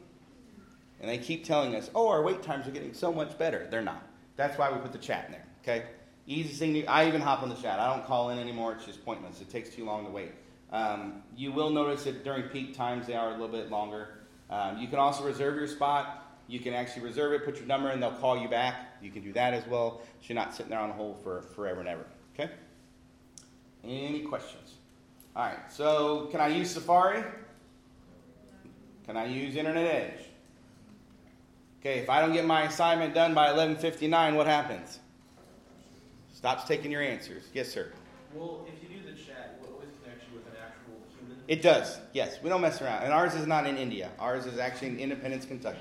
they 1.03 1.19
keep 1.19 1.45
telling 1.45 1.77
us, 1.77 1.91
oh, 1.95 2.09
our 2.09 2.23
wait 2.23 2.43
times 2.43 2.67
are 2.67 2.71
getting 2.71 2.95
so 2.95 3.13
much 3.13 3.37
better. 3.37 3.67
They're 3.71 3.83
not. 3.83 4.03
That's 4.37 4.57
why 4.57 4.73
we 4.73 4.79
put 4.79 4.93
the 4.93 4.99
chat 4.99 5.27
in 5.27 5.33
there. 5.33 5.47
Okay? 5.63 5.85
Easiest 6.27 6.59
thing 6.59 6.75
to, 6.75 6.87
I 6.87 7.07
even 7.07 7.21
hop 7.21 7.43
on 7.43 7.49
the 7.49 7.55
chat. 7.55 7.79
I 7.79 7.95
don't 7.95 8.07
call 8.07 8.31
in 8.31 8.39
anymore. 8.39 8.73
It's 8.73 8.87
just 8.87 9.05
pointless. 9.05 9.41
It 9.41 9.51
takes 9.51 9.69
too 9.69 9.85
long 9.85 10.05
to 10.07 10.11
wait. 10.11 10.33
Um, 10.73 11.23
you 11.37 11.53
will 11.53 11.71
notice 11.71 12.05
that 12.05 12.25
during 12.25 12.45
peak 12.45 12.75
times 12.75 13.07
they 13.07 13.15
are 13.15 13.29
a 13.29 13.33
little 13.33 13.49
bit 13.49 13.71
longer. 13.71 14.21
Um, 14.51 14.79
you 14.79 14.89
can 14.89 14.99
also 14.99 15.25
reserve 15.25 15.57
your 15.57 15.69
spot. 15.69 16.21
You 16.47 16.61
can 16.61 16.75
actually 16.75 17.05
reserve 17.05 17.33
it, 17.33 17.45
put 17.45 17.57
your 17.57 17.67
number 17.67 17.91
in, 17.91 18.01
they'll 18.01 18.13
call 18.13 18.39
you 18.39 18.49
back. 18.49 18.97
You 19.03 19.11
can 19.11 19.23
do 19.23 19.33
that 19.33 19.55
as 19.55 19.67
well. 19.67 20.03
So 20.21 20.29
you're 20.29 20.35
not 20.35 20.55
sitting 20.55 20.71
there 20.71 20.81
on 20.81 20.91
hold 20.91 21.23
for 21.23 21.43
forever 21.55 21.81
and 21.81 21.89
ever. 21.89 22.07
Okay? 22.35 22.51
Any 23.83 24.21
questions? 24.21 24.75
All 25.37 25.45
right. 25.45 25.59
So 25.71 26.27
can 26.31 26.41
I 26.41 26.49
use 26.49 26.71
Safari? 26.71 27.23
Can 29.07 29.17
I 29.17 29.27
use 29.27 29.57
Internet 29.57 29.87
Edge? 29.87 30.25
Okay, 31.81 31.99
if 31.99 32.09
I 32.09 32.21
don't 32.21 32.33
get 32.33 32.47
my 32.47 32.63
assignment 32.63 33.13
done 33.13 33.35
by 33.35 33.49
11:59, 33.51 34.37
what 34.37 34.47
happens? 34.47 35.01
Stops 36.45 36.65
taking 36.65 36.91
your 36.91 37.01
answers. 37.01 37.45
Yes, 37.55 37.73
sir. 37.73 37.91
Well, 38.35 38.67
if 38.69 38.75
you 38.83 38.95
do 38.95 39.03
the 39.03 39.17
chat, 39.17 39.57
it 39.59 39.67
will 39.67 39.77
always 39.77 39.89
connect 40.03 40.25
you 40.31 40.37
with 40.37 40.47
an 40.47 40.53
actual 40.63 41.01
human? 41.19 41.39
It 41.49 41.63
does. 41.63 41.99
Yes, 42.13 42.37
we 42.43 42.51
don't 42.51 42.61
mess 42.61 42.83
around. 42.83 43.03
And 43.03 43.15
ours 43.15 43.33
is 43.35 43.47
not 43.47 43.67
in 43.67 43.79
India. 43.79 44.11
Ours 44.19 44.45
is 44.45 44.59
actually 44.59 44.89
in 44.89 44.99
Independence, 44.99 45.47
Kentucky. 45.47 45.79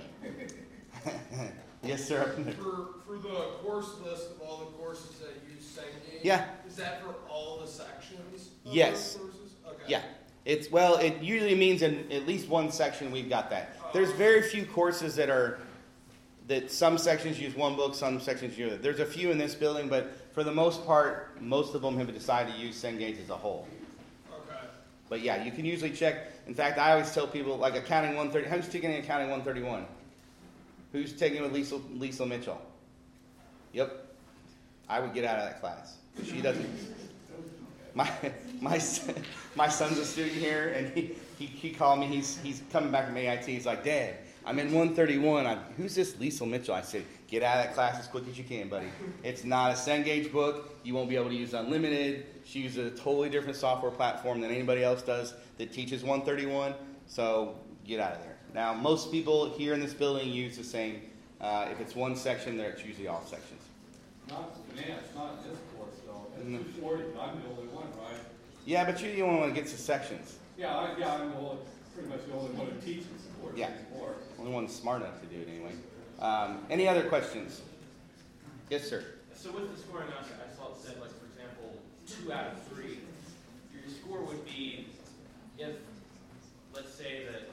yes, 1.84 2.08
sir. 2.08 2.34
For, 2.62 2.88
for 3.06 3.18
the 3.18 3.50
course 3.62 3.90
list 4.06 4.32
of 4.32 4.42
all 4.42 4.60
the 4.60 4.78
courses 4.78 5.18
that 5.20 5.34
use 5.54 5.66
Cengage? 5.66 6.24
Yeah. 6.24 6.46
Is 6.66 6.78
that 6.78 7.04
for 7.04 7.14
all 7.30 7.60
the 7.60 7.68
sections 7.68 8.52
of 8.66 8.74
Yes. 8.74 9.18
courses? 9.18 9.56
Okay. 9.68 9.84
Yeah. 9.90 10.02
It's 10.46 10.72
well, 10.72 10.96
it 10.96 11.22
usually 11.22 11.56
means 11.56 11.82
in 11.82 12.10
at 12.10 12.26
least 12.26 12.48
one 12.48 12.72
section 12.72 13.12
we've 13.12 13.28
got 13.30 13.50
that. 13.50 13.76
There's 13.92 14.12
very 14.14 14.42
few 14.42 14.66
courses 14.66 15.18
that 15.18 15.30
are 15.30 15.60
that 16.48 16.72
some 16.72 16.98
sections 16.98 17.40
use 17.40 17.56
one 17.56 17.76
book, 17.76 17.96
some 17.96 18.20
sections 18.20 18.58
use 18.58 18.74
it. 18.74 18.82
There's 18.82 19.00
a 19.00 19.06
few 19.06 19.32
in 19.32 19.38
this 19.38 19.56
building, 19.56 19.88
but 19.88 20.12
for 20.34 20.44
the 20.44 20.52
most 20.52 20.86
part, 20.86 21.42
most 21.42 21.76
of 21.76 21.82
them 21.82 21.98
have 21.98 22.14
decided 22.14 22.54
to 22.54 22.60
use 22.60 22.82
Cengage 22.82 23.22
as 23.22 23.30
a 23.30 23.36
whole. 23.36 23.68
Okay. 24.30 24.60
But 25.10 25.22
yeah, 25.22 25.44
you 25.44 25.52
can 25.52 25.66
usually 25.66 25.92
check. 25.92 26.32
In 26.48 26.54
fact, 26.54 26.78
I 26.78 26.92
always 26.92 27.14
tell 27.14 27.28
people 27.28 27.58
like 27.58 27.76
accounting 27.76 28.16
130. 28.16 28.50
Who's 28.50 28.72
taking 28.72 28.94
accounting 28.94 29.30
131? 29.30 29.86
Who's 30.92 31.14
taking 31.14 31.40
it 31.40 31.44
with 31.44 31.54
Lisa, 31.54 31.80
Lisa 31.94 32.26
Mitchell? 32.26 32.62
Yep. 33.72 34.06
I 34.90 35.00
would 35.00 35.14
get 35.14 35.24
out 35.24 35.40
of 35.40 35.46
that 35.46 35.62
class. 35.62 35.98
She 36.24 36.42
doesn't. 36.42 36.70
My 37.96 38.10
my 38.60 38.78
son, 38.78 39.16
my 39.56 39.68
son's 39.68 39.98
a 39.98 40.06
student 40.06 40.36
here, 40.36 40.74
and 40.76 40.94
he, 40.94 41.16
he, 41.38 41.46
he 41.46 41.70
called 41.72 42.00
me. 42.00 42.08
He's 42.08 42.38
he's 42.40 42.62
coming 42.72 42.92
back 42.92 43.08
from 43.08 43.18
AIT. 43.18 43.46
He's 43.46 43.66
like, 43.66 43.84
Dad, 43.84 44.16
I'm 44.46 44.60
in 44.60 44.68
131. 44.74 45.46
I, 45.46 45.56
who's 45.78 45.96
this 45.96 46.20
Lisa 46.20 46.46
Mitchell? 46.46 46.76
I 46.76 46.82
said, 46.82 47.04
Get 47.28 47.42
out 47.42 47.58
of 47.58 47.66
that 47.66 47.74
class 47.74 48.00
as 48.00 48.08
quick 48.08 48.28
as 48.28 48.38
you 48.38 48.44
can, 48.44 48.70
buddy. 48.70 48.88
It's 49.24 49.44
not 49.44 49.72
a 49.72 49.74
Cengage 49.74 50.32
book. 50.32 50.78
You 50.84 50.94
won't 50.94 51.10
be 51.10 51.16
able 51.16 51.30
to 51.30 51.36
use 51.36 51.54
Unlimited. 51.54 52.28
She 52.46 52.60
uses 52.60 52.94
a 52.94 52.96
totally 52.96 53.30
different 53.30 53.56
software 53.56 53.92
platform 53.92 54.40
than 54.40 54.52
anybody 54.52 54.84
else 54.84 55.02
does 55.02 55.34
that 55.58 55.74
teaches 55.74 56.04
131. 56.04 56.76
So 57.08 57.56
get 57.88 58.00
out 58.00 58.14
of 58.14 58.20
there. 58.22 58.38
Now, 58.54 58.74
most 58.74 59.12
people 59.12 59.50
here 59.50 59.74
in 59.74 59.80
this 59.80 59.94
building 59.96 60.30
use 60.30 60.58
the 60.58 60.64
same. 60.64 61.02
Uh, 61.42 61.68
if 61.72 61.80
it's 61.80 61.96
one 61.96 62.16
section, 62.16 62.56
there 62.56 62.70
it's 62.70 62.86
usually 62.86 63.08
all 63.08 63.26
sections. 63.26 63.62
Not 64.30 64.52
finance, 64.68 65.08
not 65.16 65.44
this 65.44 65.58
course 65.76 65.96
though. 66.06 66.28
No. 66.46 66.60
240, 66.60 67.04
I'm 67.20 67.42
the 67.42 67.50
only 67.50 67.74
one, 67.74 67.88
right? 67.98 68.20
Yeah, 68.66 68.86
but 68.86 69.02
you're 69.02 69.14
the 69.16 69.24
only 69.24 69.40
one 69.40 69.50
that 69.50 69.56
gets 69.56 69.72
the 69.72 69.78
sections. 69.80 70.38
Yeah, 70.56 70.78
I, 70.78 70.98
yeah, 71.00 71.16
I'm 71.16 71.32
the 71.32 71.38
only, 71.38 71.58
pretty 71.94 72.10
much 72.10 72.26
the 72.28 72.34
only 72.34 72.52
one 72.54 72.68
who 72.68 72.80
teaches 72.82 73.06
the. 73.06 73.60
Yeah. 73.60 73.70
anymore. 73.92 74.16
Only 74.40 74.52
one 74.52 74.68
smart 74.68 75.02
enough 75.02 75.20
to 75.22 75.28
do 75.28 75.42
it 75.42 75.48
anyway. 75.50 75.74
Um, 76.20 76.66
any 76.70 76.88
other 76.88 77.04
questions? 77.04 77.62
Yes, 78.70 78.88
sir. 78.88 79.04
So 79.36 79.52
with 79.52 79.76
the 79.76 79.82
scoring, 79.82 80.08
I 80.10 80.22
I 80.22 80.56
saw 80.56 80.72
it 80.72 80.78
said, 80.82 81.00
like, 81.02 81.12
for 81.20 81.26
example, 81.28 81.78
two 82.08 82.32
out 82.32 82.54
of 82.54 82.64
three. 82.72 83.00
Your 83.74 83.84
score 83.94 84.22
would 84.22 84.46
be 84.46 84.88
if, 85.60 85.76
let's 86.74 86.94
say 86.94 87.26
that 87.32 87.50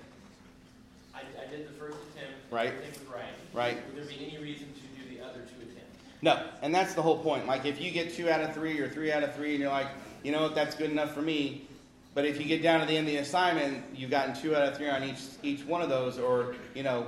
I, 1.15 1.21
I 1.43 1.51
did 1.51 1.69
the 1.69 1.73
first 1.73 1.99
attempt. 2.15 2.35
and 2.45 2.53
Right. 2.53 2.69
Everything 2.69 3.05
was 3.05 3.13
right. 3.13 3.25
Right. 3.53 3.87
Would 3.87 3.97
there 3.97 4.05
be 4.05 4.25
any 4.25 4.43
reason 4.43 4.69
to 4.73 5.03
do 5.03 5.17
the 5.17 5.23
other 5.25 5.41
two 5.41 5.63
attempts? 5.63 5.99
No, 6.23 6.47
and 6.63 6.75
that's 6.75 6.95
the 6.95 7.03
whole 7.03 7.19
point. 7.19 7.47
Like 7.47 7.67
if 7.67 7.81
you 7.81 7.91
get 7.91 8.15
two 8.15 8.31
out 8.31 8.41
of 8.41 8.55
three 8.55 8.79
or 8.79 8.89
three 8.89 9.11
out 9.13 9.23
of 9.23 9.35
three, 9.35 9.53
and 9.53 9.61
you're 9.61 9.71
like, 9.73 9.89
you 10.23 10.33
know 10.33 10.43
what, 10.43 10.55
that's 10.55 10.77
good 10.77 10.91
enough 10.91 11.13
for 11.13 11.23
me. 11.23 11.67
But 12.15 12.25
if 12.25 12.41
you 12.41 12.47
get 12.47 12.63
down 12.63 12.81
to 12.81 12.87
the 12.87 12.97
end 12.97 13.07
of 13.07 13.15
the 13.15 13.21
assignment, 13.21 13.85
you've 13.95 14.11
gotten 14.11 14.35
two 14.35 14.57
out 14.57 14.63
of 14.63 14.77
three 14.77 14.89
on 14.89 15.05
each 15.05 15.21
each 15.43 15.65
one 15.65 15.81
of 15.81 15.89
those, 15.89 16.19
or 16.19 16.57
you 16.75 16.83
know, 16.83 17.07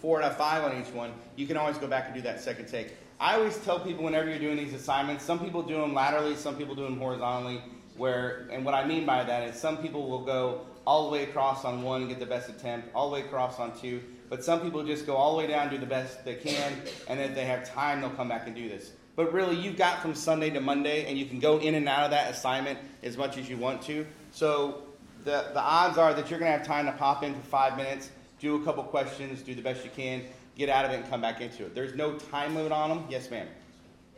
four 0.00 0.22
out 0.22 0.30
of 0.30 0.36
five 0.36 0.64
on 0.64 0.80
each 0.80 0.92
one. 0.94 1.12
You 1.36 1.46
can 1.46 1.56
always 1.56 1.76
go 1.76 1.86
back 1.86 2.06
and 2.06 2.14
do 2.14 2.22
that 2.22 2.40
second 2.40 2.66
take. 2.66 2.94
I 3.18 3.34
always 3.34 3.58
tell 3.58 3.78
people 3.78 4.02
whenever 4.02 4.30
you're 4.30 4.38
doing 4.38 4.56
these 4.56 4.72
assignments, 4.72 5.24
some 5.24 5.38
people 5.38 5.62
do 5.62 5.74
them 5.74 5.92
laterally, 5.92 6.36
some 6.36 6.56
people 6.56 6.74
do 6.74 6.84
them 6.84 6.98
horizontally. 6.98 7.62
Where 7.96 8.48
and 8.50 8.64
what 8.64 8.74
I 8.74 8.86
mean 8.86 9.04
by 9.04 9.24
that 9.24 9.46
is 9.48 9.60
some 9.60 9.76
people 9.76 10.08
will 10.08 10.24
go 10.24 10.62
all 10.86 11.04
the 11.04 11.10
way 11.10 11.24
across 11.24 11.66
on 11.66 11.82
one 11.82 12.00
and 12.00 12.08
get 12.08 12.18
the 12.18 12.26
best 12.26 12.48
attempt, 12.48 12.88
all 12.94 13.10
the 13.10 13.14
way 13.14 13.20
across 13.20 13.58
on 13.58 13.78
two. 13.78 14.02
But 14.30 14.42
some 14.42 14.60
people 14.60 14.84
just 14.84 15.06
go 15.06 15.16
all 15.16 15.32
the 15.32 15.38
way 15.38 15.48
down, 15.48 15.68
do 15.68 15.76
the 15.76 15.86
best 15.86 16.24
they 16.24 16.36
can, 16.36 16.72
and 17.08 17.20
if 17.20 17.34
they 17.34 17.44
have 17.44 17.70
time, 17.70 18.00
they'll 18.00 18.10
come 18.10 18.28
back 18.28 18.46
and 18.46 18.54
do 18.54 18.68
this. 18.68 18.92
But 19.16 19.32
really, 19.32 19.56
you've 19.56 19.76
got 19.76 20.00
from 20.00 20.14
Sunday 20.14 20.50
to 20.50 20.60
Monday, 20.60 21.04
and 21.06 21.18
you 21.18 21.26
can 21.26 21.40
go 21.40 21.58
in 21.58 21.74
and 21.74 21.88
out 21.88 22.04
of 22.04 22.10
that 22.12 22.30
assignment 22.30 22.78
as 23.02 23.16
much 23.16 23.36
as 23.36 23.50
you 23.50 23.56
want 23.56 23.82
to. 23.82 24.06
So 24.32 24.82
the, 25.24 25.48
the 25.52 25.60
odds 25.60 25.98
are 25.98 26.14
that 26.14 26.30
you're 26.30 26.38
going 26.38 26.50
to 26.50 26.56
have 26.56 26.66
time 26.66 26.86
to 26.86 26.92
pop 26.92 27.22
in 27.22 27.34
for 27.34 27.40
five 27.40 27.76
minutes, 27.76 28.10
do 28.38 28.60
a 28.60 28.64
couple 28.64 28.82
questions, 28.84 29.42
do 29.42 29.54
the 29.54 29.62
best 29.62 29.84
you 29.84 29.90
can, 29.94 30.22
get 30.56 30.68
out 30.68 30.84
of 30.84 30.92
it, 30.92 31.00
and 31.00 31.08
come 31.10 31.20
back 31.20 31.40
into 31.40 31.64
it. 31.64 31.74
There's 31.74 31.94
no 31.94 32.14
time 32.14 32.54
limit 32.54 32.72
on 32.72 32.88
them. 32.88 33.04
Yes, 33.10 33.30
ma'am. 33.30 33.46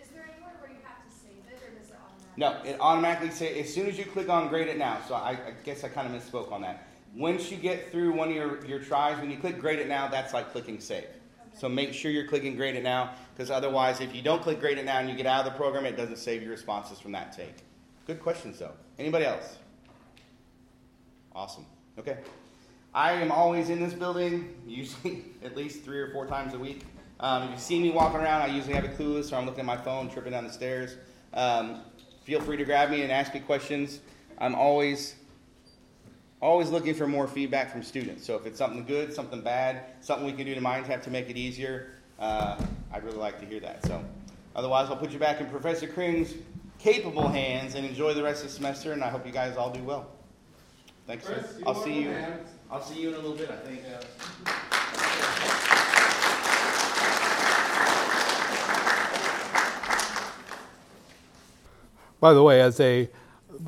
Is 0.01 0.09
there 0.09 0.23
anywhere 0.23 0.53
where 0.61 0.71
you 0.71 0.77
have 0.85 1.05
to 1.05 1.13
save 1.13 1.43
it, 1.51 1.61
or 1.67 1.79
does 1.79 1.91
it 1.91 1.97
automatically? 2.37 2.71
No, 2.71 2.75
it 2.75 2.81
automatically 2.81 3.31
say 3.31 3.59
as 3.61 3.73
soon 3.73 3.87
as 3.87 3.99
you 3.99 4.05
click 4.05 4.29
on 4.29 4.49
grade 4.49 4.69
it 4.69 4.79
now. 4.79 4.99
So 5.09 5.15
I, 5.15 5.31
I 5.31 5.53
guess 5.65 5.83
I 5.83 5.89
kind 5.89 6.15
of 6.15 6.21
misspoke 6.21 6.53
on 6.53 6.63
that. 6.63 6.87
Once 7.15 7.51
you 7.51 7.57
get 7.57 7.91
through 7.91 8.13
one 8.13 8.29
of 8.29 8.35
your, 8.35 8.65
your 8.65 8.79
tries, 8.79 9.19
when 9.19 9.31
you 9.31 9.37
click 9.37 9.59
grade 9.59 9.79
it 9.79 9.89
now, 9.89 10.09
that's 10.09 10.33
like 10.33 10.51
clicking 10.53 10.81
save. 10.81 11.05
So 11.55 11.69
make 11.69 11.93
sure 11.93 12.11
you're 12.11 12.27
clicking 12.27 12.57
grade 12.57 12.77
it 12.77 12.83
now, 12.83 13.13
because 13.35 13.51
otherwise, 13.51 14.01
if 14.01 14.15
you 14.15 14.23
don't 14.23 14.41
click 14.41 14.61
grade 14.61 14.79
it 14.79 14.87
now 14.87 14.99
and 14.99 15.11
you 15.11 15.15
get 15.15 15.27
out 15.27 15.47
of 15.47 15.53
the 15.53 15.59
program, 15.59 15.85
it 15.85 15.97
doesn't 15.97 16.17
save 16.17 16.43
your 16.43 16.53
responses 16.53 16.99
from 16.99 17.13
that 17.13 17.37
take. 17.37 17.57
Good 18.07 18.21
questions 18.21 18.59
though. 18.59 18.73
Anybody 18.99 19.27
else? 19.27 19.59
Awesome. 21.35 21.65
Okay. 21.99 22.19
I 22.95 23.13
am 23.13 23.33
always 23.33 23.71
in 23.71 23.81
this 23.81 23.95
building, 23.95 24.55
usually 24.67 25.25
at 25.45 25.57
least 25.57 25.83
three 25.83 25.99
or 25.99 26.11
four 26.13 26.27
times 26.27 26.53
a 26.53 26.59
week. 26.59 26.85
Um, 27.21 27.45
if 27.45 27.51
you 27.51 27.57
see 27.59 27.81
me 27.81 27.91
walking 27.91 28.21
around, 28.21 28.43
I 28.43 28.49
usually 28.49 28.75
have 28.75 28.85
a 28.85 28.89
clueless 28.89 29.33
or 29.33 29.37
I'm 29.37 29.47
looking 29.47 29.61
at 29.61 29.67
my 29.67 29.77
phone, 29.77 30.11
tripping 30.11 30.33
down 30.33 30.45
the 30.45 30.53
stairs. 30.53 30.97
Um, 31.33 31.81
feel 32.25 32.41
free 32.41 32.57
to 32.57 32.65
grab 32.65 32.91
me 32.91 33.03
and 33.03 33.11
ask 33.11 33.33
me 33.33 33.41
questions. 33.41 34.01
I'm 34.39 34.55
always, 34.55 35.15
always 36.41 36.69
looking 36.69 36.95
for 36.95 37.07
more 37.07 37.27
feedback 37.27 37.71
from 37.71 37.83
students. 37.83 38.27
So 38.27 38.37
if 38.37 38.45
it's 38.45 38.59
something 38.59 38.85
good, 38.85 39.15
something 39.15 39.41
bad, 39.41 39.85
something 40.01 40.27
we 40.27 40.33
can 40.33 40.45
do 40.45 40.55
to 40.55 40.61
MindTap 40.61 41.03
to 41.05 41.11
make 41.11 41.31
it 41.31 41.37
easier, 41.37 41.93
uh, 42.19 42.61
I'd 42.93 43.05
really 43.05 43.19
like 43.19 43.41
to 43.41 43.47
hear 43.47 43.61
that. 43.61 43.87
So 43.87 44.05
otherwise, 44.55 44.91
I'll 44.91 44.97
put 44.97 45.13
you 45.13 45.19
back 45.19 45.41
in 45.41 45.49
Professor 45.49 45.87
Kring's 45.87 46.35
capable 46.79 47.29
hands 47.29 47.75
and 47.75 47.87
enjoy 47.87 48.13
the 48.13 48.23
rest 48.23 48.45
of 48.45 48.51
the 48.51 48.55
semester. 48.55 48.93
And 48.93 49.03
I 49.03 49.09
hope 49.09 49.25
you 49.25 49.33
guys 49.33 49.57
all 49.57 49.71
do 49.71 49.83
well. 49.83 50.12
Thanks, 51.07 51.27
sir. 51.27 51.35
Chris, 51.35 51.59
you 51.59 51.65
I'll 51.67 51.75
want 51.75 51.85
see 51.85 51.93
one 51.93 52.03
you. 52.03 52.11
hand? 52.11 52.41
I'll 52.71 52.83
see 52.83 53.03
you 53.03 53.09
in 53.09 53.15
a 53.15 53.19
little 53.19 53.37
bit. 53.37 53.51
I 53.51 53.57
think. 53.57 53.83
By 62.21 62.33
the 62.35 62.43
way, 62.43 62.61
as 62.61 62.79
a, 62.79 63.11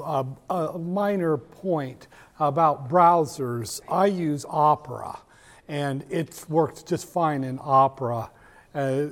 a, 0.00 0.24
a 0.48 0.78
minor 0.78 1.36
point 1.36 2.06
about 2.38 2.88
browsers, 2.88 3.80
I 3.88 4.06
use 4.06 4.46
Opera, 4.48 5.18
and 5.66 6.04
it's 6.08 6.48
worked 6.48 6.86
just 6.86 7.08
fine 7.08 7.42
in 7.42 7.58
Opera. 7.60 8.30
Uh, 8.72 9.06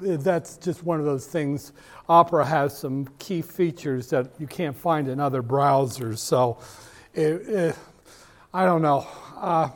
that's 0.00 0.56
just 0.56 0.82
one 0.82 0.98
of 0.98 1.04
those 1.06 1.26
things. 1.26 1.72
Opera 2.08 2.44
has 2.44 2.76
some 2.76 3.08
key 3.20 3.40
features 3.40 4.10
that 4.10 4.32
you 4.40 4.48
can't 4.48 4.76
find 4.76 5.06
in 5.06 5.20
other 5.20 5.44
browsers. 5.44 6.18
So, 6.18 6.58
it, 7.18 7.48
it, 7.48 7.76
I 8.54 8.64
don't 8.64 8.80
know. 8.80 9.06
Uh, 9.36 9.70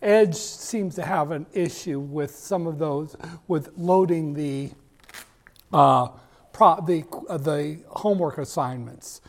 Edge 0.00 0.36
seems 0.36 0.94
to 0.94 1.02
have 1.02 1.32
an 1.32 1.44
issue 1.52 1.98
with 1.98 2.30
some 2.30 2.68
of 2.68 2.78
those, 2.78 3.16
with 3.48 3.70
loading 3.76 4.34
the 4.34 4.70
uh, 5.72 6.08
pro, 6.52 6.80
the, 6.86 7.04
uh, 7.28 7.36
the 7.36 7.80
homework 7.88 8.38
assignments. 8.38 9.22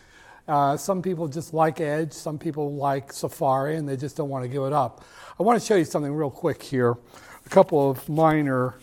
Uh, 0.47 0.77
some 0.77 1.01
people 1.01 1.27
just 1.27 1.55
like 1.55 1.81
Edge, 1.81 2.13
some 2.13 2.37
people 2.37 2.75
like 2.75 3.11
Safari, 3.11 3.77
and 3.77 3.89
they 3.89 3.97
just 3.97 4.15
don't 4.15 4.29
want 4.29 4.43
to 4.43 4.47
give 4.47 4.61
it 4.63 4.73
up. 4.73 5.03
I 5.39 5.43
want 5.43 5.59
to 5.59 5.65
show 5.65 5.75
you 5.75 5.85
something 5.85 6.13
real 6.13 6.29
quick 6.29 6.61
here. 6.61 6.91
A 6.91 7.49
couple 7.49 7.89
of 7.89 8.07
minor 8.07 8.75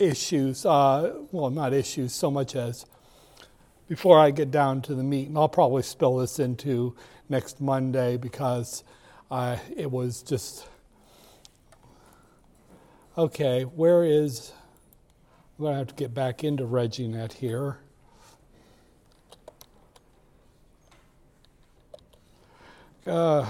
issues, 0.00 0.66
uh, 0.66 1.20
well, 1.30 1.50
not 1.50 1.72
issues 1.72 2.12
so 2.12 2.32
much 2.32 2.56
as 2.56 2.84
before 3.88 4.18
I 4.18 4.32
get 4.32 4.50
down 4.50 4.82
to 4.82 4.94
the 4.94 5.04
meat, 5.04 5.28
and 5.28 5.38
I'll 5.38 5.48
probably 5.48 5.82
spill 5.82 6.16
this 6.16 6.40
into 6.40 6.96
next 7.28 7.60
Monday 7.60 8.16
because 8.16 8.84
uh, 9.30 9.56
it 9.76 9.90
was 9.90 10.22
just 10.22 10.66
okay. 13.16 13.62
Where 13.62 14.04
is 14.04 14.52
I'm 15.58 15.64
gonna 15.66 15.76
have 15.76 15.86
to 15.88 15.94
get 15.94 16.12
back 16.12 16.42
into 16.42 16.64
ReggieNet 16.64 17.34
here. 17.34 17.78
Uh, 23.06 23.46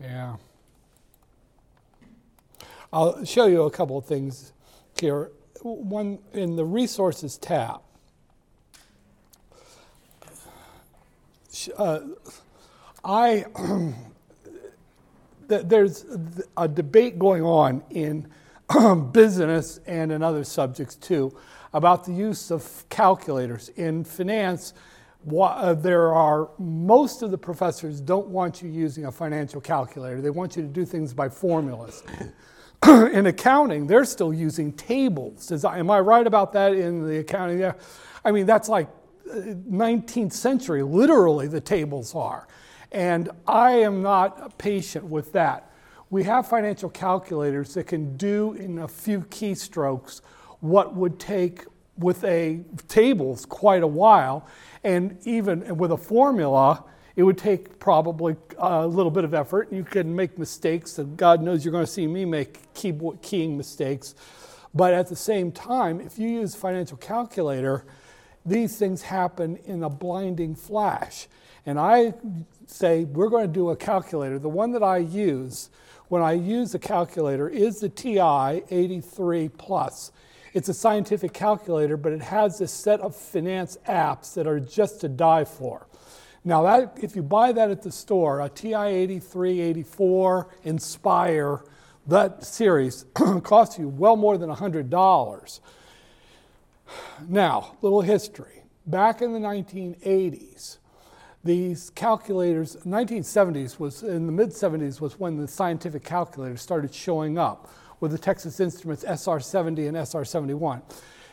yeah. 0.00 0.36
I'll 2.92 3.24
show 3.24 3.46
you 3.46 3.62
a 3.62 3.70
couple 3.70 3.96
of 3.96 4.06
things 4.06 4.52
here. 5.00 5.30
One 5.62 6.18
in 6.32 6.56
the 6.56 6.64
resources 6.64 7.38
tab, 7.38 7.80
Uh, 11.76 12.00
I 13.04 13.46
there's 15.48 16.06
a 16.56 16.68
debate 16.68 17.18
going 17.18 17.42
on 17.42 17.82
in 17.90 18.28
business 19.12 19.80
and 19.86 20.12
in 20.12 20.22
other 20.22 20.44
subjects 20.44 20.94
too 20.94 21.36
about 21.74 22.04
the 22.04 22.12
use 22.12 22.50
of 22.50 22.84
calculators 22.88 23.68
in 23.70 24.04
finance. 24.04 24.74
Uh, 25.30 25.72
there 25.74 26.12
are 26.12 26.50
most 26.58 27.22
of 27.22 27.30
the 27.30 27.38
professors 27.38 28.00
don't 28.00 28.26
want 28.26 28.60
you 28.60 28.68
using 28.68 29.06
a 29.06 29.12
financial 29.12 29.60
calculator. 29.60 30.20
They 30.20 30.30
want 30.30 30.56
you 30.56 30.62
to 30.62 30.68
do 30.68 30.84
things 30.84 31.14
by 31.14 31.28
formulas. 31.28 32.02
in 32.86 33.26
accounting, 33.26 33.86
they're 33.86 34.04
still 34.04 34.34
using 34.34 34.72
tables. 34.72 35.64
I, 35.64 35.78
am 35.78 35.90
I 35.90 36.00
right 36.00 36.26
about 36.26 36.52
that 36.54 36.74
in 36.74 37.06
the 37.06 37.18
accounting? 37.18 37.72
I 38.24 38.32
mean, 38.32 38.46
that's 38.46 38.68
like 38.68 38.88
19th 39.32 40.26
uh, 40.26 40.30
century, 40.30 40.82
literally, 40.82 41.48
the 41.48 41.60
tables 41.60 42.14
are. 42.14 42.46
And 42.90 43.30
I 43.46 43.72
am 43.72 44.02
not 44.02 44.58
patient 44.58 45.04
with 45.04 45.32
that. 45.32 45.70
We 46.10 46.24
have 46.24 46.46
financial 46.46 46.90
calculators 46.90 47.74
that 47.74 47.86
can 47.86 48.16
do 48.16 48.52
in 48.52 48.78
a 48.80 48.88
few 48.88 49.20
keystrokes 49.22 50.20
what 50.60 50.94
would 50.94 51.18
take 51.18 51.64
with 51.96 52.22
a 52.24 52.60
tables 52.88 53.46
quite 53.46 53.82
a 53.82 53.86
while. 53.86 54.46
And 54.84 55.18
even 55.24 55.76
with 55.76 55.92
a 55.92 55.96
formula, 55.96 56.84
it 57.16 57.22
would 57.22 57.38
take 57.38 57.78
probably 57.78 58.36
a 58.58 58.86
little 58.86 59.10
bit 59.10 59.24
of 59.24 59.34
effort. 59.34 59.72
You 59.72 59.84
can 59.84 60.14
make 60.14 60.38
mistakes, 60.38 60.98
and 60.98 61.16
God 61.16 61.42
knows 61.42 61.64
you're 61.64 61.72
going 61.72 61.84
to 61.84 61.90
see 61.90 62.06
me 62.06 62.24
make 62.24 62.72
keyboard 62.74 63.22
keying 63.22 63.56
mistakes. 63.56 64.14
But 64.74 64.94
at 64.94 65.08
the 65.08 65.16
same 65.16 65.52
time, 65.52 66.00
if 66.00 66.18
you 66.18 66.28
use 66.28 66.54
financial 66.54 66.96
calculator, 66.96 67.84
these 68.44 68.76
things 68.76 69.02
happen 69.02 69.56
in 69.64 69.82
a 69.82 69.90
blinding 69.90 70.54
flash. 70.54 71.28
And 71.64 71.78
I 71.78 72.14
say, 72.66 73.04
we're 73.04 73.28
going 73.28 73.46
to 73.46 73.52
do 73.52 73.70
a 73.70 73.76
calculator. 73.76 74.38
The 74.38 74.48
one 74.48 74.72
that 74.72 74.82
I 74.82 74.98
use 74.98 75.70
when 76.08 76.22
I 76.22 76.32
use 76.32 76.74
a 76.74 76.78
calculator 76.78 77.48
is 77.48 77.80
the 77.80 77.88
TI 77.88 78.62
83 78.70 79.48
Plus. 79.48 80.12
It's 80.52 80.68
a 80.68 80.74
scientific 80.74 81.32
calculator, 81.32 81.96
but 81.96 82.12
it 82.12 82.20
has 82.20 82.58
this 82.58 82.72
set 82.72 83.00
of 83.00 83.16
finance 83.16 83.78
apps 83.88 84.34
that 84.34 84.46
are 84.46 84.60
just 84.60 85.00
to 85.00 85.08
die 85.08 85.44
for. 85.44 85.86
Now, 86.44 86.64
that, 86.64 86.98
if 87.00 87.16
you 87.16 87.22
buy 87.22 87.52
that 87.52 87.70
at 87.70 87.82
the 87.82 87.92
store, 87.92 88.40
a 88.40 88.48
TI 88.48 88.74
83, 88.74 89.60
84, 89.60 90.48
Nspire, 90.66 91.64
that 92.08 92.44
series 92.44 93.06
costs 93.14 93.78
you 93.78 93.88
well 93.88 94.16
more 94.16 94.36
than 94.36 94.50
$100. 94.50 95.60
Now, 97.28 97.76
little 97.82 98.02
history. 98.02 98.62
Back 98.86 99.22
in 99.22 99.32
the 99.32 99.38
1980s, 99.38 100.78
these 101.44 101.90
calculators, 101.90 102.76
1970s 102.86 103.78
was, 103.78 104.02
in 104.02 104.26
the 104.26 104.32
mid 104.32 104.50
70s 104.50 105.00
was 105.00 105.18
when 105.18 105.36
the 105.36 105.48
scientific 105.48 106.04
calculators 106.04 106.62
started 106.62 106.94
showing 106.94 107.38
up 107.38 107.70
with 108.00 108.10
the 108.10 108.18
Texas 108.18 108.60
Instruments 108.60 109.04
SR70 109.04 109.88
and 109.88 109.96
SR71. 109.96 110.82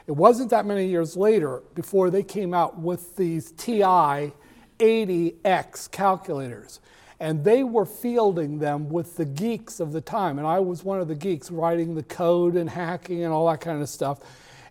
It 0.07 0.13
wasn't 0.13 0.49
that 0.49 0.65
many 0.65 0.87
years 0.87 1.15
later 1.15 1.61
before 1.75 2.09
they 2.09 2.23
came 2.23 2.53
out 2.53 2.79
with 2.79 3.15
these 3.15 3.51
TI 3.51 4.31
80X 4.79 5.91
calculators. 5.91 6.79
And 7.19 7.43
they 7.43 7.63
were 7.63 7.85
fielding 7.85 8.59
them 8.59 8.89
with 8.89 9.17
the 9.17 9.25
geeks 9.25 9.79
of 9.79 9.91
the 9.91 10.01
time. 10.01 10.39
And 10.39 10.47
I 10.47 10.59
was 10.59 10.83
one 10.83 11.01
of 11.01 11.07
the 11.07 11.15
geeks 11.15 11.51
writing 11.51 11.95
the 11.95 12.03
code 12.03 12.55
and 12.55 12.69
hacking 12.69 13.23
and 13.23 13.33
all 13.33 13.47
that 13.49 13.61
kind 13.61 13.81
of 13.81 13.89
stuff. 13.89 14.19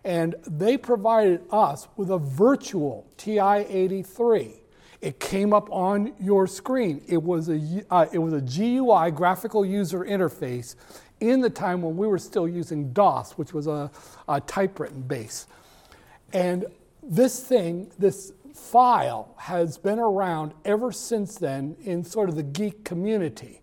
And 0.03 0.35
they 0.47 0.77
provided 0.77 1.41
us 1.51 1.87
with 1.97 2.09
a 2.09 2.17
virtual 2.17 3.05
TI 3.17 3.39
83. 3.39 4.61
It 5.01 5.19
came 5.19 5.53
up 5.53 5.69
on 5.71 6.13
your 6.19 6.45
screen. 6.47 7.01
It 7.07 7.21
was 7.21 7.49
a, 7.49 7.85
uh, 7.89 8.07
it 8.11 8.19
was 8.19 8.33
a 8.33 8.41
GUI, 8.41 9.11
graphical 9.11 9.65
user 9.65 9.99
interface, 9.99 10.75
in 11.19 11.41
the 11.41 11.49
time 11.49 11.81
when 11.81 11.97
we 11.97 12.07
were 12.07 12.17
still 12.17 12.47
using 12.47 12.91
DOS, 12.93 13.37
which 13.37 13.53
was 13.53 13.67
a, 13.67 13.91
a 14.27 14.41
typewritten 14.41 15.01
base. 15.01 15.47
And 16.33 16.65
this 17.03 17.41
thing, 17.41 17.91
this 17.97 18.31
file, 18.53 19.33
has 19.37 19.77
been 19.77 19.99
around 19.99 20.53
ever 20.65 20.91
since 20.91 21.35
then 21.35 21.75
in 21.81 22.03
sort 22.03 22.29
of 22.29 22.35
the 22.35 22.43
geek 22.43 22.83
community. 22.83 23.58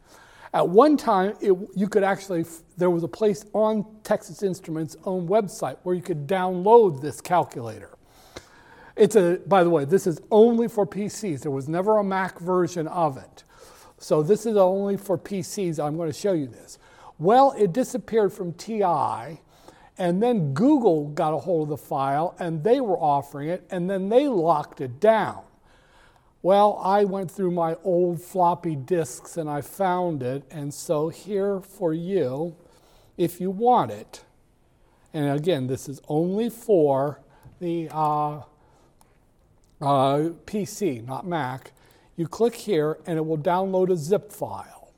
At 0.57 0.71
one 0.71 0.97
time, 0.97 1.37
it, 1.43 1.53
you 1.75 1.87
could 1.87 2.03
actually, 2.03 2.47
there 2.79 2.89
was 2.89 3.03
a 3.03 3.09
place 3.09 3.45
on 3.53 3.85
Texas 4.03 4.43
Instruments' 4.43 4.97
own 5.05 5.29
website 5.29 5.77
where 5.83 5.95
you 5.95 6.01
could 6.01 6.27
download 6.27 7.03
this 7.03 7.21
calculator. 7.21 7.91
It's 8.97 9.17
a, 9.17 9.39
by 9.47 9.63
the 9.63 9.69
way, 9.69 9.85
this 9.85 10.07
is 10.07 10.19
only 10.31 10.67
for 10.67 10.87
PCs. 10.87 11.43
There 11.43 11.51
was 11.51 11.69
never 11.69 11.99
a 11.99 12.05
Mac 12.05 12.39
version 12.39 12.89
of 12.89 13.19
it. 13.19 13.45
So 13.99 14.23
this 14.23 14.47
is 14.47 14.57
only 14.57 14.97
for 14.97 15.19
PCs. 15.19 15.79
I'm 15.79 15.99
going 15.99 16.11
to 16.11 16.19
show 16.19 16.33
you 16.33 16.47
this. 16.47 16.79
Well, 17.19 17.55
it 17.59 17.75
disappeared 17.75 18.33
from 18.33 18.55
TI, 18.55 19.43
and 19.99 20.23
then 20.23 20.55
Google 20.55 21.09
got 21.09 21.35
a 21.35 21.39
hold 21.39 21.65
of 21.65 21.69
the 21.79 21.87
file, 21.87 22.35
and 22.39 22.65
they 22.65 22.81
were 22.81 22.99
offering 22.99 23.51
it, 23.51 23.67
and 23.71 23.91
then 23.91 24.09
they 24.09 24.27
locked 24.27 24.81
it 24.81 25.01
down. 25.01 25.43
Well, 26.47 26.79
I 26.81 27.03
went 27.03 27.29
through 27.29 27.51
my 27.51 27.75
old 27.83 28.23
floppy 28.23 28.77
disks 28.77 29.37
and 29.37 29.51
I 29.51 29.63
found 29.63 30.23
it, 30.23 30.45
and 30.49 30.73
so 30.73 31.09
here 31.09 31.59
for 31.59 31.93
you, 31.93 32.55
if 33.17 33.41
you 33.41 33.51
want 33.51 33.91
it. 33.91 34.23
And 35.13 35.29
again, 35.37 35.67
this 35.67 35.89
is 35.89 36.01
only 36.07 36.49
for 36.49 37.21
the 37.59 37.89
uh, 37.91 38.43
uh, 39.81 40.31
PC, 40.47 41.05
not 41.05 41.27
Mac. 41.27 41.73
You 42.15 42.29
click 42.29 42.55
here, 42.55 42.99
and 43.07 43.19
it 43.19 43.27
will 43.27 43.39
download 43.39 43.91
a 43.91 43.97
zip 43.97 44.31
file. 44.31 44.93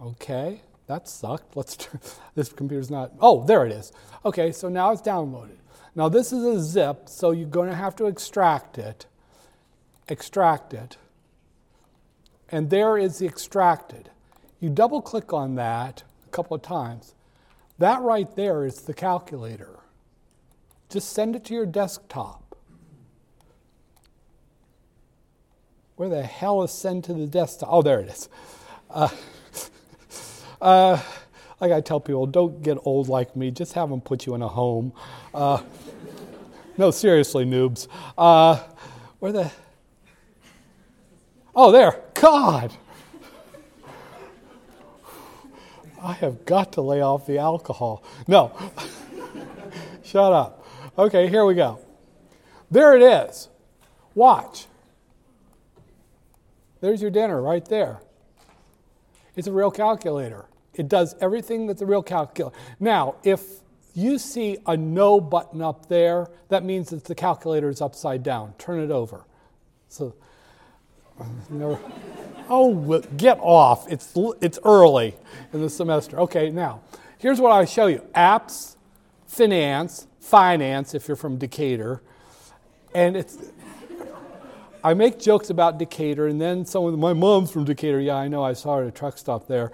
Okay, 0.00 0.62
that 0.86 1.08
sucked. 1.08 1.56
Let's 1.56 1.76
this 2.36 2.52
computer's 2.52 2.88
not. 2.88 3.10
Oh, 3.18 3.42
there 3.44 3.66
it 3.66 3.72
is. 3.72 3.90
Okay, 4.24 4.52
so 4.52 4.68
now 4.68 4.92
it's 4.92 5.02
downloaded. 5.02 5.56
Now 5.94 6.08
this 6.08 6.32
is 6.32 6.44
a 6.44 6.60
zip, 6.60 7.08
so 7.08 7.30
you're 7.30 7.48
going 7.48 7.68
to 7.68 7.74
have 7.74 7.94
to 7.96 8.06
extract 8.06 8.78
it. 8.78 9.06
Extract 10.08 10.72
it. 10.72 10.96
And 12.48 12.70
there 12.70 12.98
is 12.98 13.18
the 13.18 13.26
extracted. 13.26 14.10
You 14.60 14.70
double 14.70 15.02
click 15.02 15.32
on 15.32 15.54
that 15.56 16.02
a 16.26 16.30
couple 16.30 16.54
of 16.54 16.62
times. 16.62 17.14
That 17.78 18.00
right 18.02 18.34
there 18.36 18.64
is 18.64 18.82
the 18.82 18.94
calculator. 18.94 19.80
Just 20.88 21.12
send 21.12 21.34
it 21.34 21.44
to 21.46 21.54
your 21.54 21.66
desktop. 21.66 22.56
Where 25.96 26.08
the 26.08 26.22
hell 26.22 26.62
is 26.62 26.70
send 26.70 27.04
to 27.04 27.14
the 27.14 27.26
desktop? 27.26 27.68
Oh, 27.70 27.82
there 27.82 28.00
it 28.00 28.08
is. 28.08 28.28
Uh, 28.90 29.08
uh, 30.60 31.02
like 31.60 31.72
I 31.72 31.80
tell 31.80 32.00
people, 32.00 32.26
don't 32.26 32.62
get 32.62 32.76
old 32.84 33.08
like 33.08 33.34
me. 33.36 33.50
Just 33.50 33.72
have 33.74 33.88
them 33.88 34.00
put 34.00 34.26
you 34.26 34.34
in 34.34 34.42
a 34.42 34.48
home. 34.48 34.92
Uh, 35.32 35.62
no, 36.76 36.90
seriously, 36.90 37.44
noobs. 37.44 37.88
Uh, 38.16 38.62
where 39.18 39.32
the? 39.32 39.50
Oh, 41.54 41.70
there. 41.70 42.00
God. 42.14 42.72
I 46.02 46.14
have 46.14 46.44
got 46.44 46.72
to 46.72 46.80
lay 46.80 47.00
off 47.00 47.26
the 47.26 47.38
alcohol. 47.38 48.02
No. 48.26 48.52
Shut 50.02 50.32
up. 50.32 50.66
Okay, 50.98 51.28
here 51.28 51.44
we 51.44 51.54
go. 51.54 51.78
There 52.70 52.96
it 52.96 53.02
is. 53.02 53.48
Watch. 54.14 54.66
There's 56.80 57.00
your 57.00 57.10
dinner 57.10 57.40
right 57.40 57.64
there. 57.64 58.00
It's 59.36 59.46
a 59.46 59.52
real 59.52 59.70
calculator. 59.70 60.46
It 60.74 60.88
does 60.88 61.14
everything 61.20 61.66
that 61.68 61.78
the 61.78 61.86
real 61.86 62.02
calculator. 62.02 62.56
Now, 62.80 63.14
if 63.22 63.42
you 63.94 64.18
see 64.18 64.58
a 64.66 64.76
no 64.76 65.20
button 65.20 65.60
up 65.60 65.88
there, 65.88 66.28
that 66.48 66.64
means 66.64 66.90
that 66.90 67.04
the 67.04 67.14
calculator 67.14 67.68
is 67.68 67.80
upside 67.80 68.22
down. 68.22 68.54
Turn 68.58 68.80
it 68.80 68.90
over. 68.90 69.24
So, 69.88 70.14
oh, 72.48 73.02
get 73.16 73.38
off. 73.40 73.90
It's, 73.90 74.12
it's 74.40 74.58
early 74.64 75.14
in 75.52 75.60
the 75.60 75.68
semester. 75.68 76.20
Okay, 76.20 76.50
now, 76.50 76.80
here's 77.18 77.40
what 77.40 77.52
I'll 77.52 77.66
show 77.66 77.86
you 77.86 78.02
apps, 78.14 78.76
finance, 79.26 80.06
finance, 80.20 80.94
if 80.94 81.06
you're 81.08 81.16
from 81.16 81.36
Decatur. 81.36 82.02
And 82.94 83.16
it's, 83.16 83.38
I 84.82 84.94
make 84.94 85.18
jokes 85.18 85.50
about 85.50 85.78
Decatur, 85.78 86.26
and 86.26 86.40
then 86.40 86.64
someone, 86.64 86.98
my 86.98 87.12
mom's 87.12 87.50
from 87.50 87.64
Decatur. 87.64 88.00
Yeah, 88.00 88.16
I 88.16 88.28
know. 88.28 88.42
I 88.42 88.54
saw 88.54 88.76
her 88.76 88.82
at 88.82 88.88
a 88.88 88.90
truck 88.90 89.18
stop 89.18 89.46
there. 89.46 89.70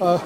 Uh, 0.00 0.18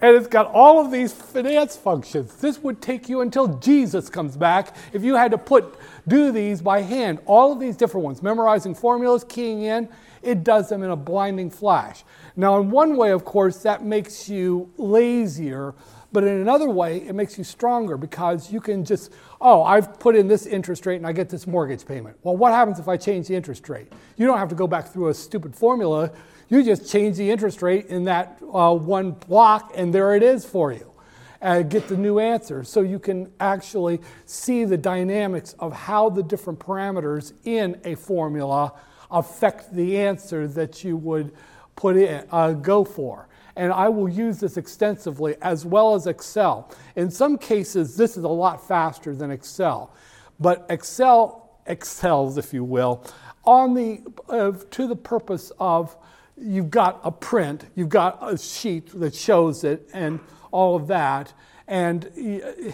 and 0.00 0.16
it's 0.16 0.26
got 0.26 0.46
all 0.52 0.84
of 0.84 0.90
these 0.90 1.12
finance 1.12 1.76
functions. 1.76 2.36
This 2.36 2.58
would 2.62 2.82
take 2.82 3.08
you 3.08 3.22
until 3.22 3.58
Jesus 3.58 4.10
comes 4.10 4.36
back 4.36 4.76
if 4.92 5.02
you 5.02 5.14
had 5.14 5.30
to 5.30 5.38
put 5.38 5.74
do 6.06 6.32
these 6.32 6.60
by 6.60 6.82
hand. 6.82 7.18
All 7.26 7.52
of 7.52 7.60
these 7.60 7.76
different 7.76 8.04
ones, 8.04 8.22
memorizing 8.22 8.74
formulas, 8.74 9.24
keying 9.24 9.62
in, 9.62 9.88
it 10.22 10.44
does 10.44 10.68
them 10.68 10.82
in 10.82 10.90
a 10.90 10.96
blinding 10.96 11.50
flash. 11.50 12.04
Now, 12.36 12.60
in 12.60 12.70
one 12.70 12.96
way, 12.96 13.10
of 13.10 13.24
course, 13.24 13.62
that 13.62 13.84
makes 13.84 14.28
you 14.28 14.70
lazier, 14.76 15.74
but 16.12 16.24
in 16.24 16.40
another 16.40 16.68
way, 16.68 16.98
it 16.98 17.14
makes 17.14 17.38
you 17.38 17.44
stronger 17.44 17.96
because 17.96 18.52
you 18.52 18.60
can 18.60 18.84
just, 18.84 19.12
oh, 19.40 19.62
I've 19.62 19.98
put 19.98 20.16
in 20.16 20.28
this 20.28 20.46
interest 20.46 20.86
rate 20.86 20.96
and 20.96 21.06
I 21.06 21.12
get 21.12 21.28
this 21.28 21.46
mortgage 21.46 21.86
payment. 21.86 22.16
Well, 22.22 22.36
what 22.36 22.52
happens 22.52 22.78
if 22.78 22.88
I 22.88 22.96
change 22.96 23.28
the 23.28 23.34
interest 23.34 23.68
rate? 23.68 23.92
You 24.16 24.26
don't 24.26 24.38
have 24.38 24.48
to 24.48 24.54
go 24.54 24.66
back 24.66 24.88
through 24.88 25.08
a 25.08 25.14
stupid 25.14 25.54
formula. 25.54 26.10
You 26.48 26.62
just 26.62 26.90
change 26.90 27.16
the 27.16 27.30
interest 27.30 27.62
rate 27.62 27.86
in 27.86 28.04
that 28.04 28.40
uh, 28.52 28.74
one 28.74 29.12
block, 29.12 29.72
and 29.74 29.92
there 29.92 30.14
it 30.14 30.22
is 30.22 30.44
for 30.44 30.72
you. 30.72 30.92
And 31.40 31.68
get 31.68 31.88
the 31.88 31.96
new 31.96 32.18
answer. 32.18 32.64
So 32.64 32.80
you 32.80 32.98
can 32.98 33.30
actually 33.40 34.00
see 34.24 34.64
the 34.64 34.76
dynamics 34.76 35.54
of 35.58 35.72
how 35.72 36.08
the 36.08 36.22
different 36.22 36.58
parameters 36.58 37.32
in 37.44 37.80
a 37.84 37.94
formula 37.94 38.72
affect 39.10 39.74
the 39.74 39.98
answer 39.98 40.48
that 40.48 40.82
you 40.82 40.96
would 40.96 41.32
put 41.76 41.96
in, 41.96 42.26
uh, 42.32 42.52
go 42.52 42.84
for. 42.84 43.28
And 43.54 43.72
I 43.72 43.88
will 43.88 44.08
use 44.08 44.40
this 44.40 44.56
extensively 44.56 45.36
as 45.42 45.64
well 45.64 45.94
as 45.94 46.06
Excel. 46.06 46.70
In 46.96 47.10
some 47.10 47.38
cases, 47.38 47.96
this 47.96 48.16
is 48.16 48.24
a 48.24 48.28
lot 48.28 48.66
faster 48.66 49.14
than 49.14 49.30
Excel, 49.30 49.92
but 50.40 50.66
Excel 50.68 51.46
excels, 51.66 52.38
if 52.38 52.52
you 52.54 52.64
will, 52.64 53.04
on 53.44 53.74
the 53.74 54.00
uh, 54.28 54.52
to 54.70 54.86
the 54.86 54.96
purpose 54.96 55.52
of 55.58 55.96
you've 56.36 56.70
got 56.70 57.00
a 57.04 57.10
print, 57.10 57.66
you've 57.74 57.88
got 57.88 58.18
a 58.20 58.36
sheet 58.38 58.88
that 59.00 59.14
shows 59.14 59.64
it, 59.64 59.88
and 59.92 60.20
all 60.50 60.76
of 60.76 60.86
that, 60.88 61.32
and 61.66 62.10
eh, 62.16 62.72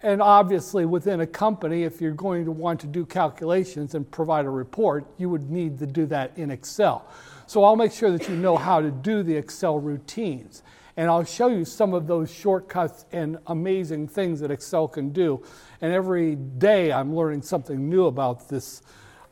and 0.00 0.22
obviously, 0.22 0.86
within 0.86 1.20
a 1.20 1.26
company, 1.26 1.82
if 1.82 2.00
you're 2.00 2.12
going 2.12 2.44
to 2.44 2.52
want 2.52 2.80
to 2.80 2.86
do 2.86 3.04
calculations 3.04 3.96
and 3.96 4.08
provide 4.08 4.44
a 4.44 4.50
report, 4.50 5.04
you 5.18 5.28
would 5.28 5.50
need 5.50 5.78
to 5.80 5.86
do 5.86 6.06
that 6.06 6.38
in 6.38 6.52
Excel. 6.52 7.04
So 7.48 7.64
I'll 7.64 7.76
make 7.76 7.92
sure 7.92 8.10
that 8.12 8.28
you 8.28 8.36
know 8.36 8.56
how 8.56 8.80
to 8.80 8.92
do 8.92 9.24
the 9.24 9.34
Excel 9.34 9.80
routines. 9.80 10.62
And 10.96 11.08
I'll 11.08 11.24
show 11.24 11.48
you 11.48 11.64
some 11.64 11.94
of 11.94 12.06
those 12.06 12.32
shortcuts 12.32 13.06
and 13.10 13.38
amazing 13.48 14.08
things 14.08 14.38
that 14.40 14.50
Excel 14.52 14.86
can 14.86 15.10
do. 15.10 15.44
And 15.80 15.92
every 15.92 16.36
day 16.36 16.92
I'm 16.92 17.14
learning 17.14 17.42
something 17.42 17.88
new 17.88 18.06
about 18.06 18.48
this 18.48 18.82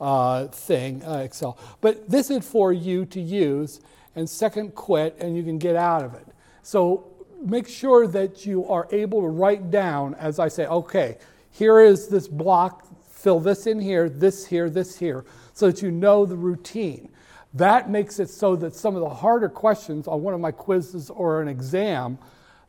uh, 0.00 0.46
thing, 0.48 1.02
uh, 1.04 1.18
Excel. 1.18 1.58
But 1.80 2.08
this 2.08 2.30
is 2.30 2.46
for 2.46 2.72
you 2.72 3.04
to 3.06 3.20
use, 3.20 3.80
and 4.14 4.28
second, 4.28 4.74
quit, 4.74 5.16
and 5.20 5.36
you 5.36 5.42
can 5.42 5.58
get 5.58 5.76
out 5.76 6.04
of 6.04 6.14
it. 6.14 6.26
So 6.62 7.12
make 7.42 7.68
sure 7.68 8.06
that 8.08 8.46
you 8.46 8.66
are 8.66 8.88
able 8.90 9.20
to 9.20 9.28
write 9.28 9.70
down, 9.70 10.14
as 10.14 10.38
I 10.38 10.48
say, 10.48 10.66
okay, 10.66 11.18
here 11.50 11.80
is 11.80 12.08
this 12.08 12.28
block, 12.28 12.86
fill 13.08 13.40
this 13.40 13.66
in 13.66 13.80
here, 13.80 14.08
this 14.08 14.46
here, 14.46 14.68
this 14.68 14.98
here, 14.98 15.24
so 15.52 15.70
that 15.70 15.82
you 15.82 15.90
know 15.90 16.26
the 16.26 16.36
routine. 16.36 17.10
That 17.54 17.88
makes 17.88 18.18
it 18.18 18.28
so 18.28 18.56
that 18.56 18.74
some 18.74 18.94
of 18.94 19.00
the 19.00 19.08
harder 19.08 19.48
questions 19.48 20.06
on 20.06 20.22
one 20.22 20.34
of 20.34 20.40
my 20.40 20.50
quizzes 20.50 21.08
or 21.08 21.40
an 21.40 21.48
exam, 21.48 22.18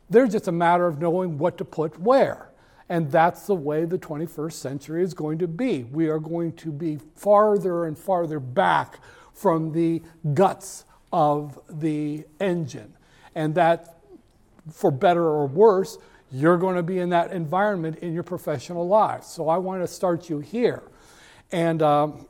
they're 0.08 0.26
just 0.26 0.48
a 0.48 0.52
matter 0.52 0.86
of 0.86 0.98
knowing 0.98 1.36
what 1.36 1.58
to 1.58 1.64
put 1.64 2.00
where. 2.00 2.47
And 2.88 3.10
that's 3.10 3.46
the 3.46 3.54
way 3.54 3.84
the 3.84 3.98
21st 3.98 4.52
century 4.52 5.02
is 5.02 5.12
going 5.12 5.38
to 5.38 5.48
be. 5.48 5.84
We 5.84 6.08
are 6.08 6.18
going 6.18 6.52
to 6.54 6.72
be 6.72 6.98
farther 7.16 7.84
and 7.84 7.98
farther 7.98 8.40
back 8.40 9.00
from 9.34 9.72
the 9.72 10.02
guts 10.34 10.84
of 11.12 11.58
the 11.68 12.24
engine. 12.40 12.94
And 13.34 13.54
that, 13.54 13.98
for 14.72 14.90
better 14.90 15.22
or 15.22 15.46
worse, 15.46 15.98
you're 16.30 16.58
going 16.58 16.76
to 16.76 16.82
be 16.82 16.98
in 16.98 17.10
that 17.10 17.32
environment 17.32 17.98
in 17.98 18.12
your 18.12 18.22
professional 18.22 18.86
life. 18.86 19.24
So 19.24 19.48
I 19.48 19.58
want 19.58 19.82
to 19.82 19.88
start 19.88 20.28
you 20.28 20.40
here. 20.40 20.82
And 21.52 21.82
um, 21.82 22.26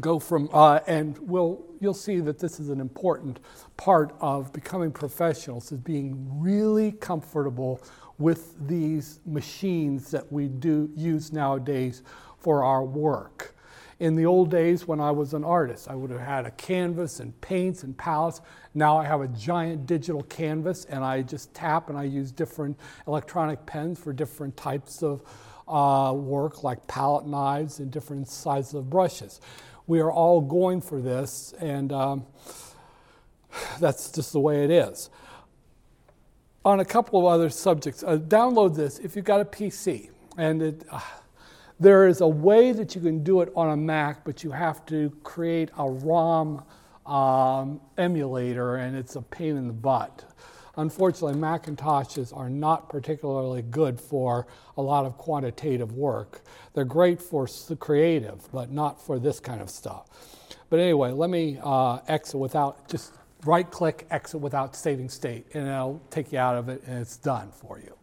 go 0.00 0.18
from, 0.18 0.48
uh, 0.52 0.80
and 0.86 1.16
we'll, 1.18 1.64
you'll 1.80 1.94
see 1.94 2.20
that 2.20 2.38
this 2.38 2.60
is 2.60 2.68
an 2.68 2.80
important 2.80 3.40
part 3.76 4.14
of 4.20 4.52
becoming 4.52 4.92
professionals, 4.92 5.72
is 5.72 5.78
being 5.78 6.40
really 6.40 6.92
comfortable 6.92 7.82
with 8.18 8.54
these 8.66 9.20
machines 9.26 10.10
that 10.10 10.30
we 10.32 10.48
do 10.48 10.90
use 10.94 11.32
nowadays 11.32 12.02
for 12.38 12.64
our 12.64 12.84
work. 12.84 13.54
In 14.00 14.16
the 14.16 14.26
old 14.26 14.50
days, 14.50 14.88
when 14.88 15.00
I 15.00 15.10
was 15.12 15.34
an 15.34 15.44
artist, 15.44 15.88
I 15.88 15.94
would 15.94 16.10
have 16.10 16.20
had 16.20 16.46
a 16.46 16.50
canvas 16.52 17.20
and 17.20 17.38
paints 17.40 17.84
and 17.84 17.96
palettes. 17.96 18.40
Now 18.74 18.98
I 18.98 19.04
have 19.04 19.20
a 19.20 19.28
giant 19.28 19.86
digital 19.86 20.22
canvas, 20.24 20.84
and 20.86 21.04
I 21.04 21.22
just 21.22 21.54
tap 21.54 21.88
and 21.90 21.98
I 21.98 22.04
use 22.04 22.32
different 22.32 22.78
electronic 23.06 23.64
pens 23.66 23.98
for 23.98 24.12
different 24.12 24.56
types 24.56 25.02
of 25.02 25.22
uh, 25.68 26.12
work, 26.12 26.64
like 26.64 26.86
palette 26.86 27.26
knives 27.26 27.78
and 27.78 27.90
different 27.90 28.28
sizes 28.28 28.74
of 28.74 28.90
brushes 28.90 29.40
we 29.86 30.00
are 30.00 30.10
all 30.10 30.40
going 30.40 30.80
for 30.80 31.00
this, 31.00 31.54
and 31.60 31.92
um, 31.92 32.26
that's 33.80 34.10
just 34.10 34.32
the 34.32 34.40
way 34.40 34.64
it 34.64 34.70
is. 34.70 35.10
On 36.64 36.80
a 36.80 36.84
couple 36.84 37.18
of 37.20 37.26
other 37.26 37.50
subjects, 37.50 38.02
uh, 38.02 38.16
download 38.16 38.74
this 38.74 38.98
if 38.98 39.14
you've 39.14 39.26
got 39.26 39.40
a 39.40 39.44
PC. 39.44 40.08
And 40.38 40.62
it, 40.62 40.86
uh, 40.90 41.00
there 41.78 42.08
is 42.08 42.22
a 42.22 42.28
way 42.28 42.72
that 42.72 42.94
you 42.94 43.02
can 43.02 43.22
do 43.22 43.42
it 43.42 43.52
on 43.54 43.70
a 43.70 43.76
Mac, 43.76 44.24
but 44.24 44.42
you 44.42 44.50
have 44.50 44.86
to 44.86 45.10
create 45.22 45.70
a 45.76 45.90
ROM 45.90 46.64
um, 47.04 47.80
emulator, 47.98 48.76
and 48.76 48.96
it's 48.96 49.16
a 49.16 49.22
pain 49.22 49.56
in 49.56 49.66
the 49.66 49.74
butt. 49.74 50.24
Unfortunately, 50.76 51.38
Macintoshes 51.38 52.36
are 52.36 52.48
not 52.48 52.88
particularly 52.88 53.62
good 53.62 54.00
for 54.00 54.46
a 54.76 54.82
lot 54.82 55.04
of 55.04 55.18
quantitative 55.18 55.92
work. 55.92 56.42
They're 56.72 56.84
great 56.84 57.20
for 57.20 57.46
creative, 57.78 58.50
but 58.52 58.72
not 58.72 59.00
for 59.00 59.18
this 59.18 59.38
kind 59.38 59.60
of 59.60 59.68
stuff. 59.68 60.08
But 60.70 60.80
anyway, 60.80 61.12
let 61.12 61.30
me 61.30 61.58
uh, 61.62 61.98
exit 62.08 62.40
without 62.40 62.88
just 62.88 63.12
right 63.44 63.70
click 63.70 64.06
exit 64.10 64.40
without 64.40 64.74
saving 64.74 65.08
state, 65.08 65.46
and 65.54 65.68
it'll 65.68 66.00
take 66.10 66.32
you 66.32 66.38
out 66.38 66.56
of 66.56 66.68
it, 66.68 66.82
and 66.86 67.00
it's 67.00 67.16
done 67.16 67.50
for 67.50 67.78
you. 67.78 67.96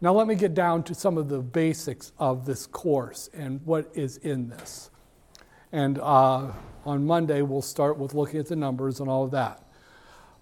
Now, 0.00 0.12
let 0.12 0.26
me 0.26 0.34
get 0.34 0.54
down 0.54 0.82
to 0.84 0.94
some 0.94 1.16
of 1.16 1.28
the 1.28 1.38
basics 1.38 2.12
of 2.18 2.44
this 2.44 2.66
course 2.66 3.30
and 3.32 3.64
what 3.64 3.90
is 3.94 4.18
in 4.18 4.48
this. 4.48 4.90
And 5.72 5.98
uh, 5.98 6.52
on 6.84 7.06
Monday, 7.06 7.42
we'll 7.42 7.62
start 7.62 7.96
with 7.96 8.12
looking 8.12 8.38
at 8.38 8.46
the 8.46 8.56
numbers 8.56 9.00
and 9.00 9.08
all 9.08 9.24
of 9.24 9.30
that. 9.30 9.62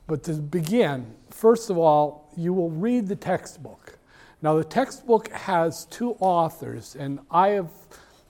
But 0.07 0.24
to 0.24 0.35
begin, 0.35 1.14
first 1.30 1.70
of 1.70 1.78
all, 1.78 2.32
you 2.37 2.53
will 2.53 2.70
read 2.70 3.07
the 3.07 3.16
textbook. 3.16 3.99
Now, 4.43 4.57
the 4.57 4.64
textbook 4.64 5.28
has 5.30 5.87
two 5.87 6.16
authors, 6.20 6.97
and 6.97 7.20
I 7.30 7.49
have 7.51 7.70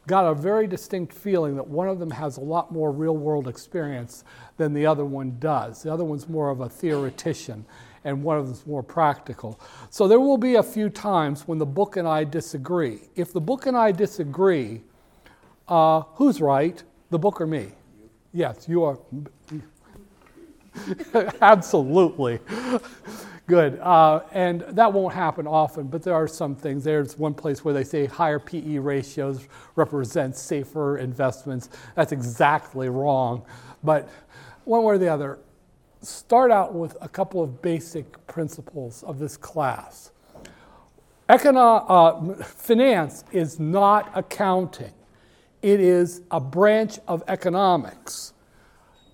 got 0.07 0.26
a 0.26 0.34
very 0.34 0.66
distinct 0.66 1.12
feeling 1.12 1.57
that 1.57 1.66
one 1.66 1.88
of 1.88 1.98
them 1.98 2.11
has 2.11 2.36
a 2.36 2.40
lot 2.40 2.72
more 2.72 2.92
real 2.92 3.16
world 3.16 3.48
experience 3.48 4.24
than 4.57 4.74
the 4.74 4.86
other 4.86 5.05
one 5.05 5.36
does. 5.38 5.82
The 5.82 5.92
other 5.92 6.05
one's 6.05 6.28
more 6.28 6.50
of 6.50 6.61
a 6.61 6.68
theoretician, 6.68 7.64
and 8.05 8.22
one 8.22 8.38
of 8.38 8.46
them's 8.46 8.66
more 8.66 8.82
practical. 8.82 9.59
So 9.90 10.07
there 10.07 10.20
will 10.20 10.36
be 10.38 10.57
a 10.57 10.62
few 10.62 10.90
times 10.90 11.48
when 11.48 11.59
the 11.59 11.66
book 11.66 11.96
and 11.96 12.07
I 12.07 12.24
disagree. 12.24 13.00
If 13.16 13.32
the 13.32 13.40
book 13.40 13.66
and 13.66 13.76
I 13.76 13.92
disagree, 13.92 14.82
uh, 15.68 16.02
who's 16.14 16.40
right, 16.40 16.82
the 17.11 17.18
book 17.18 17.40
or 17.40 17.46
me? 17.46 17.68
Yes, 18.32 18.68
you 18.68 18.84
are. 18.84 18.98
Absolutely. 21.40 22.40
Good. 23.47 23.78
Uh, 23.80 24.22
and 24.32 24.62
that 24.62 24.92
won't 24.92 25.12
happen 25.14 25.47
often, 25.47 25.88
but 25.88 26.03
there 26.03 26.14
are 26.14 26.26
some 26.26 26.57
things. 26.57 26.82
There's 26.82 27.18
one 27.18 27.34
place 27.34 27.62
where 27.62 27.74
they 27.74 27.84
say 27.84 28.07
higher 28.07 28.38
PE 28.38 28.78
ratios 28.78 29.47
represent 29.76 30.34
safer 30.34 30.97
investments. 30.97 31.68
That's 31.95 32.12
exactly 32.12 32.88
wrong. 32.88 33.45
But 33.82 34.09
one 34.64 34.82
way 34.82 34.95
or 34.95 34.99
the 34.99 35.09
other, 35.09 35.38
start 36.01 36.51
out 36.51 36.74
with 36.74 36.97
a 37.03 37.09
couple 37.09 37.42
of 37.42 37.61
basic 37.61 38.26
principles 38.26 39.03
of 39.03 39.18
this 39.18 39.36
class. 39.36 40.11
Econo- 41.28 41.84
uh, 41.88 42.45
finance 42.45 43.24
is 43.32 43.59
not 43.59 44.11
accounting, 44.14 44.92
it 45.62 45.80
is 45.80 46.22
a 46.30 46.40
branch 46.40 46.99
of 47.09 47.22
economics. 47.28 48.32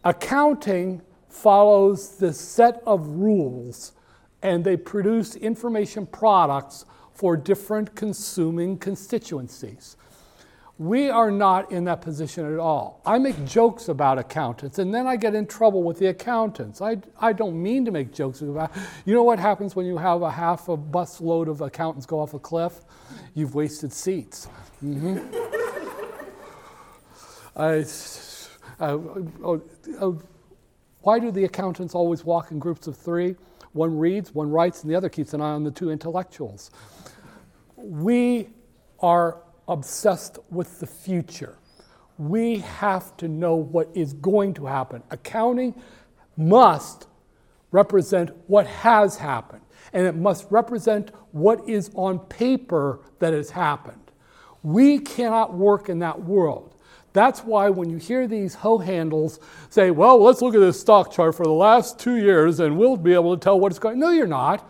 Accounting 0.05 1.03
follows 1.29 2.17
the 2.17 2.33
set 2.33 2.83
of 2.87 3.07
rules 3.07 3.93
and 4.43 4.65
they 4.65 4.77
produce 4.77 5.37
information 5.37 6.07
products 6.07 6.85
for 7.13 7.37
different 7.37 7.95
consuming 7.95 8.79
constituencies. 8.79 9.97
We 10.79 11.11
are 11.11 11.31
not 11.31 11.71
in 11.71 11.85
that 11.85 12.01
position 12.01 12.51
at 12.51 12.59
all. 12.59 13.03
I 13.05 13.19
make 13.19 13.45
jokes 13.45 13.89
about 13.89 14.19
accountants 14.19 14.79
and 14.79 14.95
then 14.95 15.07
I 15.07 15.17
get 15.17 15.35
in 15.35 15.47
trouble 15.47 15.83
with 15.83 15.99
the 15.99 16.07
accountants. 16.07 16.81
I, 16.81 16.97
I 17.21 17.35
don't 17.35 17.63
mean 17.63 17.85
to 17.85 17.91
make 17.91 18.15
jokes 18.15 18.41
about 18.41 18.73
You 19.05 19.13
know 19.13 19.23
what 19.23 19.39
happens 19.39 19.77
when 19.77 19.85
you 19.85 19.99
have 19.99 20.23
a 20.23 20.31
half 20.31 20.69
a 20.69 20.79
bus 20.79 21.21
load 21.21 21.49
of 21.49 21.61
accountants 21.61 22.07
go 22.07 22.19
off 22.19 22.33
a 22.33 22.39
cliff? 22.39 22.81
You've 23.35 23.55
wasted 23.55 23.93
seats. 23.93 24.49
Mm-hmm. 24.83 25.19
I, 27.57 27.85
uh, 28.83 28.97
oh, 29.45 29.63
oh, 30.01 30.23
why 31.03 31.19
do 31.19 31.31
the 31.31 31.45
accountants 31.45 31.95
always 31.95 32.25
walk 32.25 32.53
in 32.53 32.59
groups 32.59 32.87
of 32.87 32.97
three? 32.97 33.37
One 33.73 33.99
reads, 33.99 34.35
one 34.35 34.51
writes, 34.51 34.83
and 34.83 34.91
the 34.91 34.97
other 34.97 35.09
keeps 35.09 35.33
an 35.35 35.41
eye 35.41 35.53
on 35.53 35.65
the 35.65 35.71
two 35.71 35.91
intellectuals. 35.91 36.71
We 37.77 38.51
are 39.01 39.43
obsessed 39.69 40.39
with 40.51 40.81
the 40.81 40.87
future. 40.87 41.57
We 42.19 42.59
have 42.59 43.17
to 43.19 43.29
know 43.29 43.55
what 43.55 43.89
is 43.95 44.13
going 44.13 44.55
to 44.55 44.67
happen. 44.67 45.03
Accounting 45.11 45.81
must 46.37 47.07
represent 47.71 48.31
what 48.49 48.67
has 48.67 49.17
happened, 49.17 49.63
and 49.93 50.07
it 50.07 50.17
must 50.17 50.47
represent 50.51 51.13
what 51.33 51.69
is 51.69 51.91
on 51.95 52.19
paper 52.19 53.01
that 53.21 53.33
has 53.33 53.51
happened. 53.51 54.11
We 54.63 54.99
cannot 54.99 55.55
work 55.55 55.89
in 55.89 56.01
that 56.01 56.23
world. 56.23 56.70
That's 57.13 57.41
why 57.41 57.71
when 57.71 57.91
you 57.91 57.97
hear 57.97 58.29
these 58.29 58.55
hoe 58.55 58.79
handles 58.79 59.41
say, 59.69 59.91
well, 59.91 60.23
let's 60.23 60.43
look 60.43 60.55
at 60.55 60.61
this 60.61 60.81
stock 60.81 61.11
chart 61.13 61.35
for 61.35 61.45
the 61.45 61.53
last 61.53 61.99
two 61.99 62.17
years 62.17 62.61
and 62.61 62.79
we'll 62.79 62.97
be 62.97 63.15
able 63.15 63.37
to 63.37 63.43
tell 63.43 63.59
what 63.59 63.73
it's 63.73 63.79
going. 63.79 63.99
No, 63.99 64.11
you're 64.11 64.27
not. 64.27 64.69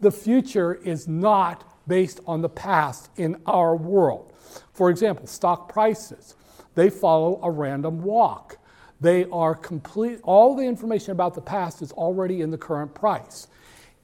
The 0.00 0.10
future 0.10 0.74
is 0.74 1.06
not 1.06 1.64
based 1.86 2.20
on 2.26 2.42
the 2.42 2.48
past 2.48 3.10
in 3.16 3.40
our 3.46 3.76
world. 3.76 4.32
For 4.72 4.90
example, 4.90 5.26
stock 5.26 5.72
prices, 5.72 6.34
they 6.74 6.90
follow 6.90 7.40
a 7.42 7.50
random 7.50 8.02
walk. 8.02 8.58
They 9.00 9.26
are 9.26 9.54
complete, 9.54 10.20
all 10.22 10.56
the 10.56 10.64
information 10.64 11.12
about 11.12 11.34
the 11.34 11.40
past 11.40 11.82
is 11.82 11.92
already 11.92 12.40
in 12.40 12.50
the 12.50 12.58
current 12.58 12.94
price. 12.94 13.46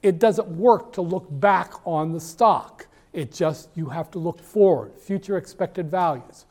It 0.03 0.19
doesn't 0.19 0.49
work 0.49 0.93
to 0.95 1.03
look 1.03 1.27
back 1.29 1.73
on 1.87 2.13
the 2.13 2.21
stock. 2.21 2.87
It 3.13 3.33
just, 3.33 3.69
you 3.75 3.87
have 3.87 4.11
to 4.13 4.19
look 4.19 4.41
forward, 4.41 4.93
future 4.99 5.37
expected 5.37 5.91
values. 5.91 6.47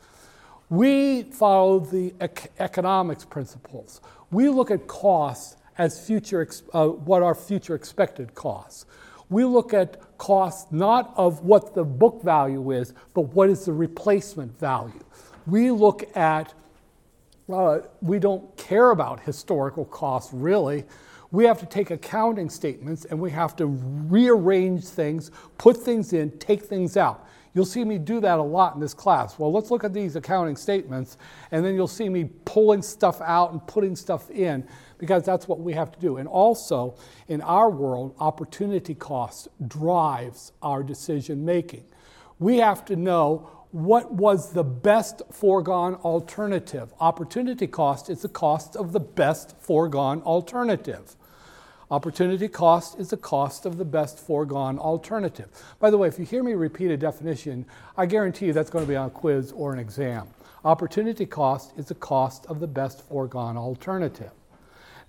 We 0.72 1.24
follow 1.24 1.80
the 1.80 2.14
ec- 2.18 2.50
economics 2.58 3.26
principles. 3.26 4.00
We 4.30 4.48
look 4.48 4.70
at 4.70 4.86
costs 4.86 5.56
as 5.76 6.00
future, 6.06 6.48
uh, 6.72 6.88
what 6.88 7.22
are 7.22 7.34
future 7.34 7.74
expected 7.74 8.34
costs. 8.34 8.86
We 9.28 9.44
look 9.44 9.74
at 9.74 10.16
costs 10.16 10.72
not 10.72 11.12
of 11.14 11.44
what 11.44 11.74
the 11.74 11.84
book 11.84 12.22
value 12.22 12.70
is, 12.70 12.94
but 13.12 13.34
what 13.34 13.50
is 13.50 13.66
the 13.66 13.74
replacement 13.74 14.58
value. 14.58 15.04
We 15.46 15.70
look 15.70 16.04
at, 16.16 16.54
uh, 17.52 17.80
we 18.00 18.18
don't 18.18 18.56
care 18.56 18.92
about 18.92 19.20
historical 19.20 19.84
costs 19.84 20.32
really. 20.32 20.84
We 21.32 21.44
have 21.44 21.60
to 21.60 21.66
take 21.66 21.90
accounting 21.90 22.48
statements 22.48 23.04
and 23.04 23.20
we 23.20 23.30
have 23.32 23.56
to 23.56 23.66
rearrange 23.66 24.84
things, 24.84 25.30
put 25.58 25.76
things 25.76 26.14
in, 26.14 26.30
take 26.38 26.62
things 26.62 26.96
out. 26.96 27.26
You'll 27.54 27.66
see 27.66 27.84
me 27.84 27.98
do 27.98 28.20
that 28.20 28.38
a 28.38 28.42
lot 28.42 28.74
in 28.74 28.80
this 28.80 28.94
class. 28.94 29.38
Well, 29.38 29.52
let's 29.52 29.70
look 29.70 29.84
at 29.84 29.92
these 29.92 30.16
accounting 30.16 30.56
statements, 30.56 31.18
and 31.50 31.64
then 31.64 31.74
you'll 31.74 31.86
see 31.86 32.08
me 32.08 32.30
pulling 32.44 32.80
stuff 32.80 33.20
out 33.20 33.52
and 33.52 33.66
putting 33.66 33.94
stuff 33.94 34.30
in 34.30 34.66
because 34.96 35.24
that's 35.24 35.46
what 35.46 35.60
we 35.60 35.74
have 35.74 35.92
to 35.92 36.00
do. 36.00 36.16
And 36.16 36.26
also, 36.28 36.94
in 37.28 37.42
our 37.42 37.68
world, 37.68 38.14
opportunity 38.18 38.94
cost 38.94 39.48
drives 39.68 40.52
our 40.62 40.82
decision 40.82 41.44
making. 41.44 41.84
We 42.38 42.58
have 42.58 42.84
to 42.86 42.96
know 42.96 43.50
what 43.72 44.12
was 44.12 44.52
the 44.52 44.64
best 44.64 45.22
foregone 45.30 45.94
alternative. 45.96 46.92
Opportunity 47.00 47.66
cost 47.66 48.10
is 48.10 48.22
the 48.22 48.28
cost 48.28 48.76
of 48.76 48.92
the 48.92 49.00
best 49.00 49.56
foregone 49.60 50.22
alternative. 50.22 51.16
Opportunity 51.92 52.48
cost 52.48 52.98
is 52.98 53.10
the 53.10 53.18
cost 53.18 53.66
of 53.66 53.76
the 53.76 53.84
best 53.84 54.18
foregone 54.18 54.78
alternative. 54.78 55.50
By 55.78 55.90
the 55.90 55.98
way, 55.98 56.08
if 56.08 56.18
you 56.18 56.24
hear 56.24 56.42
me 56.42 56.54
repeat 56.54 56.90
a 56.90 56.96
definition, 56.96 57.66
I 57.98 58.06
guarantee 58.06 58.46
you 58.46 58.54
that's 58.54 58.70
going 58.70 58.86
to 58.86 58.88
be 58.88 58.96
on 58.96 59.08
a 59.08 59.10
quiz 59.10 59.52
or 59.52 59.74
an 59.74 59.78
exam. 59.78 60.28
Opportunity 60.64 61.26
cost 61.26 61.74
is 61.76 61.84
the 61.84 61.94
cost 61.94 62.46
of 62.46 62.60
the 62.60 62.66
best 62.66 63.02
foregone 63.02 63.58
alternative. 63.58 64.30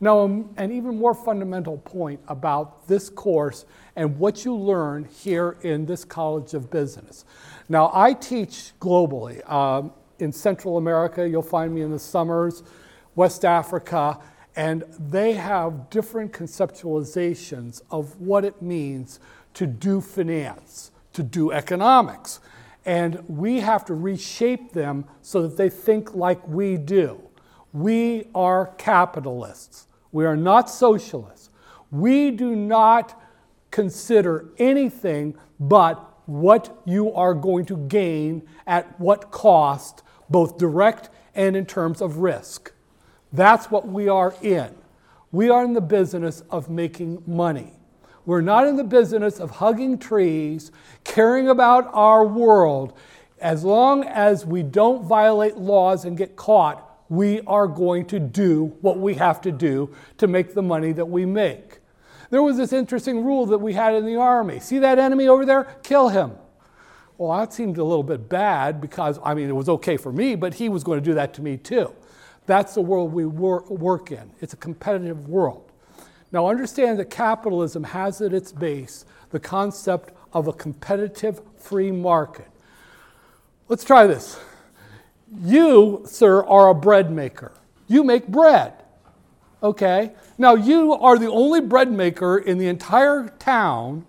Now, 0.01 0.19
um, 0.25 0.53
an 0.57 0.73
even 0.73 0.97
more 0.97 1.13
fundamental 1.13 1.77
point 1.77 2.19
about 2.27 2.85
this 2.85 3.09
course 3.09 3.63
and 3.95 4.19
what 4.19 4.43
you 4.43 4.53
learn 4.53 5.05
here 5.05 5.55
in 5.61 5.85
this 5.85 6.03
College 6.03 6.53
of 6.53 6.69
Business. 6.69 7.23
Now, 7.69 7.91
I 7.93 8.11
teach 8.11 8.73
globally. 8.81 9.49
Um, 9.49 9.93
in 10.19 10.33
Central 10.33 10.75
America, 10.77 11.25
you'll 11.29 11.43
find 11.43 11.73
me 11.73 11.81
in 11.81 11.91
the 11.91 11.99
summers, 11.99 12.61
West 13.15 13.45
Africa, 13.45 14.19
and 14.55 14.83
they 14.99 15.33
have 15.33 15.89
different 15.89 16.31
conceptualizations 16.31 17.81
of 17.89 18.19
what 18.19 18.45
it 18.45 18.61
means 18.61 19.19
to 19.55 19.65
do 19.65 20.01
finance, 20.01 20.91
to 21.13 21.23
do 21.23 21.51
economics. 21.51 22.39
And 22.85 23.23
we 23.27 23.61
have 23.61 23.85
to 23.85 23.93
reshape 23.93 24.73
them 24.73 25.05
so 25.21 25.41
that 25.43 25.57
they 25.57 25.69
think 25.69 26.13
like 26.13 26.45
we 26.47 26.77
do. 26.77 27.21
We 27.71 28.27
are 28.35 28.67
capitalists. 28.77 29.87
We 30.11 30.25
are 30.25 30.35
not 30.35 30.69
socialists. 30.69 31.49
We 31.89 32.31
do 32.31 32.55
not 32.55 33.19
consider 33.71 34.49
anything 34.59 35.35
but 35.59 36.09
what 36.25 36.81
you 36.85 37.11
are 37.13 37.33
going 37.33 37.65
to 37.65 37.77
gain 37.77 38.43
at 38.67 38.99
what 38.99 39.31
cost, 39.31 40.03
both 40.29 40.57
direct 40.57 41.09
and 41.35 41.55
in 41.55 41.65
terms 41.65 42.01
of 42.01 42.17
risk. 42.17 42.71
That's 43.33 43.71
what 43.71 43.87
we 43.87 44.07
are 44.07 44.35
in. 44.41 44.73
We 45.31 45.49
are 45.49 45.63
in 45.63 45.73
the 45.73 45.81
business 45.81 46.43
of 46.51 46.69
making 46.69 47.23
money. 47.25 47.73
We're 48.25 48.41
not 48.41 48.67
in 48.67 48.77
the 48.77 48.83
business 48.83 49.39
of 49.39 49.49
hugging 49.49 49.97
trees, 49.97 50.71
caring 51.03 51.49
about 51.49 51.89
our 51.93 52.25
world. 52.25 52.93
As 53.41 53.63
long 53.63 54.05
as 54.05 54.45
we 54.45 54.61
don't 54.63 55.03
violate 55.03 55.57
laws 55.57 56.05
and 56.05 56.15
get 56.15 56.35
caught, 56.35 56.89
we 57.09 57.41
are 57.41 57.67
going 57.67 58.05
to 58.05 58.19
do 58.19 58.75
what 58.81 58.99
we 58.99 59.15
have 59.15 59.41
to 59.41 59.51
do 59.51 59.93
to 60.19 60.27
make 60.27 60.53
the 60.53 60.61
money 60.61 60.93
that 60.93 61.05
we 61.05 61.25
make. 61.25 61.79
There 62.29 62.41
was 62.41 62.57
this 62.57 62.71
interesting 62.71 63.25
rule 63.25 63.45
that 63.47 63.57
we 63.57 63.73
had 63.73 63.93
in 63.93 64.05
the 64.05 64.15
army 64.15 64.59
see 64.59 64.79
that 64.79 64.99
enemy 64.99 65.27
over 65.27 65.45
there? 65.45 65.65
Kill 65.83 66.09
him. 66.09 66.31
Well, 67.17 67.37
that 67.37 67.53
seemed 67.53 67.77
a 67.77 67.83
little 67.83 68.03
bit 68.03 68.29
bad 68.29 68.79
because, 68.79 69.19
I 69.23 69.33
mean, 69.33 69.49
it 69.49 69.55
was 69.55 69.69
okay 69.69 69.97
for 69.97 70.11
me, 70.11 70.35
but 70.35 70.55
he 70.55 70.69
was 70.69 70.83
going 70.83 70.99
to 70.99 71.05
do 71.05 71.13
that 71.15 71.33
to 71.35 71.41
me 71.41 71.57
too. 71.57 71.93
That's 72.45 72.73
the 72.75 72.81
world 72.81 73.13
we 73.13 73.25
work 73.25 74.11
in. 74.11 74.31
It's 74.41 74.53
a 74.53 74.57
competitive 74.57 75.29
world. 75.29 75.71
Now, 76.31 76.47
understand 76.47 76.99
that 76.99 77.09
capitalism 77.09 77.83
has 77.83 78.21
at 78.21 78.33
its 78.33 78.51
base 78.51 79.05
the 79.29 79.39
concept 79.39 80.13
of 80.33 80.47
a 80.47 80.53
competitive 80.53 81.41
free 81.57 81.91
market. 81.91 82.49
Let's 83.67 83.83
try 83.83 84.07
this. 84.07 84.39
You, 85.41 86.03
sir, 86.05 86.43
are 86.43 86.69
a 86.69 86.75
bread 86.75 87.11
maker. 87.11 87.53
You 87.87 88.03
make 88.03 88.27
bread. 88.27 88.73
Okay? 89.61 90.11
Now, 90.37 90.55
you 90.55 90.93
are 90.93 91.17
the 91.17 91.29
only 91.29 91.61
bread 91.61 91.91
maker 91.91 92.37
in 92.37 92.57
the 92.57 92.67
entire 92.67 93.29
town, 93.39 94.05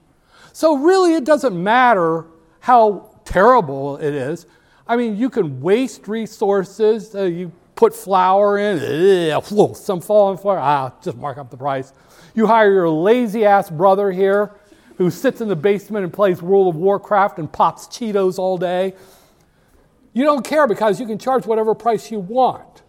so 0.53 0.77
really 0.77 1.15
it 1.15 1.25
doesn't 1.25 1.63
matter 1.63 2.27
how 2.61 3.11
terrible 3.25 3.97
it 3.99 4.15
is. 4.15 4.47
I 4.87 4.97
mean, 4.97 5.17
you 5.17 5.31
can 5.31 5.61
waste 5.61 6.09
resources. 6.09 7.15
Uh, 7.15 7.25
you 7.25 7.53
put 7.75 7.95
flour 7.95 8.59
in, 8.59 9.33
ugh, 9.33 9.77
some 9.77 10.01
falling 10.01 10.39
flour, 10.39 10.59
ah, 10.59 10.93
just 11.03 11.17
mark 11.17 11.39
up 11.39 11.51
the 11.51 11.57
price. 11.57 11.93
You 12.35 12.47
hire 12.47 12.73
your 12.73 12.89
lazy 12.89 13.45
ass 13.45 13.71
brother 13.71 14.11
here 14.11 14.53
who 14.97 15.11
sits 15.11 15.41
in 15.41 15.49
the 15.49 15.57
basement 15.57 16.05
and 16.05 16.13
plays 16.13 16.41
World 16.41 16.75
of 16.75 16.77
Warcraft 16.77 17.39
and 17.39 17.51
pops 17.51 17.87
Cheetos 17.87 18.39
all 18.39 18.59
day. 18.59 18.95
You 20.13 20.25
don't 20.25 20.45
care 20.45 20.69
because 20.69 21.01
you 21.01 21.07
can 21.07 21.19
charge 21.19 21.47
whatever 21.47 21.75
price 21.75 22.11
you 22.11 22.21
want 22.21 22.83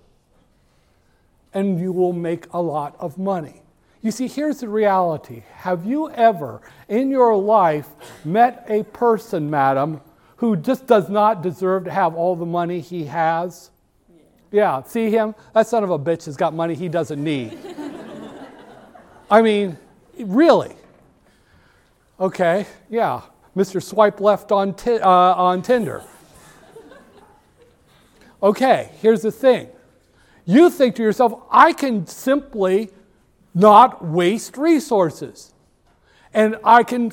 and 1.54 1.80
you 1.80 1.92
will 1.92 2.14
make 2.14 2.46
a 2.54 2.62
lot 2.62 2.96
of 3.00 3.18
money. 3.18 3.62
You 4.02 4.12
see, 4.12 4.28
here's 4.28 4.60
the 4.60 4.70
reality. 4.70 5.42
Have 5.56 5.86
you 5.86 6.12
ever 6.12 6.62
in 6.88 7.10
your 7.10 7.36
life 7.36 7.90
met 8.24 8.66
a 8.70 8.84
person, 8.84 9.50
madam, 9.50 10.02
who 10.36 10.56
just 10.56 10.86
does 10.86 11.10
not 11.10 11.42
deserve 11.42 11.86
to 11.86 11.92
have 11.92 12.14
all 12.14 12.36
the 12.36 12.46
money 12.46 12.82
he 12.82 13.06
has? 13.06 13.72
Yeah, 14.56 14.84
see 14.84 15.10
him? 15.10 15.36
That 15.52 15.68
son 15.68 15.84
of 15.84 15.90
a 15.90 16.00
bitch 16.00 16.24
has 16.28 16.38
got 16.38 16.54
money 16.54 16.76
he 16.76 16.88
doesn't 16.88 17.22
need. 17.22 17.60
I 19.30 19.42
mean, 19.42 19.78
really. 20.18 20.74
Okay, 22.22 22.66
yeah. 22.90 23.24
Mr. 23.54 23.84
Swipe 23.84 24.22
left 24.22 24.54
on, 24.54 24.74
t- 24.74 24.98
uh, 24.98 25.10
on 25.10 25.62
Tinder. 25.62 26.04
Okay, 28.42 28.92
here's 29.02 29.24
the 29.24 29.32
thing. 29.32 29.68
You 30.46 30.70
think 30.70 30.96
to 30.96 31.04
yourself, 31.04 31.38
I 31.52 31.74
can 31.74 32.08
simply 32.08 32.92
not 33.54 34.06
waste 34.06 34.56
resources. 34.56 35.54
And 36.34 36.56
I 36.64 36.84
can 36.84 37.12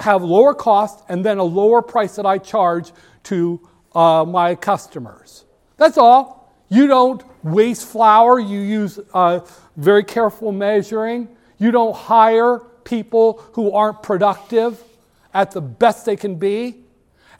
have 0.00 0.24
lower 0.24 0.54
cost 0.54 1.04
and 1.08 1.24
then 1.24 1.38
a 1.38 1.44
lower 1.44 1.82
price 1.82 2.16
that 2.16 2.26
I 2.26 2.38
charge 2.38 2.90
to 3.24 3.60
uh, 3.94 4.24
my 4.26 4.56
customers. 4.56 5.44
That's 5.76 5.96
all. 5.96 6.39
You 6.70 6.86
don't 6.86 7.22
waste 7.42 7.86
flour, 7.86 8.38
you 8.38 8.60
use 8.60 8.98
uh, 9.12 9.40
very 9.76 10.04
careful 10.04 10.52
measuring. 10.52 11.28
You 11.58 11.72
don't 11.72 11.94
hire 11.94 12.60
people 12.84 13.44
who 13.52 13.72
aren't 13.72 14.02
productive 14.02 14.82
at 15.34 15.50
the 15.50 15.60
best 15.60 16.06
they 16.06 16.16
can 16.16 16.36
be. 16.36 16.84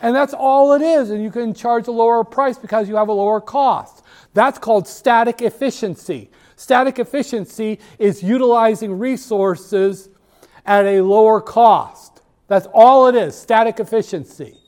And 0.01 0.17
that's 0.17 0.35
all 0.35 0.73
it 0.75 0.83
is. 0.83 1.11
And 1.11 1.23
you 1.23 1.31
can 1.31 1.55
charge 1.55 1.87
a 1.87 1.93
lower 1.93 2.25
price 2.25 2.59
because 2.59 2.89
you 2.89 2.97
have 2.97 3.09
a 3.09 3.13
lower 3.13 3.41
cost. 3.41 4.03
That's 4.35 4.59
called 4.59 4.89
static 4.89 5.43
efficiency. 5.43 6.31
Static 6.57 6.99
efficiency 6.99 7.79
is 7.99 8.23
utilizing 8.23 8.99
resources 8.99 10.09
at 10.67 10.85
a 10.87 11.03
lower 11.03 11.41
cost. 11.41 12.23
That's 12.49 12.67
all 12.75 13.07
it 13.07 13.15
is 13.15 13.37
static 13.37 13.79
efficiency. 13.79 14.60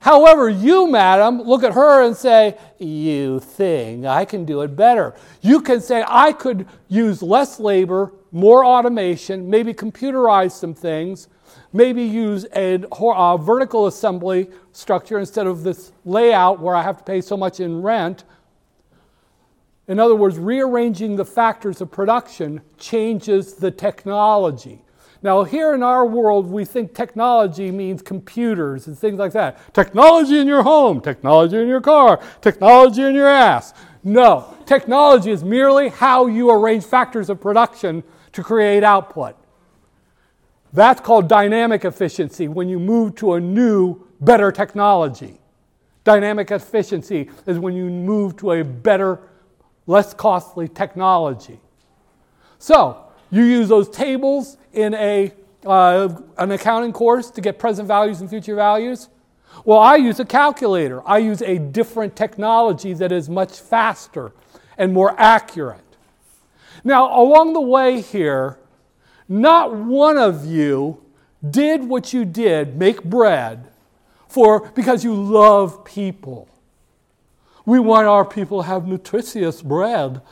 However, 0.00 0.48
you, 0.48 0.88
madam, 0.90 1.42
look 1.42 1.64
at 1.64 1.72
her 1.72 2.04
and 2.04 2.16
say, 2.16 2.56
You 2.78 3.40
thing, 3.40 4.06
I 4.06 4.24
can 4.24 4.44
do 4.44 4.62
it 4.62 4.76
better. 4.76 5.14
You 5.42 5.60
can 5.60 5.80
say, 5.80 6.04
I 6.06 6.32
could 6.32 6.66
use 6.88 7.22
less 7.22 7.58
labor, 7.58 8.12
more 8.30 8.64
automation, 8.64 9.50
maybe 9.50 9.74
computerize 9.74 10.52
some 10.52 10.72
things, 10.72 11.28
maybe 11.72 12.02
use 12.04 12.46
a, 12.54 12.84
a 12.92 13.38
vertical 13.38 13.88
assembly 13.88 14.50
structure 14.72 15.18
instead 15.18 15.46
of 15.46 15.64
this 15.64 15.92
layout 16.04 16.60
where 16.60 16.76
I 16.76 16.82
have 16.82 16.98
to 16.98 17.04
pay 17.04 17.20
so 17.20 17.36
much 17.36 17.58
in 17.58 17.82
rent. 17.82 18.24
In 19.88 19.98
other 19.98 20.14
words, 20.14 20.38
rearranging 20.38 21.16
the 21.16 21.24
factors 21.24 21.80
of 21.80 21.90
production 21.90 22.60
changes 22.76 23.54
the 23.54 23.70
technology. 23.70 24.84
Now, 25.20 25.42
here 25.42 25.74
in 25.74 25.82
our 25.82 26.06
world, 26.06 26.46
we 26.46 26.64
think 26.64 26.94
technology 26.94 27.72
means 27.72 28.02
computers 28.02 28.86
and 28.86 28.96
things 28.96 29.18
like 29.18 29.32
that. 29.32 29.74
Technology 29.74 30.38
in 30.38 30.46
your 30.46 30.62
home, 30.62 31.00
technology 31.00 31.56
in 31.56 31.66
your 31.66 31.80
car, 31.80 32.20
technology 32.40 33.02
in 33.02 33.14
your 33.14 33.26
ass. 33.26 33.74
No, 34.04 34.56
technology 34.64 35.32
is 35.32 35.42
merely 35.42 35.88
how 35.88 36.26
you 36.26 36.50
arrange 36.50 36.84
factors 36.84 37.30
of 37.30 37.40
production 37.40 38.04
to 38.32 38.44
create 38.44 38.84
output. 38.84 39.36
That's 40.72 41.00
called 41.00 41.28
dynamic 41.28 41.84
efficiency 41.84 42.46
when 42.46 42.68
you 42.68 42.78
move 42.78 43.16
to 43.16 43.34
a 43.34 43.40
new, 43.40 44.06
better 44.20 44.52
technology. 44.52 45.40
Dynamic 46.04 46.50
efficiency 46.52 47.28
is 47.46 47.58
when 47.58 47.74
you 47.74 47.86
move 47.86 48.36
to 48.36 48.52
a 48.52 48.64
better, 48.64 49.20
less 49.86 50.14
costly 50.14 50.68
technology. 50.68 51.60
So, 52.58 53.04
you 53.30 53.42
use 53.42 53.68
those 53.68 53.90
tables 53.90 54.56
in 54.78 54.94
a, 54.94 55.32
uh, 55.66 56.08
an 56.38 56.52
accounting 56.52 56.92
course 56.92 57.30
to 57.32 57.40
get 57.40 57.58
present 57.58 57.88
values 57.88 58.20
and 58.20 58.30
future 58.30 58.54
values. 58.54 59.08
Well, 59.64 59.80
I 59.80 59.96
use 59.96 60.20
a 60.20 60.24
calculator. 60.24 61.06
I 61.06 61.18
use 61.18 61.42
a 61.42 61.58
different 61.58 62.14
technology 62.14 62.94
that 62.94 63.10
is 63.10 63.28
much 63.28 63.58
faster 63.58 64.30
and 64.76 64.92
more 64.92 65.18
accurate. 65.18 65.80
Now, 66.84 67.20
along 67.20 67.54
the 67.54 67.60
way 67.60 68.00
here, 68.00 68.56
not 69.28 69.74
one 69.74 70.16
of 70.16 70.46
you 70.46 71.02
did 71.48 71.84
what 71.84 72.12
you 72.12 72.24
did, 72.24 72.76
make 72.76 73.02
bread, 73.02 73.68
for 74.28 74.70
because 74.76 75.02
you 75.02 75.12
love 75.12 75.84
people. 75.84 76.48
We 77.66 77.80
want 77.80 78.06
our 78.06 78.24
people 78.24 78.62
to 78.62 78.68
have 78.68 78.86
nutritious 78.86 79.60
bread. 79.60 80.22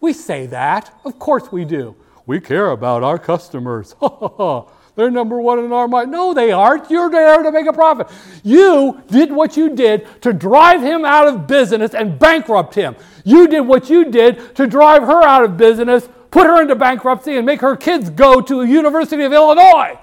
We 0.00 0.12
say 0.12 0.46
that. 0.46 0.92
Of 1.04 1.20
course 1.20 1.52
we 1.52 1.64
do. 1.64 1.94
We 2.26 2.40
care 2.40 2.70
about 2.70 3.02
our 3.02 3.18
customers. 3.18 3.94
They're 4.96 5.10
number 5.10 5.40
one 5.40 5.58
in 5.58 5.72
our 5.72 5.88
mind. 5.88 6.12
No, 6.12 6.32
they 6.34 6.52
aren't. 6.52 6.90
You're 6.90 7.10
there 7.10 7.42
to 7.42 7.50
make 7.50 7.66
a 7.66 7.72
profit. 7.72 8.08
You 8.44 9.02
did 9.08 9.32
what 9.32 9.56
you 9.56 9.74
did 9.74 10.06
to 10.22 10.32
drive 10.32 10.82
him 10.82 11.04
out 11.04 11.26
of 11.26 11.46
business 11.46 11.94
and 11.94 12.18
bankrupt 12.18 12.74
him. 12.74 12.94
You 13.24 13.48
did 13.48 13.62
what 13.62 13.90
you 13.90 14.10
did 14.10 14.54
to 14.54 14.66
drive 14.66 15.02
her 15.02 15.22
out 15.22 15.44
of 15.44 15.56
business 15.56 16.08
put 16.34 16.48
her 16.48 16.60
into 16.60 16.74
bankruptcy, 16.74 17.36
and 17.36 17.46
make 17.46 17.60
her 17.60 17.76
kids 17.76 18.10
go 18.10 18.40
to 18.40 18.56
the 18.56 18.66
University 18.66 19.22
of 19.22 19.32
Illinois. 19.32 19.96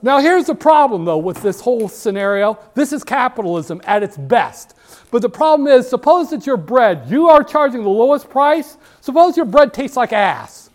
Now, 0.00 0.20
here's 0.20 0.44
the 0.44 0.54
problem, 0.54 1.04
though, 1.04 1.18
with 1.18 1.42
this 1.42 1.60
whole 1.60 1.88
scenario. 1.88 2.60
This 2.74 2.92
is 2.92 3.02
capitalism 3.02 3.80
at 3.84 4.04
its 4.04 4.16
best. 4.16 4.76
But 5.10 5.22
the 5.22 5.28
problem 5.28 5.68
is, 5.68 5.88
suppose 5.88 6.30
that 6.30 6.46
your 6.46 6.56
bread, 6.56 7.04
you 7.08 7.28
are 7.28 7.42
charging 7.42 7.82
the 7.82 7.88
lowest 7.88 8.28
price. 8.28 8.76
Suppose 9.00 9.36
your 9.36 9.46
bread 9.46 9.72
tastes 9.72 9.96
like 9.96 10.12
ass. 10.12 10.68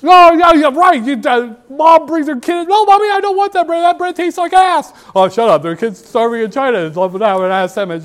No, 0.00 0.32
yeah, 0.32 0.52
yeah, 0.52 0.70
right. 0.72 1.02
You, 1.02 1.20
uh, 1.28 1.56
mom 1.68 2.06
brings 2.06 2.28
her 2.28 2.36
kid. 2.36 2.68
No, 2.68 2.84
mommy, 2.84 3.10
I 3.10 3.20
don't 3.20 3.36
want 3.36 3.52
that 3.54 3.66
bread. 3.66 3.82
That 3.82 3.98
bread 3.98 4.14
tastes 4.14 4.38
like 4.38 4.52
ass. 4.52 4.92
Oh, 5.14 5.28
shut 5.28 5.48
up. 5.48 5.62
There 5.62 5.72
are 5.72 5.76
kids 5.76 6.04
starving 6.04 6.42
in 6.42 6.50
China 6.50 6.88
loving 6.88 7.20
have 7.20 7.40
an 7.40 7.50
ass 7.50 7.74
sandwich. 7.74 8.04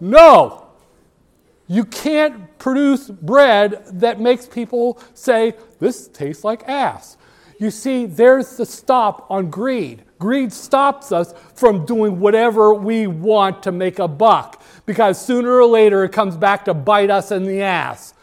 No. 0.00 0.66
You 1.68 1.84
can't 1.84 2.58
produce 2.58 3.08
bread 3.08 3.84
that 4.00 4.18
makes 4.18 4.46
people 4.46 5.00
say, 5.14 5.54
this 5.78 6.08
tastes 6.08 6.42
like 6.42 6.66
ass. 6.68 7.16
You 7.62 7.70
see, 7.70 8.06
there's 8.06 8.56
the 8.56 8.66
stop 8.66 9.30
on 9.30 9.48
greed. 9.48 10.02
Greed 10.18 10.52
stops 10.52 11.12
us 11.12 11.32
from 11.54 11.86
doing 11.86 12.18
whatever 12.18 12.74
we 12.74 13.06
want 13.06 13.62
to 13.62 13.70
make 13.70 14.00
a 14.00 14.08
buck 14.08 14.60
because 14.84 15.24
sooner 15.24 15.58
or 15.58 15.66
later 15.66 16.02
it 16.02 16.10
comes 16.10 16.36
back 16.36 16.64
to 16.64 16.74
bite 16.74 17.08
us 17.08 17.30
in 17.30 17.44
the 17.44 17.62
ass. 17.62 18.14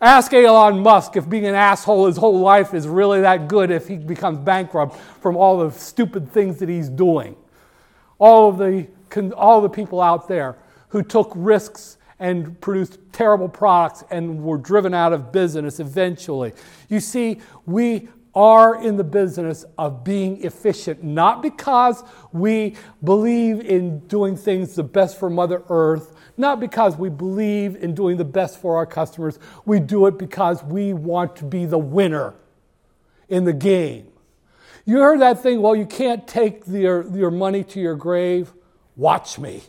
Ask 0.00 0.34
Elon 0.34 0.80
Musk 0.80 1.14
if 1.14 1.30
being 1.30 1.46
an 1.46 1.54
asshole 1.54 2.08
his 2.08 2.16
whole 2.16 2.40
life 2.40 2.74
is 2.74 2.88
really 2.88 3.20
that 3.20 3.46
good 3.46 3.70
if 3.70 3.86
he 3.86 3.96
becomes 3.96 4.38
bankrupt 4.38 4.96
from 4.96 5.36
all 5.36 5.58
the 5.58 5.70
stupid 5.70 6.32
things 6.32 6.58
that 6.58 6.68
he's 6.68 6.88
doing. 6.88 7.36
All 8.18 8.48
of 8.48 8.58
the, 8.58 8.88
all 9.34 9.60
the 9.60 9.70
people 9.70 10.00
out 10.00 10.26
there 10.26 10.56
who 10.88 11.04
took 11.04 11.30
risks 11.36 11.98
and 12.18 12.60
produced 12.60 12.98
terrible 13.12 13.48
products 13.48 14.02
and 14.10 14.42
were 14.42 14.58
driven 14.58 14.92
out 14.92 15.12
of 15.12 15.30
business 15.30 15.78
eventually. 15.78 16.52
You 16.88 16.98
see, 16.98 17.40
we 17.64 18.08
are 18.34 18.82
in 18.82 18.96
the 18.96 19.04
business 19.04 19.64
of 19.76 20.04
being 20.04 20.44
efficient, 20.44 21.02
not 21.02 21.42
because 21.42 22.04
we 22.32 22.76
believe 23.02 23.60
in 23.60 23.98
doing 24.06 24.36
things 24.36 24.74
the 24.74 24.84
best 24.84 25.18
for 25.18 25.28
Mother 25.28 25.62
Earth 25.68 26.14
not 26.40 26.58
because 26.58 26.96
we 26.96 27.10
believe 27.10 27.76
in 27.76 27.94
doing 27.94 28.16
the 28.16 28.24
best 28.24 28.60
for 28.60 28.76
our 28.76 28.86
customers. 28.86 29.38
We 29.66 29.78
do 29.78 30.06
it 30.06 30.18
because 30.18 30.64
we 30.64 30.94
want 30.94 31.36
to 31.36 31.44
be 31.44 31.66
the 31.66 31.78
winner 31.78 32.34
in 33.28 33.44
the 33.44 33.52
game. 33.52 34.08
You 34.86 34.98
heard 34.98 35.20
that 35.20 35.42
thing, 35.42 35.60
well, 35.60 35.76
you 35.76 35.86
can't 35.86 36.26
take 36.26 36.62
your, 36.66 37.06
your 37.14 37.30
money 37.30 37.62
to 37.64 37.80
your 37.80 37.94
grave. 37.94 38.52
Watch 38.96 39.38
me. 39.38 39.62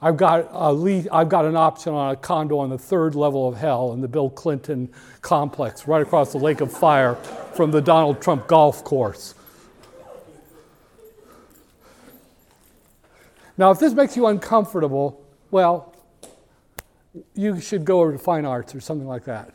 I've 0.00 0.16
got, 0.16 0.48
a 0.50 0.72
lead, 0.72 1.08
I've 1.12 1.28
got 1.28 1.44
an 1.44 1.56
option 1.56 1.94
on 1.94 2.12
a 2.12 2.16
condo 2.16 2.58
on 2.58 2.70
the 2.70 2.78
third 2.78 3.14
level 3.14 3.48
of 3.48 3.56
hell 3.56 3.92
in 3.92 4.00
the 4.00 4.08
Bill 4.08 4.28
Clinton 4.28 4.90
complex, 5.24 5.88
right 5.88 6.02
across 6.02 6.30
the 6.30 6.38
Lake 6.38 6.60
of 6.60 6.70
Fire 6.70 7.16
from 7.56 7.72
the 7.72 7.80
Donald 7.80 8.22
Trump 8.22 8.46
golf 8.46 8.84
course. 8.84 9.34
Now, 13.56 13.70
if 13.70 13.78
this 13.78 13.92
makes 13.94 14.16
you 14.16 14.26
uncomfortable, 14.26 15.24
well, 15.50 15.94
you 17.34 17.60
should 17.60 17.84
go 17.84 18.00
over 18.00 18.12
to 18.12 18.18
fine 18.18 18.44
arts 18.44 18.74
or 18.74 18.80
something 18.80 19.06
like 19.06 19.24
that. 19.24 19.52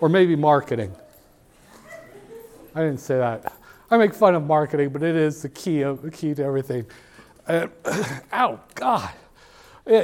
or 0.00 0.08
maybe 0.08 0.34
marketing. 0.34 0.94
I 2.74 2.80
didn't 2.80 3.00
say 3.00 3.18
that. 3.18 3.52
I 3.90 3.98
make 3.98 4.14
fun 4.14 4.34
of 4.34 4.44
marketing, 4.44 4.88
but 4.88 5.02
it 5.02 5.14
is 5.14 5.42
the 5.42 5.48
key 5.48 5.82
of 5.82 6.00
the 6.02 6.10
key 6.10 6.34
to 6.34 6.42
everything. 6.42 6.86
Uh, 7.46 7.66
God. 8.74 9.10
Uh, 9.86 10.02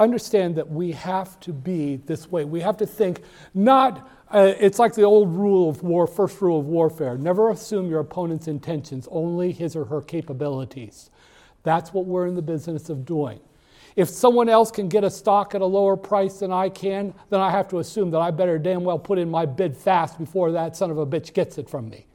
understand 0.00 0.56
that 0.56 0.68
we 0.68 0.92
have 0.92 1.38
to 1.40 1.52
be 1.52 1.96
this 1.96 2.30
way. 2.30 2.44
We 2.44 2.60
have 2.60 2.76
to 2.78 2.86
think 2.86 3.22
not 3.54 4.08
uh, 4.32 4.54
it's 4.60 4.78
like 4.78 4.94
the 4.94 5.02
old 5.02 5.34
rule 5.34 5.68
of 5.68 5.82
war, 5.82 6.06
first 6.06 6.40
rule 6.40 6.60
of 6.60 6.66
warfare 6.66 7.18
never 7.18 7.50
assume 7.50 7.90
your 7.90 8.00
opponent's 8.00 8.48
intentions, 8.48 9.08
only 9.10 9.52
his 9.52 9.76
or 9.76 9.84
her 9.84 10.00
capabilities. 10.00 11.10
That's 11.62 11.92
what 11.92 12.06
we're 12.06 12.26
in 12.26 12.34
the 12.34 12.42
business 12.42 12.88
of 12.88 13.04
doing. 13.04 13.40
If 13.96 14.08
someone 14.08 14.48
else 14.48 14.70
can 14.70 14.88
get 14.88 15.04
a 15.04 15.10
stock 15.10 15.54
at 15.54 15.60
a 15.60 15.66
lower 15.66 15.96
price 15.96 16.38
than 16.38 16.52
I 16.52 16.68
can, 16.68 17.12
then 17.28 17.40
I 17.40 17.50
have 17.50 17.68
to 17.68 17.80
assume 17.80 18.10
that 18.12 18.20
I 18.20 18.30
better 18.30 18.58
damn 18.58 18.84
well 18.84 18.98
put 18.98 19.18
in 19.18 19.30
my 19.30 19.46
bid 19.46 19.76
fast 19.76 20.18
before 20.18 20.52
that 20.52 20.76
son 20.76 20.90
of 20.90 20.98
a 20.98 21.06
bitch 21.06 21.34
gets 21.34 21.58
it 21.58 21.68
from 21.68 21.90
me. 21.90 22.06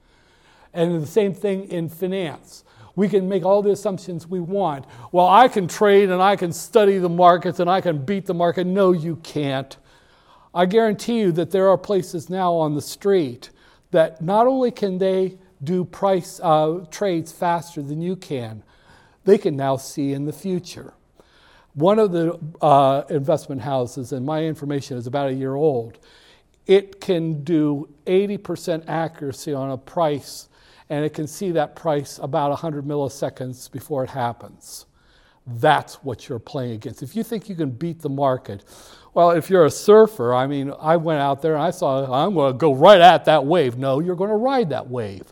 And 0.74 1.02
the 1.02 1.08
same 1.08 1.34
thing 1.34 1.70
in 1.70 1.90
finance. 1.90 2.65
We 2.96 3.10
can 3.10 3.28
make 3.28 3.44
all 3.44 3.62
the 3.62 3.72
assumptions 3.72 4.28
we 4.28 4.40
want. 4.40 4.86
Well, 5.12 5.28
I 5.28 5.48
can 5.48 5.68
trade 5.68 6.10
and 6.10 6.22
I 6.22 6.36
can 6.36 6.54
study 6.54 6.98
the 6.98 7.10
markets 7.10 7.60
and 7.60 7.70
I 7.70 7.82
can 7.82 8.06
beat 8.06 8.26
the 8.26 8.34
market. 8.34 8.66
No, 8.66 8.92
you 8.92 9.18
can't. 9.18 9.76
I 10.54 10.66
guarantee 10.66 11.20
you 11.20 11.32
that 11.34 11.52
there 11.52 11.68
are 11.70 11.78
places 11.78 12.30
now 12.30 12.54
on 12.54 12.76
the 12.76 12.82
street 12.82 13.50
that 13.92 14.22
not 14.22 14.48
only 14.48 14.72
can 14.72 14.98
they 14.98 15.38
do 15.64 15.84
price 15.84 16.40
uh, 16.42 16.86
trades 16.92 17.32
faster 17.32 17.82
than 17.82 18.02
you 18.02 18.16
can, 18.16 18.64
they 19.26 19.38
can 19.38 19.58
now 19.58 19.76
see 19.76 20.14
in 20.14 20.26
the 20.26 20.34
future. 20.34 20.94
One 21.74 22.00
of 22.00 22.14
the 22.14 22.40
uh, 22.62 23.04
investment 23.10 23.62
houses, 23.62 24.14
and 24.14 24.26
my 24.26 24.44
information 24.44 24.98
is 24.98 25.08
about 25.08 25.30
a 25.30 25.34
year 25.34 25.56
old, 25.56 26.00
it 26.68 27.02
can 27.02 27.44
do 27.44 27.90
80% 28.06 28.86
accuracy 28.88 29.54
on 29.54 29.72
a 29.72 29.78
price, 29.78 30.48
and 30.90 31.04
it 31.04 31.14
can 31.14 31.28
see 31.28 31.52
that 31.52 31.76
price 31.76 32.20
about 32.22 32.50
100 32.50 32.86
milliseconds 32.86 33.72
before 33.72 34.04
it 34.04 34.10
happens. 34.10 34.86
That's 35.48 35.96
what 36.04 36.28
you're 36.28 36.40
playing 36.40 36.74
against. 36.74 37.04
If 37.04 37.16
you 37.16 37.24
think 37.24 37.50
you 37.50 37.56
can 37.56 37.70
beat 37.70 38.02
the 38.02 38.10
market, 38.10 38.64
well, 39.14 39.32
if 39.32 39.50
you're 39.50 39.66
a 39.66 39.72
surfer, 39.72 40.34
I 40.34 40.48
mean, 40.48 40.74
I 40.80 40.98
went 40.98 41.22
out 41.22 41.42
there 41.42 41.54
and 41.54 41.64
I 41.64 41.72
saw, 41.72 42.12
I'm 42.12 42.34
going 42.34 42.54
to 42.54 42.58
go 42.58 42.74
right 42.74 43.00
at 43.00 43.26
that 43.26 43.46
wave. 43.46 43.78
No, 43.78 44.00
you're 44.00 44.16
going 44.16 44.30
to 44.30 44.36
ride 44.36 44.70
that 44.72 44.90
wave. 44.90 45.24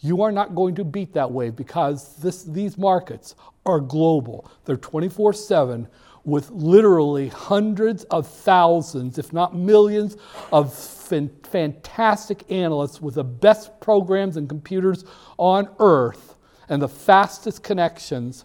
You 0.00 0.22
are 0.22 0.32
not 0.32 0.54
going 0.54 0.74
to 0.76 0.84
beat 0.84 1.12
that 1.14 1.30
wave 1.30 1.56
because 1.56 2.16
this, 2.16 2.44
these 2.44 2.76
markets 2.76 3.34
are 3.64 3.80
global. 3.80 4.50
They're 4.64 4.76
24 4.76 5.32
7 5.32 5.88
with 6.24 6.50
literally 6.50 7.28
hundreds 7.28 8.04
of 8.04 8.28
thousands, 8.28 9.18
if 9.18 9.32
not 9.32 9.56
millions, 9.56 10.16
of 10.52 10.72
fantastic 11.44 12.50
analysts 12.50 13.00
with 13.00 13.14
the 13.14 13.24
best 13.24 13.80
programs 13.80 14.36
and 14.36 14.48
computers 14.48 15.04
on 15.38 15.68
earth 15.78 16.36
and 16.68 16.80
the 16.80 16.88
fastest 16.88 17.62
connections 17.62 18.44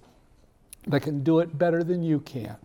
that 0.87 1.01
can 1.01 1.23
do 1.23 1.39
it 1.39 1.57
better 1.57 1.83
than 1.83 2.03
you 2.03 2.19
can. 2.19 2.55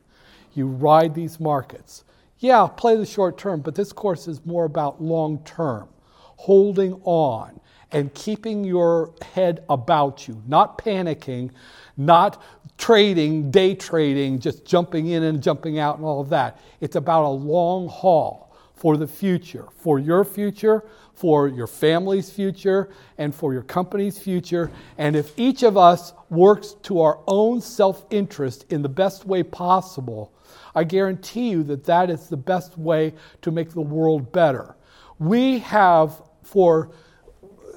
You 0.54 0.66
ride 0.66 1.14
these 1.14 1.40
markets. 1.40 2.04
Yeah, 2.38 2.66
play 2.66 2.96
the 2.96 3.06
short 3.06 3.38
term, 3.38 3.60
but 3.60 3.74
this 3.74 3.92
course 3.92 4.26
is 4.26 4.44
more 4.44 4.64
about 4.64 5.02
long 5.02 5.38
term, 5.44 5.88
holding 6.36 6.94
on 7.04 7.60
and 7.92 8.12
keeping 8.14 8.64
your 8.64 9.14
head 9.34 9.64
about 9.68 10.26
you, 10.26 10.42
not 10.46 10.78
panicking, 10.78 11.50
not 11.96 12.42
trading, 12.78 13.50
day 13.50 13.74
trading, 13.74 14.38
just 14.40 14.64
jumping 14.64 15.08
in 15.08 15.22
and 15.22 15.42
jumping 15.42 15.78
out 15.78 15.96
and 15.96 16.04
all 16.04 16.20
of 16.20 16.30
that. 16.30 16.58
It's 16.80 16.96
about 16.96 17.24
a 17.24 17.28
long 17.28 17.88
haul 17.88 18.51
for 18.82 18.96
the 18.96 19.06
future, 19.06 19.68
for 19.76 20.00
your 20.00 20.24
future, 20.24 20.82
for 21.14 21.46
your 21.46 21.68
family's 21.68 22.32
future, 22.32 22.90
and 23.16 23.32
for 23.32 23.52
your 23.52 23.62
company's 23.62 24.18
future. 24.18 24.72
And 24.98 25.14
if 25.14 25.38
each 25.38 25.62
of 25.62 25.76
us 25.76 26.12
works 26.30 26.74
to 26.82 27.00
our 27.00 27.20
own 27.28 27.60
self 27.60 28.04
interest 28.10 28.66
in 28.70 28.82
the 28.82 28.88
best 28.88 29.24
way 29.24 29.44
possible, 29.44 30.32
I 30.74 30.82
guarantee 30.82 31.50
you 31.50 31.62
that 31.62 31.84
that 31.84 32.10
is 32.10 32.28
the 32.28 32.36
best 32.36 32.76
way 32.76 33.14
to 33.42 33.52
make 33.52 33.70
the 33.70 33.80
world 33.80 34.32
better. 34.32 34.74
We 35.20 35.60
have, 35.60 36.20
for 36.42 36.90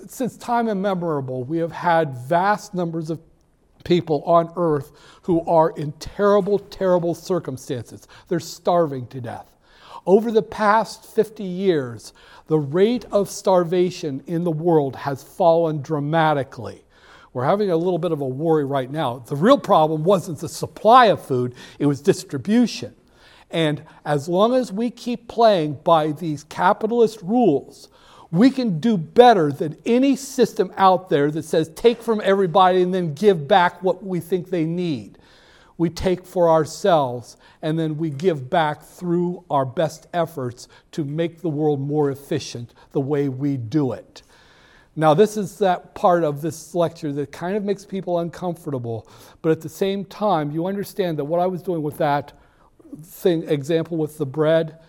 since 0.07 0.37
time 0.37 0.67
immemorable, 0.67 1.43
we 1.43 1.59
have 1.59 1.71
had 1.71 2.17
vast 2.17 2.73
numbers 2.73 3.11
of 3.11 3.19
people 3.83 4.23
on 4.23 4.51
earth 4.55 4.91
who 5.21 5.45
are 5.45 5.69
in 5.77 5.91
terrible, 5.99 6.57
terrible 6.57 7.13
circumstances. 7.13 8.07
They're 8.27 8.39
starving 8.39 9.05
to 9.09 9.21
death. 9.21 9.54
Over 10.05 10.31
the 10.31 10.43
past 10.43 11.03
50 11.05 11.43
years, 11.43 12.13
the 12.47 12.59
rate 12.59 13.05
of 13.11 13.29
starvation 13.29 14.23
in 14.27 14.43
the 14.43 14.51
world 14.51 14.95
has 14.95 15.23
fallen 15.23 15.81
dramatically. 15.81 16.83
We're 17.33 17.45
having 17.45 17.71
a 17.71 17.77
little 17.77 17.97
bit 17.97 18.11
of 18.11 18.21
a 18.21 18.27
worry 18.27 18.65
right 18.65 18.89
now. 18.89 19.19
The 19.19 19.35
real 19.35 19.57
problem 19.57 20.03
wasn't 20.03 20.39
the 20.39 20.49
supply 20.49 21.07
of 21.07 21.25
food, 21.25 21.55
it 21.79 21.87
was 21.87 22.01
distribution. 22.01 22.95
And 23.49 23.83
as 24.05 24.29
long 24.29 24.53
as 24.53 24.71
we 24.71 24.89
keep 24.89 25.27
playing 25.27 25.79
by 25.83 26.11
these 26.11 26.43
capitalist 26.43 27.21
rules, 27.21 27.89
we 28.31 28.49
can 28.49 28.79
do 28.79 28.97
better 28.97 29.51
than 29.51 29.77
any 29.85 30.15
system 30.15 30.71
out 30.77 31.09
there 31.09 31.31
that 31.31 31.43
says 31.43 31.69
take 31.69 32.01
from 32.01 32.21
everybody 32.23 32.81
and 32.81 32.93
then 32.93 33.13
give 33.13 33.47
back 33.47 33.81
what 33.81 34.03
we 34.03 34.19
think 34.19 34.49
they 34.49 34.65
need. 34.65 35.14
We 35.77 35.89
take 35.89 36.25
for 36.25 36.49
ourselves 36.49 37.37
and 37.61 37.77
then 37.77 37.97
we 37.97 38.09
give 38.09 38.49
back 38.49 38.81
through 38.81 39.43
our 39.49 39.65
best 39.65 40.07
efforts 40.13 40.67
to 40.91 41.03
make 41.03 41.41
the 41.41 41.49
world 41.49 41.81
more 41.81 42.09
efficient 42.09 42.73
the 42.91 43.01
way 43.01 43.27
we 43.29 43.57
do 43.57 43.91
it. 43.91 44.21
Now, 44.95 45.13
this 45.13 45.35
is 45.35 45.57
that 45.57 45.93
part 45.93 46.23
of 46.23 46.41
this 46.41 46.73
lecture 46.73 47.11
that 47.13 47.31
kind 47.33 47.57
of 47.57 47.65
makes 47.65 47.83
people 47.83 48.19
uncomfortable, 48.19 49.09
but 49.41 49.51
at 49.51 49.59
the 49.59 49.67
same 49.67 50.05
time, 50.05 50.51
you 50.51 50.67
understand 50.67 51.19
that 51.19 51.25
what 51.25 51.41
I 51.41 51.47
was 51.47 51.61
doing 51.61 51.81
with 51.81 51.97
that 51.97 52.31
thing, 53.03 53.43
example 53.49 53.97
with 53.97 54.17
the 54.17 54.25
bread, 54.25 54.79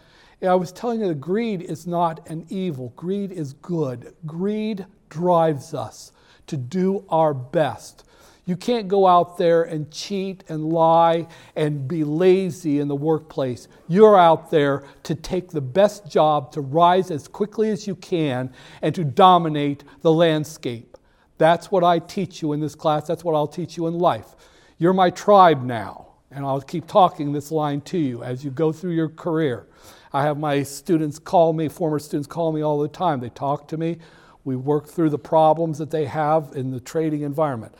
I 0.42 0.54
was 0.54 0.70
telling 0.70 1.00
you 1.00 1.08
that 1.08 1.20
greed 1.20 1.62
is 1.62 1.86
not 1.88 2.28
an 2.28 2.46
evil, 2.48 2.92
greed 2.94 3.32
is 3.32 3.54
good. 3.54 4.14
Greed 4.26 4.86
drives 5.08 5.74
us 5.74 6.12
to 6.46 6.56
do 6.56 7.04
our 7.08 7.34
best. 7.34 8.04
You 8.46 8.56
can't 8.56 8.86
go 8.86 9.08
out 9.08 9.36
there 9.38 9.64
and 9.64 9.90
cheat 9.90 10.44
and 10.48 10.72
lie 10.72 11.26
and 11.56 11.88
be 11.88 12.04
lazy 12.04 12.78
in 12.78 12.86
the 12.86 12.94
workplace. 12.94 13.66
You're 13.88 14.16
out 14.16 14.52
there 14.52 14.84
to 15.02 15.16
take 15.16 15.50
the 15.50 15.60
best 15.60 16.08
job, 16.08 16.52
to 16.52 16.60
rise 16.60 17.10
as 17.10 17.26
quickly 17.26 17.70
as 17.70 17.88
you 17.88 17.96
can, 17.96 18.52
and 18.82 18.94
to 18.94 19.02
dominate 19.02 19.82
the 20.02 20.12
landscape. 20.12 20.96
That's 21.38 21.72
what 21.72 21.82
I 21.82 21.98
teach 21.98 22.40
you 22.40 22.52
in 22.52 22.60
this 22.60 22.76
class. 22.76 23.08
That's 23.08 23.24
what 23.24 23.34
I'll 23.34 23.48
teach 23.48 23.76
you 23.76 23.88
in 23.88 23.98
life. 23.98 24.36
You're 24.78 24.92
my 24.92 25.10
tribe 25.10 25.64
now, 25.64 26.06
and 26.30 26.46
I'll 26.46 26.60
keep 26.60 26.86
talking 26.86 27.32
this 27.32 27.50
line 27.50 27.80
to 27.82 27.98
you 27.98 28.22
as 28.22 28.44
you 28.44 28.52
go 28.52 28.70
through 28.70 28.92
your 28.92 29.08
career. 29.08 29.66
I 30.12 30.22
have 30.22 30.38
my 30.38 30.62
students 30.62 31.18
call 31.18 31.52
me, 31.52 31.68
former 31.68 31.98
students 31.98 32.28
call 32.28 32.52
me 32.52 32.62
all 32.62 32.78
the 32.78 32.88
time. 32.88 33.18
They 33.18 33.28
talk 33.30 33.66
to 33.68 33.76
me. 33.76 33.98
We 34.44 34.54
work 34.54 34.86
through 34.86 35.10
the 35.10 35.18
problems 35.18 35.78
that 35.78 35.90
they 35.90 36.04
have 36.04 36.52
in 36.54 36.70
the 36.70 36.78
trading 36.78 37.22
environment. 37.22 37.74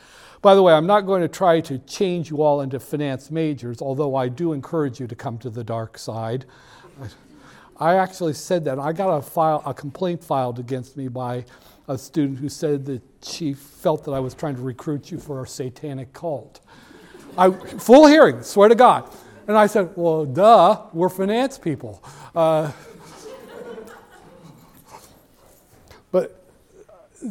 By 0.47 0.55
the 0.55 0.63
way, 0.63 0.71
I'm 0.71 0.87
not 0.87 1.01
going 1.01 1.21
to 1.23 1.27
try 1.27 1.59
to 1.59 1.77
change 1.79 2.29
you 2.29 2.41
all 2.41 2.61
into 2.61 2.79
finance 2.79 3.29
majors, 3.29 3.81
although 3.81 4.15
I 4.15 4.29
do 4.29 4.53
encourage 4.53 4.97
you 4.97 5.05
to 5.05 5.13
come 5.13 5.37
to 5.39 5.49
the 5.49 5.61
dark 5.61 5.97
side. 5.97 6.45
I 7.77 7.95
actually 7.95 8.31
said 8.31 8.63
that. 8.63 8.79
I 8.79 8.93
got 8.93 9.09
a, 9.09 9.21
file, 9.21 9.61
a 9.65 9.73
complaint 9.73 10.23
filed 10.23 10.57
against 10.57 10.95
me 10.95 11.09
by 11.09 11.43
a 11.89 11.97
student 11.97 12.39
who 12.39 12.47
said 12.47 12.85
that 12.85 13.01
she 13.21 13.53
felt 13.53 14.05
that 14.05 14.11
I 14.11 14.21
was 14.21 14.33
trying 14.33 14.55
to 14.55 14.61
recruit 14.61 15.11
you 15.11 15.19
for 15.19 15.43
a 15.43 15.45
satanic 15.45 16.13
cult. 16.13 16.61
I, 17.37 17.51
full 17.51 18.07
hearing, 18.07 18.41
swear 18.41 18.69
to 18.69 18.75
God. 18.75 19.13
And 19.49 19.57
I 19.57 19.67
said, 19.67 19.91
Well, 19.97 20.23
duh, 20.23 20.83
we're 20.93 21.09
finance 21.09 21.57
people. 21.57 22.01
Uh, 22.33 22.71
but 26.09 26.41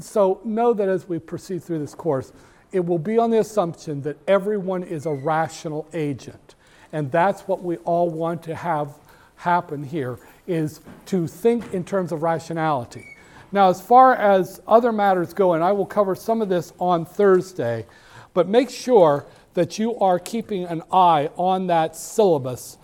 so 0.03 0.43
know 0.45 0.75
that 0.75 0.91
as 0.91 1.09
we 1.09 1.19
proceed 1.19 1.65
through 1.65 1.79
this 1.79 1.95
course, 1.95 2.31
it 2.77 2.85
will 2.85 2.99
be 2.99 3.17
on 3.17 3.31
the 3.31 3.39
assumption 3.39 4.03
that 4.03 4.19
everyone 4.29 4.83
is 4.83 5.07
a 5.07 5.13
rational 5.13 5.89
agent. 5.95 6.55
And 6.93 7.11
that's 7.11 7.49
what 7.49 7.63
we 7.63 7.79
all 7.79 8.11
want 8.11 8.43
to 8.43 8.55
have 8.55 8.99
happen 9.37 9.83
here 9.83 10.19
is 10.47 10.81
to 11.07 11.27
think 11.27 11.73
in 11.73 11.85
terms 11.85 12.13
of 12.13 12.23
rationality. 12.23 13.07
Now, 13.51 13.71
as 13.71 13.81
far 13.81 14.15
as 14.15 14.61
other 14.69 14.93
matters 14.93 15.33
go, 15.33 15.55
and 15.55 15.65
I 15.65 15.73
will 15.73 15.87
cover 15.87 16.15
some 16.15 16.43
of 16.43 16.51
this 16.51 16.75
on 16.79 17.07
Thursday, 17.07 17.87
but 18.35 18.47
make 18.47 18.69
sure 18.69 19.25
that 19.55 19.79
you 19.79 19.99
are 19.99 20.19
keeping 20.19 20.65
an 20.65 20.83
eye 20.93 21.31
on 21.37 21.69
that 21.69 21.97
syllabus 21.97 22.77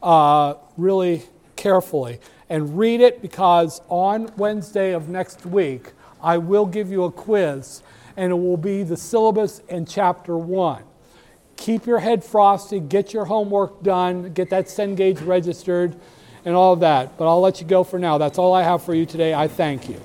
uh, 0.00 0.54
really 0.76 1.24
carefully 1.56 2.20
and 2.48 2.78
read 2.78 3.00
it 3.00 3.20
because 3.20 3.80
on 3.88 4.30
Wednesday 4.36 4.92
of 4.92 5.08
next 5.08 5.44
week, 5.44 5.90
I 6.22 6.38
will 6.38 6.66
give 6.66 6.92
you 6.92 7.02
a 7.02 7.10
quiz 7.10 7.82
and 8.20 8.32
it 8.32 8.34
will 8.34 8.58
be 8.58 8.82
the 8.82 8.98
syllabus 8.98 9.62
in 9.70 9.86
chapter 9.86 10.36
one. 10.36 10.82
Keep 11.56 11.86
your 11.86 12.00
head 12.00 12.22
frosty, 12.22 12.78
get 12.78 13.14
your 13.14 13.24
homework 13.24 13.82
done, 13.82 14.34
get 14.34 14.50
that 14.50 14.66
Cengage 14.66 15.26
registered, 15.26 15.96
and 16.44 16.54
all 16.54 16.74
of 16.74 16.80
that. 16.80 17.16
But 17.16 17.28
I'll 17.28 17.40
let 17.40 17.62
you 17.62 17.66
go 17.66 17.82
for 17.82 17.98
now. 17.98 18.18
That's 18.18 18.36
all 18.36 18.52
I 18.52 18.62
have 18.62 18.82
for 18.82 18.94
you 18.94 19.06
today. 19.06 19.32
I 19.32 19.48
thank 19.48 19.88
you. 19.88 19.98